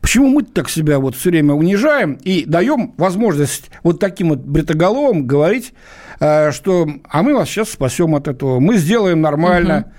Почему 0.00 0.28
мы 0.28 0.44
так 0.44 0.68
себя 0.68 1.00
вот 1.00 1.16
все 1.16 1.30
время 1.30 1.54
унижаем 1.54 2.12
и 2.22 2.44
даем 2.44 2.94
возможность 2.96 3.70
вот 3.82 3.98
таким 3.98 4.28
вот 4.28 4.38
бритоголовым 4.38 5.26
говорить, 5.26 5.72
э, 5.72 6.05
что 6.18 6.88
а 7.08 7.22
мы 7.22 7.34
вас 7.34 7.48
сейчас 7.48 7.70
спасем 7.70 8.14
от 8.14 8.28
этого, 8.28 8.60
мы 8.60 8.76
сделаем 8.76 9.20
нормально, 9.20 9.92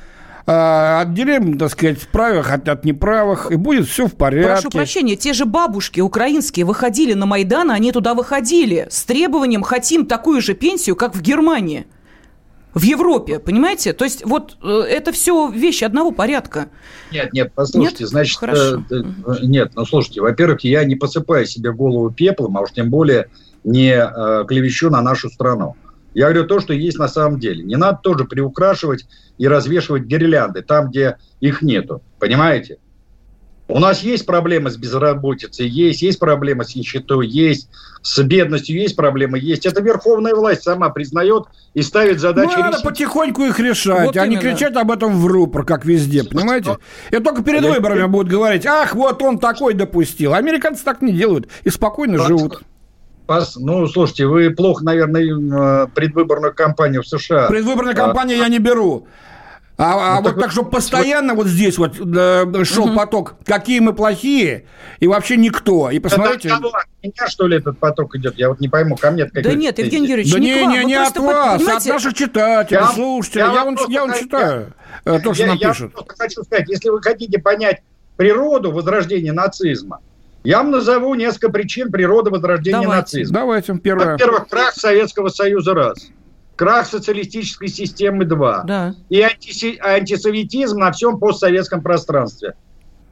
угу. 0.46 0.54
отделим, 0.54 1.58
так 1.58 1.72
сказать, 1.72 2.08
правых 2.08 2.52
от, 2.52 2.68
от 2.68 2.86
неправых, 2.86 3.52
и 3.52 3.56
будет 3.56 3.88
все 3.88 4.08
в 4.08 4.16
порядке. 4.16 4.62
Прошу 4.62 4.70
прощения, 4.70 5.16
те 5.16 5.34
же 5.34 5.46
бабушки 5.46 6.00
украинские 6.00 6.66
выходили 6.66 7.14
на 7.14 7.26
Майдан, 7.26 7.72
они 7.72 7.92
туда 7.92 8.14
выходили 8.14 8.88
с 8.90 9.04
требованием 9.04 9.62
«хотим 9.64 10.06
такую 10.06 10.42
же 10.42 10.54
пенсию, 10.54 10.96
как 10.96 11.16
в 11.16 11.22
Германии» 11.22 11.86
в 12.78 12.84
Европе, 12.84 13.40
понимаете? 13.40 13.94
То 13.94 14.06
есть 14.06 14.24
вот 14.26 14.58
э, 14.64 14.68
это 14.68 15.12
все 15.12 15.50
вещи 15.50 15.84
одного 15.84 16.12
порядка. 16.12 16.68
Нет, 17.12 17.34
нет, 17.34 17.52
послушайте, 17.56 18.04
нет? 18.04 18.10
значит, 18.10 18.38
Хорошо. 18.38 18.84
Э, 18.92 18.96
э, 18.96 19.36
нет, 19.44 19.72
ну 19.76 19.86
слушайте, 19.86 20.22
во-первых, 20.22 20.64
я 20.64 20.84
не 20.84 20.96
посыпаю 20.96 21.46
себе 21.46 21.72
голову 21.72 22.12
пеплом, 22.12 22.58
а 22.58 22.62
уж 22.62 22.72
тем 22.72 22.90
более 22.90 23.30
не 23.64 23.94
э, 23.94 24.46
клевещу 24.48 24.90
на 24.90 25.02
нашу 25.02 25.30
страну. 25.30 25.76
Я 26.14 26.26
говорю 26.26 26.48
то, 26.48 26.60
что 26.60 26.74
есть 26.74 26.98
на 26.98 27.08
самом 27.08 27.40
деле. 27.40 27.64
Не 27.64 27.76
надо 27.76 28.00
тоже 28.02 28.26
приукрашивать 28.26 29.06
и 29.38 29.48
развешивать 29.48 30.04
гирлянды 30.04 30.62
там, 30.62 30.90
где 30.90 31.18
их 31.40 31.62
нету. 31.62 32.02
Понимаете? 32.20 32.80
У 33.70 33.80
нас 33.80 34.02
есть 34.02 34.26
проблемы 34.26 34.72
с 34.72 34.78
безработицей, 34.78 35.68
есть, 35.68 36.02
есть 36.02 36.20
проблемы 36.20 36.64
с 36.64 36.74
нищетой, 36.74 37.28
есть, 37.28 37.70
с 38.02 38.18
бедностью 38.24 38.80
есть 38.80 38.96
проблемы, 38.96 39.40
есть. 39.40 39.66
Это 39.66 39.82
верховная 39.82 40.34
власть 40.34 40.64
сама 40.64 40.90
признает 40.90 41.48
и 41.74 41.82
ставит 41.82 42.22
задачи 42.22 42.54
ну, 42.56 42.64
надо 42.64 42.80
потихоньку 42.82 43.44
их 43.44 43.60
решать, 43.60 44.06
вот 44.06 44.16
а 44.16 44.26
именно. 44.26 44.40
не 44.40 44.42
кричать 44.42 44.74
об 44.78 44.90
этом 44.90 45.20
в 45.20 45.28
рупор, 45.28 45.66
как 45.66 45.84
везде, 45.84 46.24
понимаете? 46.24 46.78
И 47.12 47.18
только 47.18 47.44
перед 47.44 47.62
Я... 47.62 47.74
выборами 47.74 48.06
будут 48.06 48.32
говорить, 48.32 48.66
ах, 48.66 48.96
вот 48.96 49.22
он 49.22 49.38
такой 49.38 49.74
допустил. 49.74 50.34
Американцы 50.34 50.86
так 50.86 51.02
не 51.02 51.12
делают 51.12 51.50
и 51.64 51.70
спокойно 51.70 52.20
Пас... 52.20 52.28
живут. 52.28 52.54
Пас... 52.54 52.62
Ну, 53.58 53.88
слушайте, 53.88 54.26
вы 54.26 54.52
плохо, 54.52 54.84
наверное, 54.84 55.86
э, 55.86 55.88
предвыборную 55.94 56.54
кампанию 56.54 57.04
в 57.04 57.08
США. 57.08 57.48
Предвыборную 57.48 57.94
а... 57.94 57.98
кампанию 57.98 58.38
я 58.38 58.48
не 58.48 58.60
беру. 58.60 59.08
А, 59.80 59.94
а 59.94 60.16
ну, 60.16 60.22
вот 60.24 60.34
так, 60.34 60.40
так, 60.42 60.52
чтобы 60.52 60.72
постоянно 60.72 61.36
вот 61.36 61.46
здесь 61.46 61.78
вот 61.78 62.00
э, 62.00 62.64
шел 62.64 62.86
угу. 62.86 62.96
поток, 62.96 63.36
какие 63.46 63.80
мы 63.80 63.94
плохие, 63.94 64.66
и 65.00 65.06
вообще 65.06 65.38
никто. 65.38 65.92
И 65.92 66.00
посмотрите... 66.00 66.48
Это 66.48 66.56
от 66.56 66.88
меня, 67.04 67.28
что 67.28 67.46
ли, 67.46 67.58
этот 67.58 67.78
поток 67.78 68.16
идет? 68.16 68.40
Я 68.40 68.50
вот 68.50 68.60
не 68.60 68.70
пойму, 68.70 68.96
ко 68.96 69.12
мне... 69.12 69.26
Да 69.26 69.54
нет, 69.54 69.78
Евгений 69.78 70.08
Юрьевич, 70.08 70.34
да 70.34 70.40
не, 70.40 70.66
не, 70.66 70.78
не, 70.78 70.86
не 70.86 70.96
от 70.96 71.16
вас, 71.18 71.62
понимаете... 71.62 71.90
от 71.90 71.94
наших 71.94 72.16
читателей, 72.16 72.80
я, 72.80 72.88
слушателей. 72.88 73.44
Я, 73.44 73.54
я, 73.54 73.64
вон, 73.66 73.78
я 73.88 74.02
вон 74.02 74.14
читаю 74.16 74.74
я, 75.06 75.16
э, 75.16 75.20
то, 75.20 75.34
что 75.36 75.44
я, 75.44 75.50
нам 75.50 75.58
я 75.58 75.70
пишут. 75.70 75.94
Я 75.96 76.16
хочу 76.18 76.44
сказать, 76.44 76.68
если 76.70 76.90
вы 76.90 77.00
хотите 77.04 77.38
понять 77.38 77.82
природу 78.16 78.72
возрождения 78.72 79.32
нацизма, 79.32 80.00
я 80.48 80.60
вам 80.60 80.72
назову 80.72 81.14
несколько 81.16 81.50
причин 81.50 81.92
природы 81.92 82.30
возрождения 82.32 82.82
Давайте. 82.82 83.18
нацизма. 83.18 83.40
Давайте, 83.40 83.74
первое. 83.76 84.14
Во-первых, 84.14 84.48
крах 84.48 84.74
Советского 84.74 85.28
Союза 85.28 85.74
раз 85.74 86.10
крах 86.56 86.88
социалистической 86.88 87.68
системы 87.68 88.26
2 88.26 88.64
да. 88.64 88.96
и 89.10 89.22
антиси- 89.22 89.78
антисоветизм 89.80 90.80
на 90.80 90.92
всем 90.92 91.20
постсоветском 91.20 91.82
пространстве. 91.82 92.56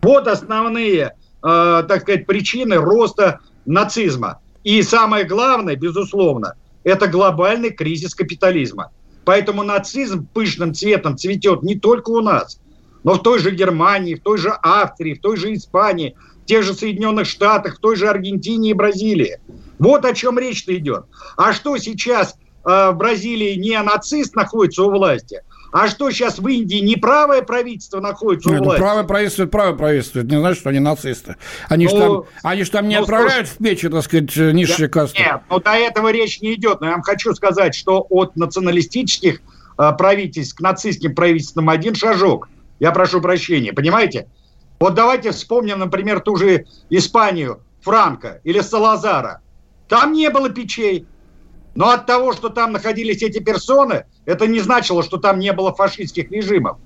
Вот 0.01 0.27
основные, 0.27 1.11
э, 1.43 1.83
так 1.88 2.01
сказать, 2.01 2.25
причины 2.25 2.75
роста 2.77 3.39
нацизма. 3.65 4.39
И 4.63 4.81
самое 4.81 5.25
главное, 5.25 5.75
безусловно, 5.75 6.55
это 6.83 7.07
глобальный 7.07 7.69
кризис 7.69 8.15
капитализма. 8.15 8.91
Поэтому 9.25 9.63
нацизм 9.63 10.25
пышным 10.33 10.73
цветом 10.73 11.17
цветет 11.17 11.63
не 11.63 11.75
только 11.75 12.11
у 12.11 12.21
нас, 12.21 12.59
но 13.03 13.13
в 13.13 13.21
той 13.21 13.39
же 13.39 13.51
Германии, 13.51 14.15
в 14.15 14.21
той 14.21 14.38
же 14.38 14.49
Австрии, 14.61 15.13
в 15.13 15.21
той 15.21 15.38
же 15.38 15.53
Испании, 15.53 16.15
тех 16.45 16.63
же 16.63 16.73
Соединенных 16.73 17.27
Штатах, 17.27 17.77
в 17.77 17.79
той 17.79 17.95
же 17.95 18.07
Аргентине 18.07 18.71
и 18.71 18.73
Бразилии. 18.73 19.39
Вот 19.79 20.05
о 20.05 20.13
чем 20.13 20.39
речь-то 20.39 20.75
идет. 20.77 21.05
А 21.37 21.53
что 21.53 21.77
сейчас 21.77 22.35
э, 22.65 22.91
в 22.91 22.93
Бразилии 22.93 23.55
не 23.55 23.81
нацист 23.81 24.35
находится 24.35 24.83
у 24.83 24.91
власти, 24.91 25.41
а 25.77 25.89
что 25.89 26.09
сейчас 26.09 26.39
в 26.39 26.47
Индии 26.47 26.77
неправое 26.77 27.41
правительство 27.41 27.99
находится 27.99 28.49
Нет, 28.49 28.59
у 28.59 28.63
ну, 28.63 28.69
власти? 28.69 28.81
правое 28.81 29.03
правительство, 29.03 29.45
правое 29.45 29.73
правительство. 29.73 30.19
Это 30.19 30.29
не 30.29 30.39
значит, 30.39 30.59
что 30.59 30.69
они 30.69 30.79
нацисты. 30.79 31.35
Они 31.67 31.89
же 31.89 31.95
Ну, 31.95 31.99
там, 31.99 32.25
они 32.43 32.63
ж 32.63 32.69
там 32.69 32.87
не 32.87 32.95
ну, 32.95 33.01
отправляют 33.01 33.49
в 33.49 33.57
печи, 33.57 33.89
так 33.89 34.03
сказать, 34.03 34.33
низшие 34.37 34.87
касты. 34.87 35.21
Нет, 35.21 35.41
ну 35.49 35.59
до 35.59 35.71
этого 35.71 36.13
речь 36.13 36.39
не 36.39 36.53
идет. 36.53 36.79
Но 36.79 36.87
я 36.87 36.93
вам 36.93 37.01
хочу 37.01 37.33
сказать, 37.35 37.75
что 37.75 38.05
от 38.09 38.37
националистических 38.37 39.41
э, 39.77 39.91
правительств 39.97 40.55
к 40.55 40.61
нацистским 40.61 41.13
правительствам 41.13 41.67
один 41.67 41.93
шажок. 41.93 42.47
Я 42.79 42.91
прошу 42.91 43.19
прощения, 43.19 43.73
понимаете? 43.73 44.27
Вот 44.80 44.93
давайте 44.93 45.32
вспомним, 45.32 45.80
например, 45.80 46.19
ту 46.19 46.36
же 46.36 46.65
Испанию, 46.89 47.61
Франко 47.82 48.41
или 48.43 48.59
Салазара. 48.59 49.41
Там 49.88 50.13
не 50.13 50.30
было 50.30 50.49
печей. 50.49 51.07
Но 51.76 51.89
от 51.89 52.05
того, 52.05 52.34
что 52.34 52.49
там 52.49 52.71
находились 52.71 53.21
эти 53.21 53.39
персоны, 53.39 54.05
это 54.26 54.47
не 54.47 54.59
значило, 54.59 55.03
что 55.03 55.17
там 55.17 55.39
не 55.39 55.51
было 55.53 55.73
фашистских 55.73 56.32
режимов. 56.32 56.78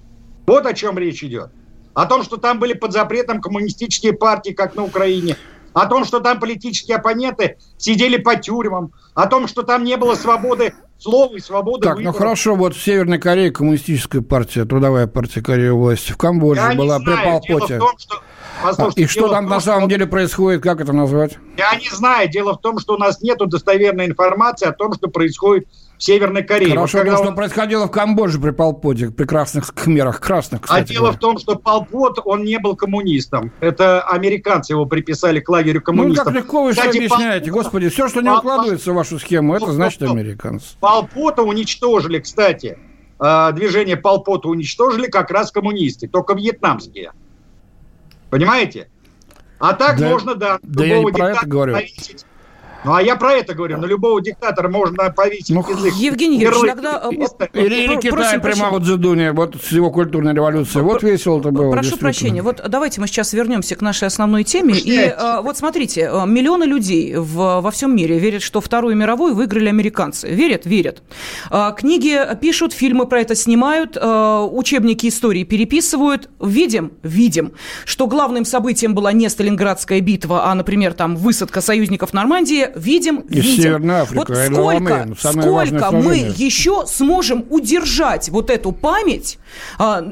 Вот 0.48 0.66
о 0.66 0.74
чем 0.74 0.98
речь 0.98 1.24
идет. 1.24 1.52
О 1.94 2.06
том, 2.06 2.24
что 2.24 2.38
там 2.38 2.60
были 2.60 2.74
под 2.74 2.92
запретом 2.92 3.42
коммунистические 3.42 4.14
партии, 4.14 4.52
как 4.52 4.76
на 4.76 4.84
Украине. 4.84 5.38
О 5.74 5.86
том, 5.86 6.06
что 6.06 6.20
там 6.20 6.40
политические 6.40 6.98
оппоненты 6.98 7.58
сидели 7.78 8.18
по 8.18 8.36
тюрьмам. 8.36 8.92
О 9.14 9.28
том, 9.28 9.48
что 9.48 9.64
там 9.64 9.84
не 9.84 9.96
было 9.96 10.16
свободы 10.16 10.74
слова 11.00 11.36
и 11.36 11.40
свободы 11.40 11.82
Так, 11.84 11.96
ну 11.96 11.98
выборов. 12.02 12.18
хорошо, 12.18 12.56
вот 12.56 12.76
в 12.76 12.84
Северной 12.84 13.18
Корее 13.20 13.52
коммунистическая 13.52 14.22
партия, 14.22 14.66
трудовая 14.66 15.08
партия 15.08 15.42
Кореи 15.42 15.70
власти, 15.70 16.12
в 16.12 16.18
Камбодже 16.18 16.62
Я 16.62 16.76
была 16.76 17.00
при 17.00 17.16
Полпоте. 17.24 17.78
том, 17.80 17.98
что... 17.98 18.16
А, 18.62 18.68
Послушайте, 18.68 19.02
И 19.04 19.06
что 19.08 19.30
там 19.30 19.46
том, 19.46 19.50
на 19.52 19.60
что- 19.62 19.72
самом 19.72 19.88
деле 19.90 20.06
происходит, 20.06 20.62
как 20.62 20.82
это 20.82 20.92
назвать? 20.92 21.38
Я 21.58 21.74
не 21.76 21.90
знаю. 21.90 22.30
Дело 22.30 22.54
в 22.56 22.62
том, 22.62 22.78
что 22.80 22.96
у 22.96 22.98
нас 22.98 23.22
нет 23.22 23.38
достоверной 23.40 24.06
информации 24.08 24.68
о 24.68 24.74
том, 24.74 24.94
что 24.94 25.08
происходит 25.08 25.68
в 26.00 26.04
Северной 26.04 26.44
Корее. 26.44 26.70
Хорошо, 26.76 27.00
Вот 27.00 27.08
то, 27.08 27.18
что 27.18 27.28
он- 27.28 27.36
происходило 27.36 27.86
в 27.86 27.92
Камбодже 27.92 28.40
при 28.40 28.52
Полпоте, 28.52 29.12
при 29.12 29.26
красных 29.26 29.74
кхмерах, 29.76 30.22
красных, 30.22 30.62
А 30.62 30.64
кстати 30.64 30.94
дело 30.94 31.00
говоря. 31.08 31.18
в 31.18 31.20
том, 31.20 31.38
что 31.38 31.56
Полпот, 31.58 32.20
он 32.24 32.44
не 32.46 32.58
был 32.58 32.78
коммунистом. 32.78 33.52
Это 33.60 34.02
американцы 34.04 34.72
его 34.72 34.86
приписали 34.86 35.42
к 35.42 35.50
лагерю 35.50 35.80
Ну, 35.80 35.84
коммунистов. 35.84 36.26
как 36.28 36.36
легко 36.36 36.64
вы 36.64 36.72
все 36.72 36.82
Кстати, 36.84 36.98
объясняете, 37.00 37.52
Пол- 37.52 37.62
господи, 37.62 37.90
все, 37.90 38.08
что 38.08 38.22
не 38.22 38.30
Пол- 38.30 38.38
укладывается 38.40 38.92
в 38.94 38.96
вашу 38.96 39.20
схему, 39.20 39.54
это 39.56 39.66
Пол- 39.66 39.74
значит 39.76 40.02
американцы. 40.02 40.78
Полпота 40.80 41.42
уничтожили, 41.44 42.20
кстати. 42.20 42.78
э, 43.22 43.52
Движение 43.52 43.98
Полпота 43.98 44.48
уничтожили 44.48 45.08
как 45.08 45.30
раз 45.32 45.52
коммунисты, 45.52 46.08
только 46.08 46.34
вьетнамские. 46.34 47.12
Понимаете? 48.30 48.88
А 49.60 49.74
так 49.74 49.98
Да- 50.00 50.08
можно, 50.08 50.36
да, 50.36 50.60
да 50.64 50.86
я 50.86 51.04
не 51.04 51.12
про 51.12 51.32
это 51.32 51.46
говорю. 51.46 51.74
повесить. 51.74 52.26
Ну, 52.84 52.94
а 52.94 53.02
я 53.02 53.16
про 53.16 53.34
это 53.34 53.54
говорю. 53.54 53.78
На 53.78 53.86
любого 53.86 54.22
диктатора 54.22 54.70
можно 54.70 55.10
повесить 55.12 55.50
Ну, 55.50 55.66
язык. 55.68 55.94
Евгений 55.96 56.40
Юрьевич, 56.40 56.70
тогда, 56.70 57.02
э, 57.04 57.16
э, 57.54 57.66
Или, 57.66 57.76
или 57.84 57.96
Китай 58.00 58.40
при. 58.40 58.60
Мао 58.60 58.80
Цзэдуне, 58.80 59.32
вот 59.34 59.56
с 59.62 59.72
его 59.72 59.92
культурной 59.92 60.34
революцией. 60.34 60.84
Вот 60.84 61.04
весело 61.04 61.40
это 61.40 61.52
было. 61.52 61.72
Прошу 61.72 61.98
прощения, 61.98 62.42
вот 62.42 62.62
давайте 62.68 63.02
мы 63.02 63.08
сейчас 63.08 63.34
вернемся 63.34 63.76
к 63.76 63.82
нашей 63.82 64.08
основной 64.08 64.44
теме. 64.44 64.76
И 64.78 64.98
э, 64.98 65.42
вот 65.42 65.58
смотрите, 65.58 66.12
миллионы 66.26 66.64
людей 66.64 67.16
в, 67.16 67.62
во 67.62 67.72
всем 67.72 67.96
мире 67.96 68.18
верят, 68.20 68.42
что 68.42 68.62
Вторую 68.62 68.96
мировую 68.96 69.36
выиграли 69.36 69.70
американцы. 69.70 70.30
Верят? 70.30 70.66
Верят. 70.66 71.04
Книги 71.78 72.20
пишут, 72.40 72.74
фильмы 72.74 73.08
про 73.08 73.22
это 73.22 73.36
снимают, 73.36 73.98
учебники 73.98 75.08
истории 75.08 75.44
переписывают. 75.44 76.30
Видим? 76.40 76.92
Видим. 77.04 77.54
Что 77.86 78.08
главным 78.08 78.46
событием 78.46 78.94
была 78.94 79.12
не 79.12 79.30
Сталинградская 79.30 80.02
битва, 80.02 80.50
а, 80.50 80.56
например, 80.56 80.94
там 80.94 81.16
высадка 81.16 81.62
союзников 81.62 82.12
в 82.12 82.14
Видим? 82.76 83.20
И 83.22 83.42
видим. 83.42 83.64
Северная 83.64 84.02
Африка, 84.02 84.20
Вот 84.20 84.38
сколько, 84.38 85.08
сколько 85.18 85.92
мы 85.92 86.18
еще 86.36 86.86
сможем 86.88 87.46
удержать 87.50 88.30
вот 88.30 88.50
эту 88.50 88.72
память, 88.72 89.38
а, 89.78 90.04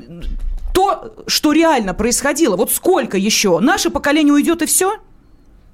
то, 0.74 1.24
что 1.26 1.54
реально 1.54 1.94
происходило, 1.94 2.56
вот 2.56 2.72
сколько 2.72 3.18
еще? 3.18 3.60
Наше 3.60 3.90
поколение 3.90 4.34
уйдет 4.34 4.62
и 4.62 4.66
все? 4.66 4.98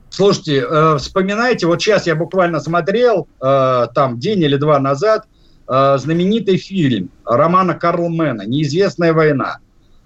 Слушайте, 0.09 0.63
э, 0.65 0.97
вспоминайте, 0.97 1.65
вот 1.65 1.81
сейчас 1.81 2.05
я 2.05 2.15
буквально 2.15 2.59
смотрел, 2.59 3.27
э, 3.41 3.87
там 3.95 4.19
день 4.19 4.43
или 4.43 4.57
два 4.57 4.79
назад, 4.79 5.25
э, 5.67 5.97
знаменитый 5.97 6.57
фильм 6.57 7.09
романа 7.25 7.73
Карлмена 7.73 8.43
«Неизвестная 8.43 9.11
война». 9.11 9.57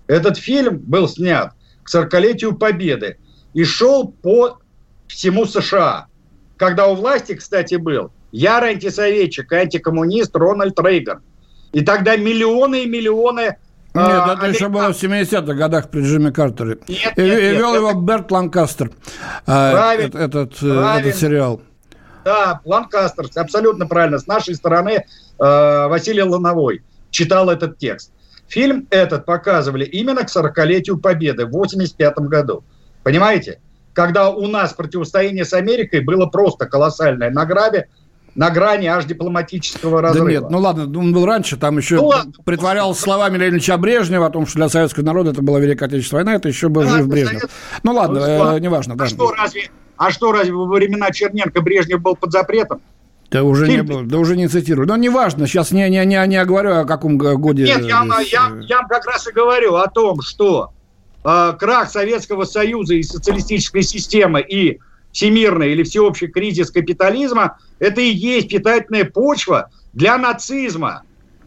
Этот 0.08 0.38
фильм 0.38 0.80
был 0.80 1.10
снят 1.10 1.52
к 1.84 1.94
40-летию 1.94 2.56
Победы 2.56 3.18
и 3.54 3.66
шел 3.66 4.08
по 4.08 4.60
всему 5.08 5.46
США. 5.46 6.08
Когда 6.58 6.88
у 6.88 6.96
власти, 6.96 7.34
кстати, 7.36 7.76
был 7.76 8.12
ярый 8.32 8.72
антисоветчик, 8.72 9.52
антикоммунист 9.52 10.36
Рональд 10.36 10.80
Рейган. 10.80 11.22
И 11.72 11.82
тогда 11.82 12.16
миллионы 12.18 12.84
и 12.84 12.88
миллионы 12.88 13.42
э, 13.42 13.54
Нет, 13.94 14.38
это 14.38 14.48
еще 14.48 14.66
американцев- 14.66 14.70
было 14.70 14.94
в 14.94 15.04
70-х 15.04 15.54
годах 15.54 15.90
при 15.90 16.02
Джимми 16.02 16.32
Картере. 16.32 16.78
Нет, 16.88 17.14
и, 17.18 17.22
нет, 17.22 17.40
и 17.40 17.42
нет, 17.44 17.58
вел 17.58 17.70
это- 17.76 17.78
его 17.78 17.94
Берт 18.02 18.32
Ланкастер, 18.32 18.92
а, 19.46 19.72
Правильно, 19.72 20.08
этот, 20.08 20.36
этот, 20.36 20.60
правильно. 20.60 21.08
этот 21.08 21.16
сериал. 21.20 21.62
Да, 22.26 22.62
Ланкастер, 22.66 23.26
абсолютно 23.36 23.88
правильно. 23.88 24.18
С 24.20 24.28
нашей 24.28 24.56
стороны 24.56 24.92
э, 25.40 25.88
Василий 25.88 26.24
Лановой 26.24 26.82
читал 27.12 27.50
этот 27.50 27.78
текст. 27.78 28.12
Фильм 28.48 28.88
этот 28.90 29.26
показывали 29.26 29.84
именно 29.86 30.24
к 30.24 30.30
40-летию 30.36 30.98
Победы 30.98 31.46
в 31.46 31.52
85 31.52 32.18
году. 32.20 32.64
Понимаете? 33.04 33.60
Когда 33.98 34.30
у 34.30 34.46
нас 34.46 34.74
противостояние 34.74 35.44
с 35.44 35.54
Америкой 35.54 36.02
было 36.02 36.28
просто 36.28 36.68
колоссальное 36.68 37.32
на 37.32 37.46
грабе, 37.46 37.88
на 38.36 38.52
грани 38.52 38.86
аж 38.86 39.06
дипломатического 39.06 40.04
Да 40.04 40.10
разрыва. 40.10 40.28
нет, 40.30 40.50
ну 40.52 40.60
ладно, 40.60 40.84
он 41.00 41.14
был 41.14 41.26
раньше, 41.26 41.58
там 41.58 41.80
еще 41.80 41.96
Ну 41.96 42.06
ладно. 42.06 42.32
притворялся 42.46 43.02
словами 43.02 43.38
Леонида 43.38 43.56
Ильича 43.56 43.76
Брежнева 43.78 44.28
о 44.28 44.30
том, 44.30 44.46
что 44.46 44.58
для 44.58 44.70
советского 44.70 45.04
народа 45.04 45.32
это 45.32 45.42
была 45.42 45.60
Великая 45.60 45.86
Отечественная 45.86 46.24
война, 46.26 46.38
это 46.38 46.48
еще 46.48 46.70
был 46.70 46.84
Да, 46.84 46.90
жив 46.90 47.00
это 47.00 47.08
Брежнев. 47.10 47.40
совет- 47.42 47.50
Ну 47.82 47.94
ладно, 47.94 48.20
Ну, 48.20 48.26
э, 48.28 48.38
ладно. 48.38 48.58
неважно. 48.60 48.94
а 48.94 48.98
да. 48.98 49.08
что 49.08 49.32
разве, 49.32 49.72
а 49.98 50.12
что 50.12 50.32
разве 50.32 50.54
во 50.54 50.66
времена 50.68 51.10
Черненко 51.10 51.62
Брежнев 51.62 52.00
был 52.00 52.16
под 52.16 52.32
запретом? 52.32 52.80
Да 53.32 53.42
уже 53.42 53.66
не 53.68 53.78
Фильм- 53.78 53.86
было, 53.88 54.04
да 54.04 54.20
уже 54.20 54.38
не 54.38 54.48
цитирую. 54.48 54.88
Но 54.88 54.96
неважно, 54.96 55.48
сейчас 55.48 55.72
не, 55.72 55.90
не, 55.90 56.06
не, 56.06 56.24
не 56.28 56.46
говорю, 56.46 56.76
о 56.82 56.86
каком 56.86 57.18
годе. 57.18 57.64
Нет, 57.64 57.80
я, 57.82 58.04
я, 58.06 58.52
э, 58.52 58.62
я 58.62 58.78
вам 58.78 58.88
как 58.88 59.08
раз 59.08 59.28
и 59.28 59.32
говорю 59.32 59.74
о 59.74 59.88
том, 59.88 60.22
что 60.22 60.70
э, 61.28 61.54
крах 61.60 61.92
Советского 61.92 62.46
Союза 62.46 62.96
и 62.96 63.04
социалистической 63.04 63.84
системы 63.84 64.42
и 64.42 64.80
всемирный 65.12 65.72
или 65.72 65.84
всеобщий 65.84 66.28
кризис 66.28 66.72
капитализма– 66.72 67.58
это 67.80 68.02
и 68.02 68.10
есть 68.10 68.50
питательная 68.50 69.06
почва 69.06 69.70
для 69.94 70.18
нацизма, 70.18 71.04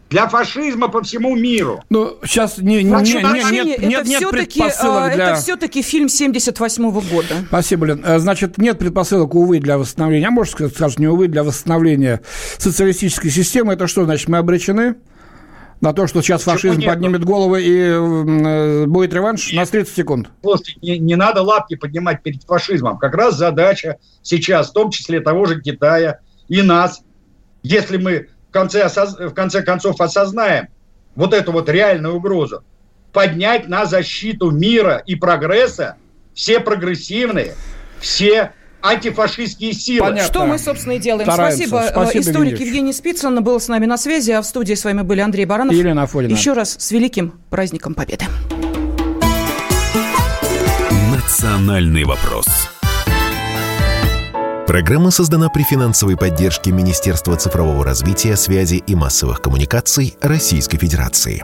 для 0.09 0.27
фашизма 0.27 0.89
по 0.89 1.01
всему 1.01 1.35
миру. 1.37 1.81
Ну, 1.89 2.17
сейчас 2.25 2.57
не, 2.57 2.83
не, 2.83 2.91
не- 2.91 2.91
не- 2.91 2.91
нет, 2.91 3.67
это 3.77 3.85
нет, 3.85 4.05
нет 4.05 4.05
все-таки, 4.05 4.59
предпосылок 4.59 5.13
для... 5.13 5.29
это 5.31 5.41
все-таки 5.41 5.81
фильм 5.81 6.09
78 6.09 6.91
года. 6.91 7.35
Спасибо, 7.47 7.85
Лен. 7.85 8.03
Э, 8.05 8.19
Значит, 8.19 8.57
нет 8.57 8.77
предпосылок, 8.77 9.33
увы, 9.35 9.59
для 9.59 9.77
восстановления, 9.77 10.27
а 10.27 10.31
может 10.31 10.51
сказать, 10.51 10.75
скажешь, 10.75 10.99
не 10.99 11.07
увы, 11.07 11.27
для 11.29 11.43
восстановления 11.43 12.21
социалистической 12.57 13.31
системы. 13.31 13.73
Это 13.73 13.87
что, 13.87 14.03
значит, 14.03 14.27
мы 14.27 14.37
обречены 14.37 14.95
на 15.81 15.93
то, 15.93 16.07
что 16.07 16.21
сейчас 16.21 16.43
Почему 16.43 16.55
фашизм 16.55 16.79
нет? 16.79 16.89
поднимет 16.89 17.25
головы 17.25 17.63
и 17.63 17.79
э, 17.79 18.85
будет 18.85 19.13
реванш? 19.13 19.51
На 19.51 19.65
30 19.65 19.93
секунд. 19.93 20.29
Слушайте, 20.41 20.75
не, 20.81 20.99
не 20.99 21.15
надо 21.15 21.41
лапки 21.41 21.75
поднимать 21.75 22.21
перед 22.21 22.43
фашизмом. 22.43 22.97
Как 22.99 23.15
раз 23.15 23.35
задача 23.35 23.97
сейчас, 24.21 24.69
в 24.69 24.73
том 24.73 24.91
числе 24.91 25.19
того 25.19 25.45
же 25.45 25.59
Китая 25.59 26.19
и 26.47 26.61
нас, 26.61 27.01
если 27.63 27.97
мы 27.97 28.29
в 28.49 28.53
конце, 28.53 28.83
осоз- 28.83 29.17
в 29.17 29.33
конце 29.33 29.63
концов 29.63 29.99
осознаем 29.99 30.67
вот 31.15 31.33
эту 31.33 31.51
вот 31.51 31.67
реальную 31.67 32.15
угрозу, 32.15 32.63
поднять 33.11 33.67
на 33.67 33.85
защиту 33.85 34.51
мира 34.51 35.01
и 35.05 35.15
прогресса 35.15 35.97
все 36.33 36.59
прогрессивные, 36.59 37.55
все 37.99 38.53
антифашистские 38.81 39.73
силы. 39.73 40.07
Понятно. 40.07 40.27
Что 40.27 40.45
мы, 40.45 40.57
собственно, 40.57 40.93
и 40.93 40.99
делаем. 40.99 41.29
Стараемся. 41.29 41.67
Спасибо. 41.67 41.85
Спасибо, 41.89 42.11
Э, 42.11 42.31
Историк 42.31 42.59
Евгений 42.59 42.81
Евгений 42.81 42.93
Спицын 42.93 43.43
был 43.43 43.59
с 43.59 43.67
нами 43.67 43.85
на 43.85 43.97
связи, 43.97 44.31
а 44.31 44.41
в 44.41 44.45
студии 44.45 44.73
с 44.73 44.83
вами 44.83 45.01
были 45.01 45.21
Андрей 45.21 45.45
Баранов. 45.45 45.73
И 45.73 45.77
Елена 45.77 46.03
Афонина. 46.03 46.31
Еще 46.31 46.53
раз 46.53 46.75
с 46.79 46.91
великим 46.91 47.33
праздником 47.49 47.93
Победы. 47.93 48.25
«Национальный 51.11 52.03
вопрос». 52.03 52.47
Программа 54.67 55.11
создана 55.11 55.49
при 55.49 55.63
финансовой 55.63 56.15
поддержке 56.15 56.71
Министерства 56.71 57.35
цифрового 57.35 57.83
развития, 57.83 58.35
связи 58.37 58.75
и 58.75 58.95
массовых 58.95 59.41
коммуникаций 59.41 60.15
Российской 60.21 60.77
Федерации. 60.77 61.43